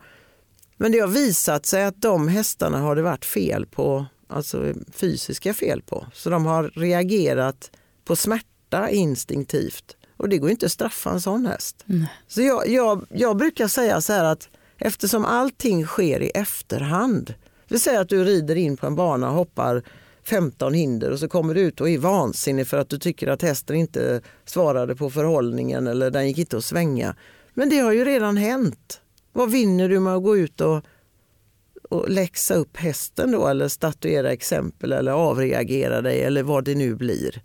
Men 0.77 0.91
det 0.91 0.99
har 0.99 1.07
visat 1.07 1.65
sig 1.65 1.83
att 1.83 2.01
de 2.01 2.27
hästarna 2.27 2.77
har 2.77 2.95
det 2.95 3.01
varit 3.01 3.25
fel 3.25 3.65
på, 3.65 4.05
alltså 4.27 4.73
fysiska 4.91 5.53
fel 5.53 5.81
på. 5.81 6.07
Så 6.13 6.29
de 6.29 6.45
har 6.45 6.63
reagerat 6.63 7.71
på 8.05 8.15
smärta 8.15 8.89
instinktivt. 8.89 9.97
Och 10.17 10.29
det 10.29 10.37
går 10.37 10.49
inte 10.49 10.65
att 10.65 10.71
straffa 10.71 11.09
en 11.09 11.21
sån 11.21 11.45
häst. 11.45 11.85
Så 12.27 12.41
jag, 12.41 12.67
jag, 12.67 13.05
jag 13.09 13.37
brukar 13.37 13.67
säga 13.67 14.01
så 14.01 14.13
här 14.13 14.23
att 14.23 14.49
eftersom 14.77 15.25
allting 15.25 15.85
sker 15.85 16.21
i 16.21 16.29
efterhand. 16.29 17.33
Vi 17.67 17.79
säger 17.79 18.01
att 18.01 18.09
du 18.09 18.23
rider 18.23 18.55
in 18.55 18.77
på 18.77 18.87
en 18.87 18.95
bana 18.95 19.29
och 19.29 19.35
hoppar 19.35 19.83
15 20.23 20.73
hinder 20.73 21.11
och 21.11 21.19
så 21.19 21.27
kommer 21.27 21.53
du 21.53 21.61
ut 21.61 21.81
och 21.81 21.89
är 21.89 21.97
vansinnig 21.97 22.67
för 22.67 22.77
att 22.77 22.89
du 22.89 22.97
tycker 22.97 23.27
att 23.27 23.41
hästen 23.41 23.75
inte 23.75 24.21
svarade 24.45 24.95
på 24.95 25.09
förhållningen 25.09 25.87
eller 25.87 26.11
den 26.11 26.27
gick 26.27 26.37
inte 26.37 26.57
att 26.57 26.65
svänga. 26.65 27.15
Men 27.53 27.69
det 27.69 27.77
har 27.77 27.91
ju 27.91 28.05
redan 28.05 28.37
hänt. 28.37 29.01
Vad 29.33 29.51
vinner 29.51 29.89
du 29.89 29.99
med 29.99 30.15
att 30.15 30.23
gå 30.23 30.37
ut 30.37 30.61
och, 30.61 30.85
och 31.89 32.09
läxa 32.09 32.55
upp 32.55 32.77
hästen 32.77 33.31
då 33.31 33.47
eller 33.47 33.67
statuera 33.67 34.31
exempel 34.31 34.91
eller 34.91 35.11
avreagera 35.11 36.01
dig 36.01 36.21
eller 36.21 36.43
vad 36.43 36.63
det 36.65 36.75
nu 36.75 36.95
blir. 36.95 37.41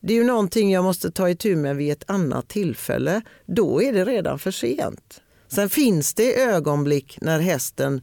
Det 0.00 0.12
är 0.12 0.18
ju 0.18 0.24
någonting 0.24 0.72
jag 0.72 0.84
måste 0.84 1.10
ta 1.10 1.28
itu 1.28 1.56
med 1.56 1.76
vid 1.76 1.92
ett 1.92 2.10
annat 2.10 2.48
tillfälle. 2.48 3.22
Då 3.46 3.82
är 3.82 3.92
det 3.92 4.04
redan 4.04 4.38
för 4.38 4.50
sent. 4.50 5.22
Sen 5.48 5.70
finns 5.70 6.14
det 6.14 6.42
ögonblick 6.42 7.18
när 7.20 7.40
hästen 7.40 8.00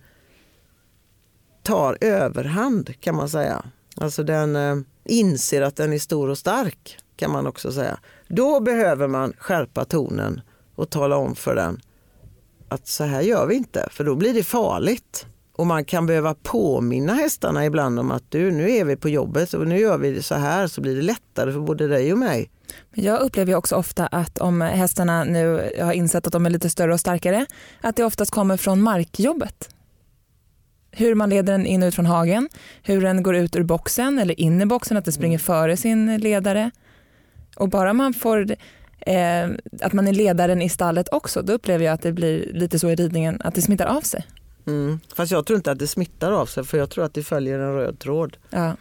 tar 1.69 1.97
överhand 2.01 3.01
kan 3.01 3.15
man 3.15 3.29
säga. 3.29 3.65
Alltså 3.95 4.23
den 4.23 4.55
eh, 4.55 4.77
inser 5.05 5.61
att 5.61 5.75
den 5.75 5.93
är 5.93 5.99
stor 5.99 6.29
och 6.29 6.37
stark 6.37 6.97
kan 7.15 7.31
man 7.31 7.47
också 7.47 7.71
säga. 7.71 7.99
Då 8.27 8.59
behöver 8.59 9.07
man 9.07 9.33
skärpa 9.37 9.85
tonen 9.85 10.41
och 10.75 10.89
tala 10.89 11.15
om 11.15 11.35
för 11.35 11.55
den 11.55 11.81
att 12.69 12.87
så 12.87 13.03
här 13.03 13.21
gör 13.21 13.45
vi 13.45 13.55
inte 13.55 13.87
för 13.91 14.03
då 14.03 14.15
blir 14.15 14.33
det 14.33 14.43
farligt. 14.43 15.25
Och 15.55 15.67
man 15.67 15.85
kan 15.85 16.05
behöva 16.05 16.35
påminna 16.43 17.13
hästarna 17.13 17.65
ibland 17.65 17.99
om 17.99 18.11
att 18.11 18.23
du, 18.29 18.51
nu 18.51 18.71
är 18.71 18.85
vi 18.85 18.95
på 18.95 19.09
jobbet 19.09 19.53
och 19.53 19.67
nu 19.67 19.79
gör 19.79 19.97
vi 19.97 20.11
det 20.11 20.23
så 20.23 20.35
här 20.35 20.67
så 20.67 20.81
blir 20.81 20.95
det 20.95 21.01
lättare 21.01 21.51
för 21.51 21.59
både 21.59 21.87
dig 21.87 22.11
och 22.11 22.19
mig. 22.19 22.49
Men 22.91 23.05
jag 23.05 23.19
upplever 23.19 23.51
ju 23.51 23.57
också 23.57 23.75
ofta 23.75 24.07
att 24.07 24.37
om 24.37 24.61
hästarna 24.61 25.23
nu 25.23 25.71
har 25.81 25.93
insett 25.93 26.27
att 26.27 26.33
de 26.33 26.45
är 26.45 26.49
lite 26.49 26.69
större 26.69 26.93
och 26.93 26.99
starkare, 26.99 27.45
att 27.81 27.95
det 27.95 28.03
oftast 28.03 28.31
kommer 28.31 28.57
från 28.57 28.81
markjobbet. 28.81 29.69
Hur 30.91 31.15
man 31.15 31.29
leder 31.29 31.53
den 31.53 31.65
in 31.65 31.83
och 31.83 31.87
ut 31.87 31.95
från 31.95 32.05
hagen, 32.05 32.49
hur 32.83 33.01
den 33.01 33.23
går 33.23 33.35
ut 33.35 33.55
ur 33.55 33.63
boxen 33.63 34.19
eller 34.19 34.39
in 34.39 34.61
i 34.61 34.65
boxen, 34.65 34.97
att 34.97 35.05
den 35.05 35.13
springer 35.13 35.37
före 35.37 35.77
sin 35.77 36.17
ledare. 36.17 36.71
Och 37.55 37.69
bara 37.69 37.93
man 37.93 38.13
får 38.13 38.51
eh, 38.99 39.49
att 39.81 39.93
man 39.93 40.07
är 40.07 40.13
ledaren 40.13 40.61
i 40.61 40.69
stallet 40.69 41.13
också, 41.13 41.41
då 41.41 41.53
upplever 41.53 41.85
jag 41.85 41.93
att 41.93 42.01
det 42.01 42.11
blir 42.11 42.53
lite 42.53 42.79
så 42.79 42.89
i 42.89 42.95
ridningen 42.95 43.41
att 43.43 43.55
det 43.55 43.61
smittar 43.61 43.85
av 43.85 44.01
sig. 44.01 44.25
Mm. 44.67 44.99
Fast 45.15 45.31
jag 45.31 45.45
tror 45.45 45.57
inte 45.57 45.71
att 45.71 45.79
det 45.79 45.87
smittar 45.87 46.31
av 46.31 46.45
sig 46.45 46.63
för 46.63 46.77
jag 46.77 46.89
tror 46.89 47.05
att 47.05 47.13
det 47.13 47.23
följer 47.23 47.59
en 47.59 47.73
röd 47.73 47.99
tråd. 47.99 48.37
Ja. 48.49 48.75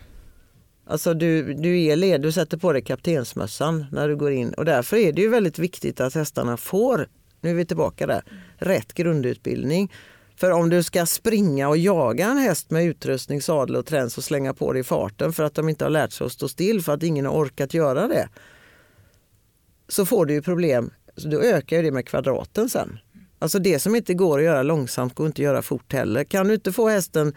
Alltså 0.87 1.14
du, 1.14 1.55
du 1.55 1.83
är 1.83 1.97
led, 1.97 2.21
du 2.23 2.33
sätter 2.33 2.57
på 2.57 2.73
dig 2.73 2.83
kaptensmössan 2.83 3.87
när 3.92 4.09
du 4.09 4.16
går 4.16 4.33
in 4.33 4.53
och 4.53 4.64
därför 4.64 4.97
är 4.97 5.12
det 5.12 5.23
ju 5.23 5.29
väldigt 5.29 5.59
viktigt 5.59 6.01
att 6.01 6.14
hästarna 6.14 6.57
får, 6.57 7.09
nu 7.40 7.51
är 7.51 7.55
vi 7.55 7.64
tillbaka 7.64 8.07
där, 8.07 8.23
rätt 8.57 8.94
grundutbildning. 8.94 9.92
För 10.38 10.51
om 10.51 10.70
du 10.70 10.83
ska 10.83 11.07
springa 11.07 11.68
och 11.68 11.77
jaga 11.77 12.27
en 12.27 12.38
häst 12.38 12.70
med 12.70 12.85
utrustning, 12.85 13.42
sadel 13.42 13.77
och 13.77 13.87
träns 13.87 14.18
och 14.18 14.24
slänga 14.24 14.55
på 14.55 14.72
dig 14.72 14.81
i 14.81 14.85
farten 14.85 15.33
för 15.33 15.42
att 15.42 15.55
de 15.55 15.68
inte 15.68 15.85
har 15.85 15.90
lärt 15.90 16.12
sig 16.12 16.24
att 16.24 16.33
stå 16.33 16.48
still 16.48 16.83
för 16.83 16.92
att 16.92 17.03
ingen 17.03 17.27
har 17.27 17.33
orkat 17.33 17.74
göra 17.74 18.09
det. 18.09 18.29
Så 19.88 20.07
får 20.07 20.27
du 20.27 20.35
ju 20.35 20.42
problem, 20.42 20.90
så 21.16 21.29
då 21.29 21.40
ökar 21.40 21.77
ju 21.77 21.83
det 21.83 21.90
med 21.90 22.07
kvadraten 22.07 22.68
sen. 22.68 22.98
Alltså 23.38 23.59
det 23.59 23.79
som 23.79 23.94
inte 23.94 24.14
går 24.14 24.38
att 24.38 24.44
göra 24.44 24.62
långsamt 24.62 25.14
går 25.14 25.27
inte 25.27 25.42
att 25.42 25.44
göra 25.44 25.62
fort 25.62 25.92
heller. 25.92 26.24
Kan 26.24 26.48
du 26.48 26.55
inte 26.55 26.72
få 26.72 26.88
hästen 26.88 27.35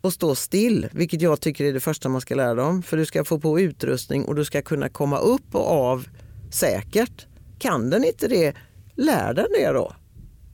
att 0.00 0.12
stå 0.12 0.34
still, 0.34 0.88
vilket 0.92 1.22
jag 1.22 1.40
tycker 1.40 1.64
är 1.64 1.72
det 1.72 1.80
första 1.80 2.08
man 2.08 2.20
ska 2.20 2.34
lära 2.34 2.54
dem, 2.54 2.82
för 2.82 2.96
du 2.96 3.06
ska 3.06 3.24
få 3.24 3.40
på 3.40 3.60
utrustning 3.60 4.24
och 4.24 4.34
du 4.34 4.44
ska 4.44 4.62
kunna 4.62 4.88
komma 4.88 5.18
upp 5.18 5.54
och 5.54 5.70
av 5.70 6.08
säkert. 6.50 7.26
Kan 7.58 7.90
den 7.90 8.04
inte 8.04 8.28
det, 8.28 8.54
lär 8.94 9.34
den 9.34 9.46
det 9.58 9.72
då. 9.72 9.92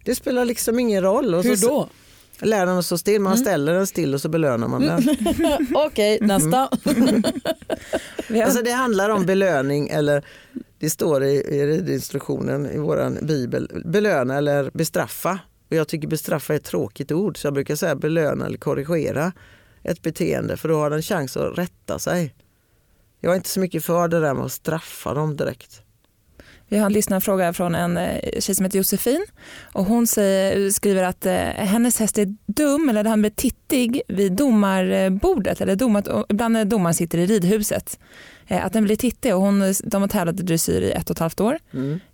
Det 0.05 0.14
spelar 0.14 0.45
liksom 0.45 0.79
ingen 0.79 1.03
roll. 1.03 1.35
Och 1.35 1.45
Hur 1.45 1.57
så, 1.57 1.69
då? 1.69 1.88
Lär 2.47 2.67
den 2.67 2.79
att 2.79 2.85
stå 2.85 2.99
still, 2.99 3.21
man 3.21 3.38
ställer 3.38 3.75
den 3.75 3.87
still 3.87 4.14
och 4.14 4.21
så 4.21 4.29
belönar 4.29 4.69
man 4.69 4.83
den. 4.83 5.03
Okej, 5.75 6.19
nästa. 6.21 6.57
Har, 6.57 8.43
Alltså 8.45 8.62
det 8.62 8.71
handlar 8.71 9.11
om 9.11 9.27
belöning 9.27 9.88
eller 9.88 10.25
det 10.79 10.90
står 10.90 11.25
i, 11.25 11.35
i 11.35 11.67
ridinstruktionen 11.67 12.71
i 12.71 12.79
våran 12.79 13.19
bibel, 13.23 13.83
belöna 13.85 14.37
eller 14.37 14.71
bestraffa. 14.75 15.38
Och 15.71 15.77
jag 15.77 15.88
tycker 15.88 16.09
bestraffa 16.09 16.53
är 16.53 16.57
ett 16.57 16.64
tråkigt 16.64 17.12
ord 17.12 17.38
så 17.38 17.47
jag 17.47 17.55
brukar 17.55 17.77
säga 17.77 17.95
belöna 17.95 18.47
eller 18.47 18.59
korrigera 18.59 19.33
ett 19.83 20.03
beteende 20.03 20.57
för 20.57 20.69
då 20.69 20.77
har 20.77 20.90
den 20.90 21.03
chans 21.03 21.37
att 21.37 21.59
rätta 21.59 21.99
sig. 21.99 22.35
Jag 23.21 23.33
är 23.33 23.37
inte 23.37 23.49
så 23.49 23.61
mycket 23.61 23.85
för 23.85 24.09
det 24.09 24.21
där 24.21 24.35
med 24.35 24.45
att 24.45 24.53
straffa 24.53 25.14
dem 25.14 25.37
direkt. 25.37 25.84
Vi 26.75 26.79
har 26.79 26.87
en 26.87 26.93
lyssnarfråga 26.93 27.53
från 27.53 27.75
en 27.75 27.97
eh, 27.97 28.41
tjej 28.41 28.55
som 28.55 28.64
heter 28.64 28.79
Josefin 28.79 29.27
och 29.72 29.85
hon 29.85 30.07
säger, 30.07 30.70
skriver 30.70 31.03
att 31.03 31.27
eh, 31.27 31.35
hennes 31.43 31.99
häst 31.99 32.18
är 32.18 32.37
dum 32.47 32.89
eller 32.89 33.05
han 33.05 33.20
blir 33.20 33.31
tittig 33.31 34.03
vid 34.09 34.33
domarbordet 34.33 35.61
eller 35.61 35.77
domat, 35.77 36.09
ibland 36.29 36.53
när 36.53 36.64
domaren 36.64 36.95
sitter 36.95 37.18
i 37.18 37.27
ridhuset. 37.27 37.99
Eh, 38.47 38.66
att 38.66 38.72
den 38.72 38.85
blir 38.85 38.97
tittig 38.97 39.35
och 39.35 39.41
hon, 39.41 39.75
de 39.85 40.03
har 40.03 40.09
tävlat 40.09 40.41
i 40.41 40.43
dressyr 40.43 40.83
i 40.83 40.91
ett 40.91 41.11
och 41.11 41.16
ett 41.16 41.18
halvt 41.18 41.41
år. 41.41 41.59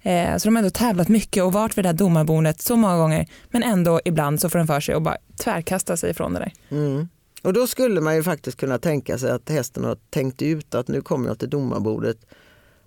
Eh, 0.03 0.37
så 0.37 0.49
de 0.49 0.57
har 0.57 0.63
ändå 0.63 0.71
tävlat 0.71 1.09
mycket 1.09 1.43
och 1.43 1.53
varit 1.53 1.79
vid 1.79 1.85
det 1.85 1.89
här 1.89 1.97
domarbordet 1.97 2.63
så 2.63 2.77
många 2.77 2.97
gånger 2.97 3.27
men 3.51 3.63
ändå 3.63 4.01
ibland 4.05 4.41
så 4.41 4.49
får 4.49 4.59
den 4.59 4.67
för 4.67 4.81
sig 4.81 4.95
och 4.95 5.03
bara 5.03 5.17
tvärkasta 5.45 5.97
sig 5.97 6.11
ifrån 6.11 6.35
det 6.35 6.39
där. 6.39 6.53
Mm. 6.71 7.09
Och 7.43 7.53
då 7.53 7.67
skulle 7.67 8.01
man 8.01 8.17
ju 8.17 8.23
faktiskt 8.23 8.57
kunna 8.57 8.79
tänka 8.79 9.19
sig 9.19 9.31
att 9.31 9.49
hästen 9.49 9.85
har 9.85 9.97
tänkt 10.11 10.43
ut 10.43 10.75
att 10.75 10.89
nu 10.89 11.01
kommer 11.01 11.29
jag 11.29 11.39
till 11.39 11.51
domarbordet 11.51 12.17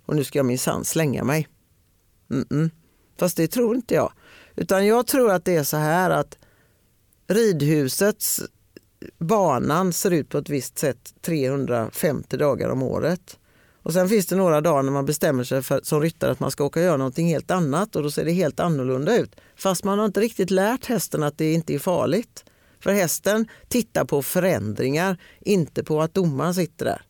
och 0.06 0.16
nu 0.16 0.24
ska 0.24 0.38
jag 0.38 0.46
minsann 0.46 0.84
slänga 0.84 1.24
mig. 1.24 1.48
Mm 2.34 2.46
-mm. 2.50 2.70
Fast 3.18 3.36
det 3.36 3.48
tror 3.48 3.76
inte 3.76 3.94
jag. 3.94 4.12
Utan 4.56 4.86
jag 4.86 5.06
tror 5.06 5.30
att 5.30 5.44
det 5.44 5.56
är 5.56 5.64
så 5.64 5.76
här 5.76 6.10
att 6.10 6.38
ridhusets 7.26 8.42
banan 9.18 9.92
ser 9.92 10.10
ut 10.10 10.28
på 10.28 10.38
ett 10.38 10.48
visst 10.48 10.78
sätt 10.78 11.14
350 11.22 12.36
dagar 12.36 12.68
om 12.68 12.82
året. 12.82 13.38
Och 13.82 13.92
sen 13.92 14.08
finns 14.08 14.26
det 14.26 14.36
några 14.36 14.60
dagar 14.60 14.82
när 14.82 14.92
man 14.92 15.06
bestämmer 15.06 15.44
sig 15.44 15.62
för, 15.62 15.80
som 15.82 16.00
ryttare 16.00 16.30
att 16.30 16.40
man 16.40 16.50
ska 16.50 16.64
åka 16.64 16.80
och 16.80 16.86
göra 16.86 16.96
någonting 16.96 17.28
helt 17.28 17.50
annat 17.50 17.96
och 17.96 18.02
då 18.02 18.10
ser 18.10 18.24
det 18.24 18.32
helt 18.32 18.60
annorlunda 18.60 19.16
ut. 19.16 19.36
Fast 19.56 19.84
man 19.84 19.98
har 19.98 20.06
inte 20.06 20.20
riktigt 20.20 20.50
lärt 20.50 20.86
hästen 20.86 21.22
att 21.22 21.38
det 21.38 21.52
inte 21.52 21.74
är 21.74 21.78
farligt. 21.78 22.44
För 22.80 22.92
hästen 22.92 23.48
tittar 23.68 24.04
på 24.04 24.22
förändringar, 24.22 25.16
inte 25.40 25.84
på 25.84 26.02
att 26.02 26.14
domaren 26.14 26.54
sitter 26.54 26.84
där. 26.84 27.02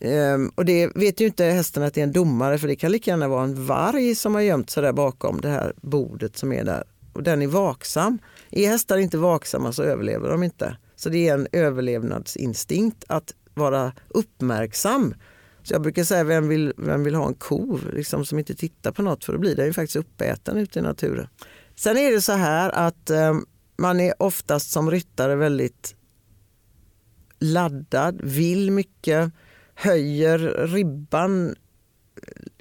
Ehm, 0.00 0.48
och 0.54 0.64
det 0.64 0.90
vet 0.94 1.20
ju 1.20 1.26
inte 1.26 1.44
hästen 1.44 1.82
att 1.82 1.94
det 1.94 2.00
är 2.00 2.04
en 2.04 2.12
domare 2.12 2.58
för 2.58 2.68
det 2.68 2.76
kan 2.76 2.92
lika 2.92 3.10
gärna 3.10 3.28
vara 3.28 3.44
en 3.44 3.66
varg 3.66 4.14
som 4.14 4.34
har 4.34 4.40
gömt 4.40 4.70
sig 4.70 4.82
där 4.82 4.92
bakom 4.92 5.40
det 5.40 5.48
här 5.48 5.72
bordet 5.76 6.36
som 6.36 6.52
är 6.52 6.64
där. 6.64 6.84
Och 7.12 7.22
den 7.22 7.42
är 7.42 7.46
vaksam. 7.46 8.18
Är 8.50 8.68
hästar 8.68 8.98
inte 8.98 9.18
vaksamma 9.18 9.72
så 9.72 9.82
överlever 9.82 10.28
de 10.28 10.42
inte. 10.42 10.76
Så 10.96 11.08
det 11.08 11.28
är 11.28 11.34
en 11.34 11.46
överlevnadsinstinkt 11.52 13.04
att 13.08 13.34
vara 13.54 13.92
uppmärksam. 14.08 15.14
Så 15.62 15.74
jag 15.74 15.82
brukar 15.82 16.04
säga, 16.04 16.24
vem 16.24 16.48
vill, 16.48 16.72
vem 16.76 17.04
vill 17.04 17.14
ha 17.14 17.26
en 17.28 17.34
ko 17.34 17.78
liksom, 17.92 18.24
som 18.24 18.38
inte 18.38 18.54
tittar 18.54 18.92
på 18.92 19.02
något 19.02 19.24
för 19.24 19.32
då 19.32 19.38
blir 19.38 19.56
den 19.56 19.66
ju 19.66 19.72
faktiskt 19.72 19.96
uppäten 19.96 20.56
ute 20.56 20.78
i 20.78 20.82
naturen. 20.82 21.28
Sen 21.76 21.96
är 21.96 22.12
det 22.12 22.20
så 22.20 22.32
här 22.32 22.70
att 22.70 23.10
eh, 23.10 23.34
man 23.76 24.00
är 24.00 24.22
oftast 24.22 24.70
som 24.70 24.90
ryttare 24.90 25.36
väldigt 25.36 25.94
laddad, 27.38 28.20
vill 28.22 28.70
mycket, 28.70 29.32
höjer 29.74 30.38
ribban, 30.66 31.54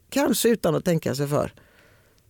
kanske 0.09 0.49
utan 0.49 0.75
att 0.75 0.85
tänka 0.85 1.15
sig 1.15 1.27
för. 1.27 1.53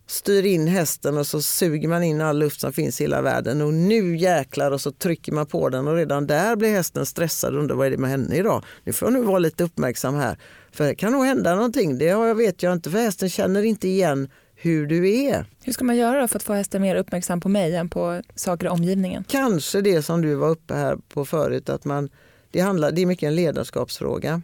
Styr 0.08 0.46
in 0.46 0.68
hästen 0.68 1.18
och 1.18 1.28
så 1.28 1.42
suger 1.42 1.88
man 1.88 2.04
in 2.04 2.22
all 2.22 2.40
luft 2.40 2.62
som 2.62 2.74
finns 2.74 3.02
i 3.02 3.04
hela 3.04 3.22
världen 3.22 3.62
och 3.62 3.74
nu 3.74 4.18
jäklar 4.18 4.72
och 4.72 4.82
så 4.82 4.92
trycker 4.92 5.32
man 5.32 5.46
på 5.46 5.70
den 5.70 5.88
och 5.88 5.96
redan 5.96 6.28
där 6.28 6.56
blir 6.56 6.70
hästen 6.70 7.06
stressad 7.06 7.54
och 7.54 7.60
undrar 7.60 7.76
vad 7.76 7.88
är 7.88 7.92
det 7.92 7.98
med 7.98 8.10
henne 8.10 8.36
idag. 8.36 8.64
Nu 8.84 8.94
får 8.94 9.06
jag 9.06 9.14
nog 9.14 9.26
vara 9.26 9.40
lite 9.40 9.64
uppmärksam 9.64 10.16
här 10.16 10.38
för 10.72 10.84
det 10.84 10.96
kan 10.96 11.12
nog 11.12 11.26
hända 11.26 11.56
någonting. 11.56 11.98
Det 11.98 12.34
vet 12.34 12.64
jag 12.64 12.74
inte 12.74 12.90
för 12.90 12.98
hästen 12.98 13.30
känner 13.30 13.64
inte 13.64 13.88
igen 13.88 14.30
hur 14.56 14.88
du 14.88 15.14
är. 15.14 15.46
Hur 15.64 15.74
ska 15.74 15.86
man 15.86 15.98
göra 15.98 16.28
för 16.28 16.36
att 16.36 16.44
få 16.44 16.54
hästen 16.54 16.82
mer 16.82 16.96
uppmärksam 16.96 17.42
på 17.42 17.50
mig 17.50 17.76
än 17.76 17.90
på 17.90 18.22
saker 18.36 18.66
i 18.66 18.70
omgivningen? 18.70 19.24
Kanske 19.28 19.82
det 19.82 20.04
som 20.04 20.22
du 20.22 20.36
var 20.36 20.50
uppe 20.50 20.74
här 20.74 20.98
på 21.10 21.26
förut, 21.26 21.70
att 21.70 21.86
man, 21.86 22.10
det, 22.52 22.60
handlar, 22.60 22.92
det 22.92 23.02
är 23.02 23.06
mycket 23.06 23.28
en 23.28 23.36
ledarskapsfråga. 23.36 24.42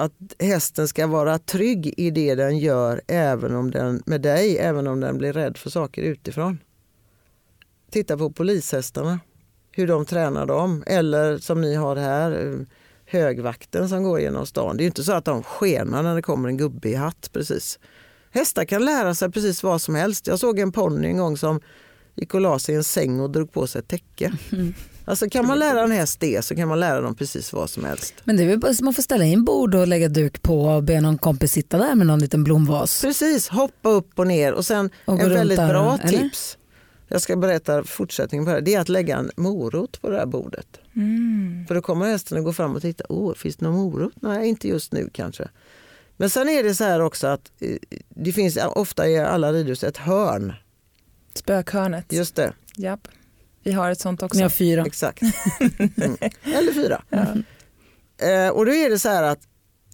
Att 0.00 0.34
hästen 0.38 0.88
ska 0.88 1.06
vara 1.06 1.38
trygg 1.38 1.94
i 1.96 2.10
det 2.10 2.34
den 2.34 2.58
gör 2.58 3.00
även 3.06 3.54
om 3.54 3.70
den, 3.70 4.02
med 4.06 4.20
dig, 4.20 4.58
även 4.58 4.86
om 4.86 5.00
den 5.00 5.18
blir 5.18 5.32
rädd 5.32 5.56
för 5.56 5.70
saker 5.70 6.02
utifrån. 6.02 6.58
Titta 7.90 8.18
på 8.18 8.30
polishästarna, 8.30 9.20
hur 9.72 9.86
de 9.86 10.04
tränar 10.04 10.46
dem. 10.46 10.84
Eller 10.86 11.38
som 11.38 11.60
ni 11.60 11.74
har 11.74 11.96
här, 11.96 12.58
högvakten 13.06 13.88
som 13.88 14.02
går 14.02 14.20
genom 14.20 14.46
stan. 14.46 14.76
Det 14.76 14.84
är 14.84 14.86
inte 14.86 15.04
så 15.04 15.12
att 15.12 15.24
de 15.24 15.42
skenar 15.42 16.02
när 16.02 16.14
det 16.14 16.22
kommer 16.22 16.48
en 16.48 16.56
gubbe 16.56 16.88
i 16.88 16.94
hatt 16.94 17.30
precis. 17.32 17.78
Hästar 18.30 18.64
kan 18.64 18.84
lära 18.84 19.14
sig 19.14 19.30
precis 19.30 19.62
vad 19.62 19.82
som 19.82 19.94
helst. 19.94 20.26
Jag 20.26 20.38
såg 20.38 20.58
en 20.58 20.72
ponny 20.72 21.08
en 21.08 21.16
gång 21.16 21.36
som 21.36 21.60
gick 22.14 22.34
och 22.34 22.40
la 22.40 22.58
sig 22.58 22.74
i 22.74 22.76
en 22.76 22.84
säng 22.84 23.20
och 23.20 23.30
drog 23.30 23.52
på 23.52 23.66
sig 23.66 23.78
ett 23.78 23.88
täcke. 23.88 24.32
Mm. 24.52 24.74
Alltså 25.10 25.30
kan 25.30 25.46
man 25.46 25.58
lära 25.58 25.82
en 25.82 25.90
häst 25.90 26.20
det 26.20 26.44
så 26.44 26.54
kan 26.56 26.68
man 26.68 26.80
lära 26.80 27.00
dem 27.00 27.14
precis 27.14 27.52
vad 27.52 27.70
som 27.70 27.84
helst. 27.84 28.14
Men 28.24 28.36
det 28.36 28.42
är 28.42 28.48
väl 28.48 28.58
bara 28.58 28.72
man 28.82 28.94
får 28.94 29.02
ställa 29.02 29.24
in 29.24 29.44
bord 29.44 29.74
och 29.74 29.88
lägga 29.88 30.08
duk 30.08 30.42
på 30.42 30.64
och 30.64 30.82
be 30.82 31.00
någon 31.00 31.18
kompis 31.18 31.52
sitta 31.52 31.78
där 31.78 31.94
med 31.94 32.06
någon 32.06 32.18
liten 32.18 32.44
blomvas. 32.44 33.02
Precis, 33.02 33.48
hoppa 33.48 33.88
upp 33.88 34.18
och 34.18 34.26
ner 34.26 34.52
och 34.52 34.66
sen 34.66 34.90
och 35.04 35.20
en 35.20 35.30
väldigt 35.30 35.58
där, 35.58 35.68
bra 35.68 35.98
eller? 36.02 36.18
tips. 36.18 36.58
Jag 37.08 37.22
ska 37.22 37.36
berätta 37.36 37.84
fortsättningen 37.84 38.44
på 38.44 38.50
det 38.50 38.54
här. 38.56 38.60
Det 38.60 38.74
är 38.74 38.80
att 38.80 38.88
lägga 38.88 39.16
en 39.16 39.30
morot 39.36 40.00
på 40.00 40.10
det 40.10 40.16
här 40.16 40.26
bordet. 40.26 40.66
Mm. 40.96 41.64
För 41.68 41.74
då 41.74 41.82
kommer 41.82 42.06
hästen 42.06 42.38
att 42.38 42.44
gå 42.44 42.52
fram 42.52 42.76
och 42.76 42.82
titta. 42.82 43.04
Åh, 43.08 43.34
finns 43.34 43.56
det 43.56 43.64
någon 43.64 43.74
morot? 43.74 44.12
Nej, 44.16 44.48
inte 44.48 44.68
just 44.68 44.92
nu 44.92 45.10
kanske. 45.12 45.48
Men 46.16 46.30
sen 46.30 46.48
är 46.48 46.62
det 46.62 46.74
så 46.74 46.84
här 46.84 47.00
också 47.00 47.26
att 47.26 47.52
eh, 47.60 47.76
det 48.08 48.32
finns 48.32 48.58
ofta 48.74 49.08
i 49.08 49.18
alla 49.18 49.52
ridhus 49.52 49.84
ett 49.84 49.96
hörn. 49.96 50.52
Spökhörnet. 51.34 52.12
Just 52.12 52.34
det. 52.34 52.52
Japp. 52.76 53.08
Vi 53.62 53.72
har 53.72 53.90
ett 53.90 54.00
sånt 54.00 54.22
också. 54.22 54.36
Ni 54.36 54.42
har 54.42 54.50
fyra. 54.50 54.84
Exakt. 54.86 55.22
Mm. 55.78 56.16
Eller 56.42 56.72
fyra. 56.72 57.02
Ja. 57.08 57.26
Eh, 58.26 58.48
och 58.48 58.66
då 58.66 58.74
är 58.74 58.90
det 58.90 58.98
så 58.98 59.08
här 59.08 59.22
att 59.22 59.40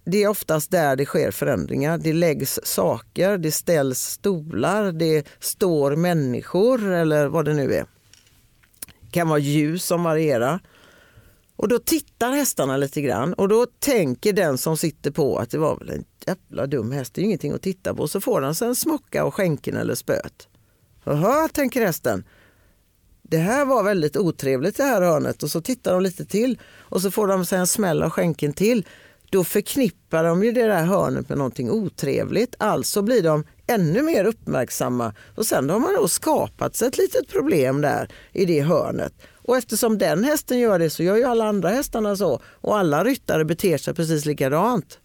det 0.04 0.22
är 0.22 0.28
oftast 0.28 0.70
där 0.70 0.96
det 0.96 1.04
sker 1.04 1.30
förändringar. 1.30 1.98
Det 1.98 2.12
läggs 2.12 2.60
saker, 2.62 3.38
det 3.38 3.52
ställs 3.52 4.02
stolar, 4.02 4.92
det 4.92 5.26
står 5.40 5.96
människor 5.96 6.92
eller 6.92 7.26
vad 7.26 7.44
det 7.44 7.54
nu 7.54 7.74
är. 7.74 7.86
Det 9.00 9.10
kan 9.10 9.28
vara 9.28 9.38
ljus 9.38 9.84
som 9.84 10.02
varierar. 10.02 10.60
Och 11.56 11.68
då 11.68 11.78
tittar 11.78 12.32
hästarna 12.32 12.76
lite 12.76 13.00
grann 13.00 13.34
och 13.34 13.48
då 13.48 13.66
tänker 13.78 14.32
den 14.32 14.58
som 14.58 14.76
sitter 14.76 15.10
på 15.10 15.38
att 15.38 15.50
det 15.50 15.58
var 15.58 15.78
väl 15.78 15.90
en 15.90 16.04
jävla 16.26 16.66
dum 16.66 16.92
häst, 16.92 17.14
det 17.14 17.20
är 17.20 17.24
ingenting 17.24 17.52
att 17.52 17.62
titta 17.62 17.94
på. 17.94 18.08
Så 18.08 18.20
får 18.20 18.40
den 18.40 18.54
sig 18.54 18.68
en 18.68 18.74
smocka 18.74 19.24
och 19.24 19.34
skänken 19.34 19.76
eller 19.76 19.94
spöet. 19.94 20.48
Jaha, 21.04 21.48
tänker 21.48 21.86
hästen. 21.86 22.24
Det 23.28 23.38
här 23.38 23.64
var 23.64 23.82
väldigt 23.82 24.16
otrevligt 24.16 24.76
det 24.76 24.82
här 24.82 25.02
hörnet 25.02 25.42
och 25.42 25.50
så 25.50 25.60
tittar 25.60 25.92
de 25.92 26.02
lite 26.02 26.24
till 26.24 26.58
och 26.78 27.02
så 27.02 27.10
får 27.10 27.26
de 27.26 27.46
sig 27.46 27.58
en 27.58 27.66
smäll 27.66 28.02
av 28.02 28.10
skänken 28.10 28.52
till. 28.52 28.86
Då 29.30 29.44
förknippar 29.44 30.24
de 30.24 30.44
ju 30.44 30.52
det 30.52 30.66
där 30.66 30.84
hörnet 30.84 31.28
med 31.28 31.38
någonting 31.38 31.70
otrevligt. 31.70 32.54
Alltså 32.58 33.02
blir 33.02 33.22
de 33.22 33.44
ännu 33.66 34.02
mer 34.02 34.24
uppmärksamma 34.24 35.14
och 35.36 35.46
sen 35.46 35.70
har 35.70 35.78
man 35.78 35.94
då 35.94 36.08
skapat 36.08 36.76
sig 36.76 36.88
ett 36.88 36.98
litet 36.98 37.28
problem 37.28 37.80
där 37.80 38.08
i 38.32 38.44
det 38.44 38.60
hörnet. 38.60 39.12
Och 39.32 39.56
eftersom 39.56 39.98
den 39.98 40.24
hästen 40.24 40.58
gör 40.58 40.78
det 40.78 40.90
så 40.90 41.02
gör 41.02 41.16
ju 41.16 41.24
alla 41.24 41.44
andra 41.44 41.68
hästarna 41.68 42.16
så 42.16 42.40
och 42.44 42.78
alla 42.78 43.04
ryttare 43.04 43.44
beter 43.44 43.78
sig 43.78 43.94
precis 43.94 44.24
likadant. 44.24 44.98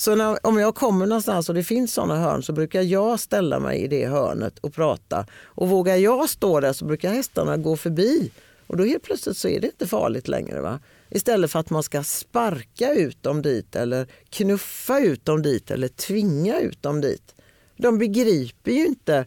Så 0.00 0.14
när, 0.14 0.46
om 0.46 0.58
jag 0.58 0.74
kommer 0.74 1.06
någonstans 1.06 1.48
och 1.48 1.54
det 1.54 1.64
finns 1.64 1.94
sådana 1.94 2.16
hörn 2.16 2.42
så 2.42 2.52
brukar 2.52 2.82
jag 2.82 3.20
ställa 3.20 3.60
mig 3.60 3.82
i 3.82 3.88
det 3.88 4.06
hörnet 4.06 4.58
och 4.58 4.74
prata. 4.74 5.26
Och 5.44 5.68
vågar 5.68 5.96
jag 5.96 6.30
stå 6.30 6.60
där 6.60 6.72
så 6.72 6.84
brukar 6.84 7.12
hästarna 7.12 7.56
gå 7.56 7.76
förbi. 7.76 8.30
Och 8.66 8.76
då 8.76 8.84
helt 8.84 9.02
plötsligt 9.02 9.36
så 9.36 9.48
är 9.48 9.60
det 9.60 9.66
inte 9.66 9.86
farligt 9.86 10.28
längre. 10.28 10.60
Va? 10.60 10.80
Istället 11.10 11.50
för 11.50 11.58
att 11.58 11.70
man 11.70 11.82
ska 11.82 12.02
sparka 12.02 12.94
ut 12.94 13.22
dem 13.22 13.42
dit 13.42 13.76
eller 13.76 14.06
knuffa 14.30 15.00
ut 15.00 15.24
dem 15.24 15.42
dit 15.42 15.70
eller 15.70 15.88
tvinga 15.88 16.60
ut 16.60 16.82
dem 16.82 17.00
dit. 17.00 17.34
De 17.76 17.98
begriper 17.98 18.72
ju 18.72 18.86
inte 18.86 19.24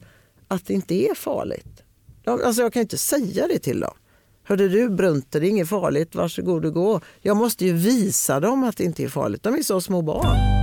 att 0.47 0.65
det 0.65 0.73
inte 0.73 0.95
är 0.95 1.15
farligt. 1.15 1.83
De, 2.23 2.41
alltså 2.45 2.61
jag 2.61 2.73
kan 2.73 2.81
inte 2.81 2.97
säga 2.97 3.47
det 3.47 3.59
till 3.59 3.79
dem. 3.79 3.93
Hörde 4.43 4.69
du 4.69 4.89
Brunter, 4.89 5.39
det 5.39 5.47
är 5.47 5.49
inget 5.49 5.69
farligt, 5.69 6.15
varsågod 6.15 6.65
och 6.65 6.73
gå. 6.73 7.01
Jag 7.21 7.37
måste 7.37 7.65
ju 7.65 7.73
visa 7.73 8.39
dem 8.39 8.63
att 8.63 8.77
det 8.77 8.83
inte 8.83 9.03
är 9.03 9.09
farligt. 9.09 9.43
De 9.43 9.53
är 9.53 9.63
så 9.63 9.81
små 9.81 10.01
barn. 10.01 10.62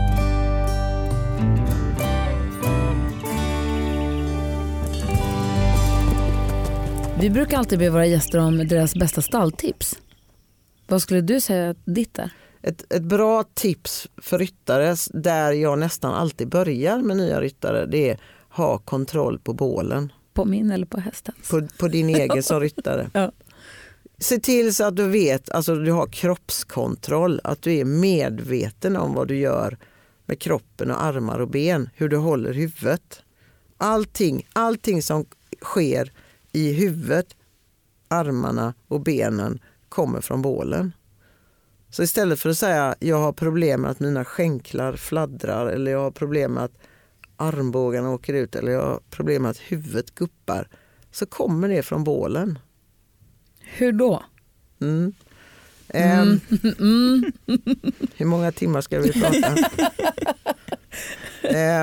Vi 7.21 7.31
brukar 7.31 7.59
alltid 7.59 7.79
be 7.79 7.91
våra 7.91 8.07
gäster 8.07 8.39
om 8.39 8.59
deras 8.69 8.95
bästa 8.95 9.23
stalltips. 9.23 9.99
Vad 10.87 11.03
skulle 11.03 11.21
du 11.21 11.41
säga 11.41 11.75
ditt 11.85 12.19
är? 12.19 12.31
Ett, 12.63 12.93
ett 12.93 13.03
bra 13.03 13.45
tips 13.55 14.09
för 14.17 14.39
ryttare, 14.39 14.97
där 15.11 15.53
jag 15.53 15.79
nästan 15.79 16.15
alltid 16.15 16.49
börjar 16.49 16.99
med 16.99 17.17
nya 17.17 17.41
ryttare, 17.41 17.87
det 17.87 18.11
är 18.11 18.21
ha 18.51 18.79
kontroll 18.79 19.39
på 19.39 19.53
bålen. 19.53 20.13
På 20.33 20.45
min 20.45 20.71
eller 20.71 20.87
på 20.87 21.01
hästens? 21.01 21.49
På, 21.51 21.69
på 21.79 21.89
din 21.89 22.09
egen 22.17 22.43
som 22.43 22.61
ryttare. 22.61 23.11
ja. 23.15 23.33
Se 24.19 24.39
till 24.39 24.75
så 24.75 24.85
att 24.85 24.97
du 24.97 25.09
vet, 25.09 25.51
alltså 25.51 25.75
du 25.75 25.93
har 25.93 26.07
kroppskontroll, 26.07 27.41
att 27.45 27.63
du 27.63 27.75
är 27.75 27.85
medveten 27.85 28.97
om 28.97 29.15
vad 29.15 29.29
du 29.29 29.39
gör 29.39 29.79
med 30.27 30.39
kroppen 30.39 30.91
och 30.91 31.05
armar 31.05 31.39
och 31.39 31.49
ben, 31.49 31.89
hur 31.95 32.09
du 32.09 32.17
håller 32.17 32.53
huvudet. 32.53 33.23
Allting, 33.77 34.47
allting 34.53 35.03
som 35.03 35.25
sker 35.63 36.13
i 36.53 36.73
huvudet, 36.73 37.37
armarna 38.09 38.75
och 38.89 39.01
benen 39.01 39.61
kommer 39.89 40.21
från 40.21 40.43
bålen. 40.43 40.93
Så 41.91 42.03
istället 42.03 42.41
för 42.41 42.51
att 42.51 42.59
säga 42.59 42.95
jag 43.01 43.19
har 43.19 43.33
problem 43.33 43.81
med 43.81 43.91
att 43.91 44.01
mina 44.01 44.25
skänklar 44.25 44.97
fladdrar 44.97 45.67
eller 45.67 45.93
jag 45.93 46.01
har 46.01 46.11
problem 46.11 46.53
med 46.53 46.65
att 46.65 46.79
armbågarna 47.37 48.11
åker 48.11 48.35
ut 48.35 48.57
eller 48.57 48.73
jag 48.73 48.83
har 48.83 49.01
problem 49.11 49.43
med 49.43 49.51
att 49.51 49.59
huvudet 49.59 50.15
guppar 50.15 50.69
så 51.11 51.27
kommer 51.27 51.69
det 51.69 51.83
från 51.83 52.05
bålen. 52.05 52.59
Hur 53.61 53.93
då? 53.93 54.23
Mm. 54.81 55.13
Mm. 55.89 56.29
Um, 56.29 56.41
hur 58.17 58.25
många 58.25 58.53
timmar 58.53 58.81
ska 58.81 59.01
vi 59.01 59.13
prata? 59.13 59.57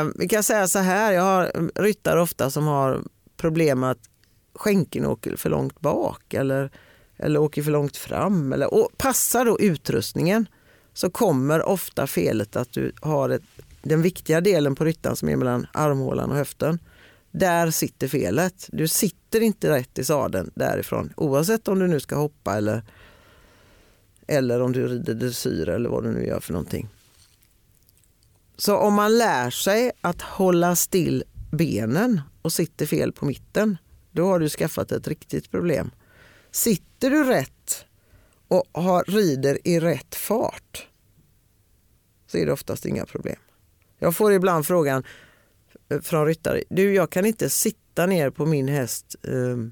um, 0.01 0.13
vi 0.19 0.27
kan 0.27 0.43
säga 0.43 0.67
så 0.67 0.79
här, 0.79 1.11
jag 1.13 1.21
har 1.21 1.71
ryttare 1.81 2.21
ofta 2.21 2.51
som 2.51 2.67
har 2.67 3.03
problem 3.37 3.79
med 3.79 3.91
att 3.91 4.09
skänken 4.57 5.05
åker 5.05 5.35
för 5.35 5.49
långt 5.49 5.81
bak 5.81 6.33
eller 6.33 6.71
eller 7.17 7.39
åker 7.39 7.63
för 7.63 7.71
långt 7.71 7.97
fram. 7.97 8.53
Eller, 8.53 8.73
och 8.73 8.89
passar 8.97 9.45
då 9.45 9.59
utrustningen 9.59 10.47
så 10.93 11.09
kommer 11.09 11.63
ofta 11.63 12.07
felet 12.07 12.55
att 12.55 12.71
du 12.71 12.91
har 13.01 13.29
ett, 13.29 13.43
den 13.81 14.01
viktiga 14.01 14.41
delen 14.41 14.75
på 14.75 14.85
ryttan 14.85 15.15
som 15.15 15.29
är 15.29 15.35
mellan 15.35 15.67
armhålan 15.73 16.31
och 16.31 16.37
höften. 16.37 16.79
Där 17.31 17.71
sitter 17.71 18.07
felet. 18.07 18.69
Du 18.71 18.87
sitter 18.87 19.41
inte 19.41 19.69
rätt 19.69 19.99
i 19.99 20.03
sadeln 20.03 20.51
därifrån 20.55 21.13
oavsett 21.17 21.67
om 21.67 21.79
du 21.79 21.87
nu 21.87 21.99
ska 21.99 22.15
hoppa 22.15 22.57
eller, 22.57 22.83
eller 24.27 24.61
om 24.61 24.71
du 24.71 24.87
rider 24.87 25.13
dressyr 25.13 25.69
eller 25.69 25.89
vad 25.89 26.03
du 26.03 26.11
nu 26.11 26.25
gör 26.25 26.39
för 26.39 26.53
någonting. 26.53 26.89
Så 28.57 28.77
om 28.77 28.93
man 28.93 29.17
lär 29.17 29.49
sig 29.49 29.91
att 30.01 30.21
hålla 30.21 30.75
still 30.75 31.23
benen 31.51 32.21
och 32.41 32.53
sitter 32.53 32.85
fel 32.85 33.11
på 33.11 33.25
mitten, 33.25 33.77
då 34.17 34.27
har 34.27 34.39
du 34.39 34.49
skaffat 34.49 34.91
ett 34.91 35.07
riktigt 35.07 35.51
problem. 35.51 35.91
Sitter 36.51 37.09
du 37.09 37.23
rätt 37.23 37.85
och 38.47 38.63
har, 38.71 39.03
rider 39.03 39.59
i 39.63 39.79
rätt 39.79 40.15
fart 40.15 40.87
så 42.27 42.37
är 42.37 42.45
det 42.45 42.51
oftast 42.51 42.85
inga 42.85 43.05
problem. 43.05 43.35
Jag 43.99 44.15
får 44.15 44.33
ibland 44.33 44.67
frågan 44.67 45.03
eh, 45.89 46.01
från 46.01 46.25
ryttare, 46.25 46.63
du 46.69 46.93
jag 46.93 47.09
kan 47.09 47.25
inte 47.25 47.49
sitta 47.49 48.05
ner 48.05 48.29
på 48.29 48.45
min 48.45 48.67
häst 48.67 49.15
um, 49.21 49.71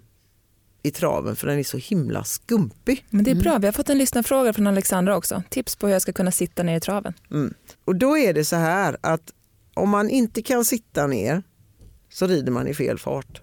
i 0.83 0.91
traven 0.91 1.35
för 1.35 1.47
den 1.47 1.59
är 1.59 1.63
så 1.63 1.77
himla 1.77 2.23
skumpig. 2.23 3.05
Men 3.09 3.23
det 3.23 3.31
är 3.31 3.35
bra, 3.35 3.49
mm. 3.49 3.61
vi 3.61 3.67
har 3.67 3.73
fått 3.73 3.89
en 3.89 3.97
lyssnarfråga 3.97 4.53
från 4.53 4.67
Alexandra 4.67 5.17
också. 5.17 5.43
Tips 5.49 5.75
på 5.75 5.87
hur 5.87 5.93
jag 5.93 6.01
ska 6.01 6.13
kunna 6.13 6.31
sitta 6.31 6.63
ner 6.63 6.77
i 6.77 6.79
traven. 6.79 7.13
Mm. 7.31 7.53
Och 7.85 7.95
då 7.95 8.17
är 8.17 8.33
det 8.33 8.45
så 8.45 8.55
här 8.55 8.97
att 9.01 9.33
om 9.73 9.89
man 9.89 10.09
inte 10.09 10.41
kan 10.41 10.65
sitta 10.65 11.07
ner 11.07 11.43
så 12.09 12.27
rider 12.27 12.51
man 12.51 12.67
i 12.67 12.73
fel 12.73 12.99
fart. 12.99 13.41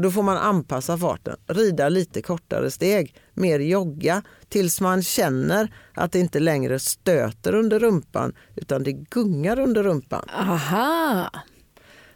Och 0.00 0.04
då 0.04 0.10
får 0.10 0.22
man 0.22 0.36
anpassa 0.36 0.98
farten, 0.98 1.36
rida 1.46 1.88
lite 1.88 2.22
kortare 2.22 2.70
steg, 2.70 3.14
mer 3.34 3.58
jogga 3.58 4.22
tills 4.48 4.80
man 4.80 5.02
känner 5.02 5.74
att 5.94 6.12
det 6.12 6.18
inte 6.18 6.40
längre 6.40 6.78
stöter 6.78 7.54
under 7.54 7.78
rumpan 7.78 8.32
utan 8.56 8.82
det 8.82 8.92
gungar 8.92 9.58
under 9.58 9.82
rumpan. 9.82 10.24
Aha! 10.38 11.30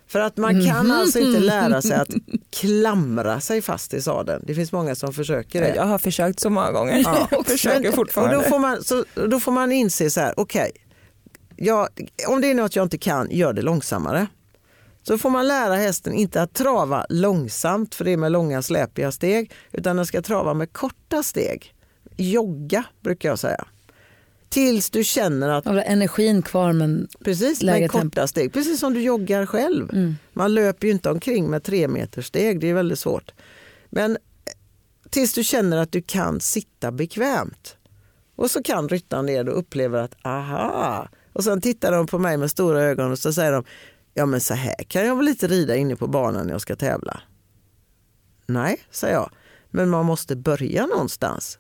För 0.07 0.20
att 0.20 0.37
man 0.37 0.53
kan 0.53 0.87
mm. 0.87 0.91
alltså 0.91 1.18
inte 1.18 1.41
lära 1.41 1.82
sig 1.82 1.97
att 1.97 2.09
klamra 2.51 3.41
sig 3.41 3.62
fast 3.62 3.95
i 3.95 4.03
sadeln. 4.03 4.45
Det 4.47 4.55
finns 4.55 4.72
många 4.72 4.95
som 4.95 5.12
försöker 5.12 5.61
det. 5.61 5.74
Jag 5.74 5.85
har 5.85 5.99
försökt 5.99 6.41
så 6.41 6.51
många 6.51 6.72
gånger. 6.72 6.99
Ja. 7.05 7.28
Jag 7.30 7.47
försöker 7.47 7.80
Men, 7.80 7.93
fortfarande. 7.93 8.37
Och 8.37 8.43
då, 8.43 8.49
får 8.49 8.59
man, 8.59 8.85
så, 8.85 9.05
då 9.14 9.41
får 9.41 9.53
man 9.53 9.72
inse 9.72 10.11
så 10.11 10.20
här, 10.20 10.35
okej, 10.37 10.70
okay, 11.53 12.26
om 12.28 12.41
det 12.41 12.51
är 12.51 12.55
något 12.55 12.76
jag 12.76 12.82
inte 12.82 12.99
kan, 12.99 13.30
gör 13.30 13.53
det 13.53 13.62
långsammare. 13.62 14.26
Så 15.07 15.18
får 15.18 15.30
man 15.30 15.48
lära 15.48 15.74
hästen 15.74 16.12
inte 16.12 16.42
att 16.42 16.52
trava 16.52 17.07
långsamt, 17.09 17.94
för 17.94 18.05
det 18.05 18.11
är 18.11 18.16
med 18.16 18.32
långa 18.32 18.62
släpiga 18.62 19.12
steg, 19.12 19.52
utan 19.72 19.96
den 19.96 20.07
ska 20.07 20.22
trava 20.22 20.55
med 20.55 20.72
korta 20.72 21.22
steg. 21.22 21.74
Jogga 22.16 22.84
brukar 23.00 23.28
jag 23.28 23.38
säga. 23.38 23.64
Tills 24.48 24.90
du 24.90 25.05
känner 25.05 25.48
att... 25.48 25.64
Har 25.64 25.76
energin 25.76 26.42
kvar 26.42 26.72
men 26.72 27.09
Precis, 27.24 27.62
med 27.62 27.90
korta 27.90 28.00
tempo. 28.00 28.26
steg. 28.26 28.52
Precis 28.52 28.80
som 28.80 28.94
du 28.94 29.00
joggar 29.02 29.46
själv. 29.46 29.90
Mm. 29.92 30.16
Man 30.32 30.55
löper 30.55 30.86
ju 30.86 30.92
inte 30.92 31.11
omkring 31.11 31.50
med 31.50 31.62
tre 31.62 31.88
meters 31.88 32.26
steg, 32.26 32.61
det 32.61 32.70
är 32.70 32.74
väldigt 32.74 32.98
svårt. 32.98 33.32
Men 33.90 34.11
eh, 34.11 34.16
tills 35.11 35.34
du 35.34 35.44
känner 35.44 35.76
att 35.76 35.92
du 35.92 36.02
kan 36.02 36.40
sitta 36.40 36.92
bekvämt. 36.92 37.76
Och 38.36 38.50
så 38.50 38.62
kan 38.62 38.88
ryttaren 38.88 39.26
det 39.26 39.40
och 39.40 39.59
upplever 39.59 39.98
att 39.98 40.26
aha. 40.26 41.09
Och 41.32 41.44
sen 41.44 41.61
tittar 41.61 41.92
de 41.92 42.07
på 42.07 42.18
mig 42.18 42.36
med 42.36 42.50
stora 42.50 42.82
ögon 42.82 43.12
och 43.12 43.18
så 43.18 43.32
säger 43.32 43.52
de 43.52 43.64
ja 44.14 44.26
men 44.26 44.40
så 44.40 44.54
här 44.54 44.74
kan 44.74 45.06
jag 45.06 45.16
väl 45.16 45.28
inte 45.28 45.46
rida 45.46 45.76
inne 45.76 45.96
på 45.96 46.06
banan 46.06 46.46
när 46.46 46.52
jag 46.52 46.60
ska 46.60 46.76
tävla. 46.76 47.20
Nej, 48.46 48.80
säger 48.90 49.14
jag, 49.14 49.30
men 49.70 49.90
man 49.90 50.06
måste 50.06 50.36
börja 50.36 50.86
någonstans. 50.86 51.58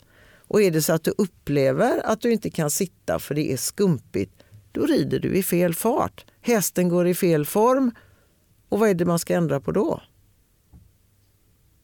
Och 0.48 0.62
är 0.62 0.70
det 0.70 0.82
så 0.82 0.92
att 0.92 1.04
du 1.04 1.14
upplever 1.18 2.06
att 2.06 2.20
du 2.20 2.32
inte 2.32 2.50
kan 2.50 2.70
sitta 2.70 3.18
för 3.18 3.34
det 3.34 3.52
är 3.52 3.56
skumpigt, 3.56 4.42
då 4.72 4.86
rider 4.86 5.18
du 5.18 5.34
i 5.34 5.42
fel 5.42 5.74
fart. 5.74 6.24
Hästen 6.40 6.88
går 6.88 7.06
i 7.06 7.14
fel 7.14 7.46
form. 7.46 7.90
Och 8.68 8.78
vad 8.78 8.88
är 8.88 8.94
det 8.94 9.04
man 9.04 9.18
ska 9.18 9.34
ändra 9.34 9.60
på 9.60 9.72
då? 9.72 10.00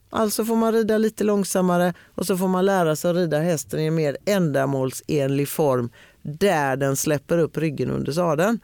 Alltså 0.09 0.45
får 0.45 0.55
man 0.55 0.73
rida 0.73 0.97
lite 0.97 1.23
långsammare 1.23 1.93
och 2.15 2.25
så 2.25 2.37
får 2.37 2.47
man 2.47 2.65
lära 2.65 2.95
sig 2.95 3.11
att 3.11 3.17
rida 3.17 3.39
hästen 3.39 3.79
i 3.79 3.85
en 3.85 3.95
mer 3.95 4.17
ändamålsenlig 4.25 5.49
form 5.49 5.89
där 6.21 6.77
den 6.77 6.95
släpper 6.95 7.37
upp 7.37 7.57
ryggen 7.57 7.91
under 7.91 8.11
sadeln. 8.11 8.59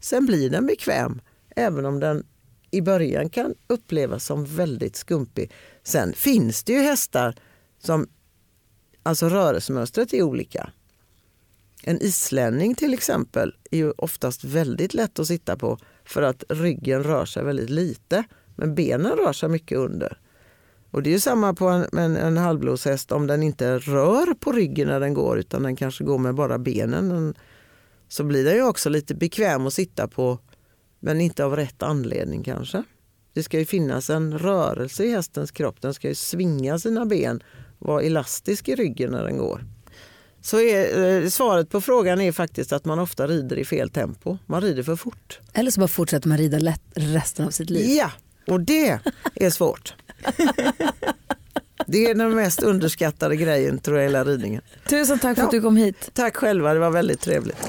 Sen 0.00 0.26
blir 0.26 0.50
den 0.50 0.66
bekväm, 0.66 1.20
även 1.56 1.86
om 1.86 2.00
den 2.00 2.26
i 2.70 2.80
början 2.80 3.30
kan 3.30 3.54
upplevas 3.66 4.24
som 4.24 4.44
väldigt 4.44 4.96
skumpig. 4.96 5.52
Sen 5.82 6.12
finns 6.12 6.64
det 6.64 6.72
ju 6.72 6.78
hästar 6.78 7.34
som 7.78 8.06
Alltså 9.06 9.28
rörelsemönstret 9.28 10.12
är 10.12 10.22
olika. 10.22 10.70
En 11.82 12.02
islänning 12.02 12.74
till 12.74 12.94
exempel 12.94 13.54
är 13.70 13.78
ju 13.78 13.90
oftast 13.90 14.44
väldigt 14.44 14.94
lätt 14.94 15.18
att 15.18 15.26
sitta 15.26 15.56
på 15.56 15.78
för 16.04 16.22
att 16.22 16.44
ryggen 16.48 17.02
rör 17.02 17.24
sig 17.24 17.44
väldigt 17.44 17.70
lite 17.70 18.24
men 18.56 18.74
benen 18.74 19.12
rör 19.12 19.32
sig 19.32 19.48
mycket 19.48 19.78
under. 19.78 20.18
Och 20.90 21.02
Det 21.02 21.10
är 21.10 21.12
ju 21.12 21.20
samma 21.20 21.54
på 21.54 21.68
en, 21.68 21.98
en, 21.98 22.16
en 22.16 22.36
halvblodshäst 22.36 23.12
om 23.12 23.26
den 23.26 23.42
inte 23.42 23.78
rör 23.78 24.34
på 24.34 24.52
ryggen 24.52 24.88
när 24.88 25.00
den 25.00 25.14
går 25.14 25.38
utan 25.38 25.62
den 25.62 25.76
kanske 25.76 26.04
går 26.04 26.18
med 26.18 26.34
bara 26.34 26.58
benen. 26.58 27.34
Så 28.08 28.24
blir 28.24 28.44
den 28.44 28.54
ju 28.54 28.62
också 28.62 28.88
lite 28.88 29.14
bekväm 29.14 29.66
att 29.66 29.74
sitta 29.74 30.08
på 30.08 30.38
men 31.06 31.20
inte 31.20 31.44
av 31.44 31.56
rätt 31.56 31.82
anledning 31.82 32.42
kanske. 32.42 32.82
Det 33.32 33.42
ska 33.42 33.58
ju 33.58 33.64
finnas 33.64 34.10
en 34.10 34.38
rörelse 34.38 35.04
i 35.04 35.10
hästens 35.10 35.50
kropp, 35.50 35.80
den 35.80 35.94
ska 35.94 36.08
ju 36.08 36.14
svinga 36.14 36.78
sina 36.78 37.06
ben 37.06 37.42
vara 37.78 38.02
elastisk 38.02 38.68
i 38.68 38.74
ryggen 38.74 39.10
när 39.10 39.24
den 39.24 39.38
går. 39.38 39.64
Så 40.40 40.60
är, 40.60 41.04
eh, 41.04 41.28
svaret 41.28 41.70
på 41.70 41.80
frågan 41.80 42.20
är 42.20 42.32
faktiskt 42.32 42.72
att 42.72 42.84
man 42.84 42.98
ofta 42.98 43.26
rider 43.26 43.56
i 43.56 43.64
fel 43.64 43.90
tempo. 43.90 44.38
Man 44.46 44.60
rider 44.60 44.82
för 44.82 44.96
fort. 44.96 45.40
Eller 45.52 45.70
så 45.70 45.80
bara 45.80 45.88
fortsätter 45.88 46.28
man 46.28 46.38
rida 46.38 46.58
lätt 46.58 46.82
resten 46.94 47.46
av 47.46 47.50
sitt 47.50 47.70
liv. 47.70 47.96
Ja, 47.96 48.10
och 48.46 48.60
det 48.60 49.00
är 49.34 49.50
svårt. 49.50 49.94
Det 51.86 52.10
är 52.10 52.14
den 52.14 52.36
mest 52.36 52.62
underskattade 52.62 53.36
grejen 53.36 53.78
tror 53.78 53.96
jag 53.96 54.04
i 54.04 54.08
hela 54.08 54.24
ridningen. 54.24 54.62
Tusen 54.88 55.18
tack 55.18 55.36
för 55.36 55.42
ja. 55.42 55.46
att 55.46 55.52
du 55.52 55.60
kom 55.60 55.76
hit. 55.76 56.10
Tack 56.12 56.36
själva, 56.36 56.74
det 56.74 56.80
var 56.80 56.90
väldigt 56.90 57.20
trevligt. 57.20 57.68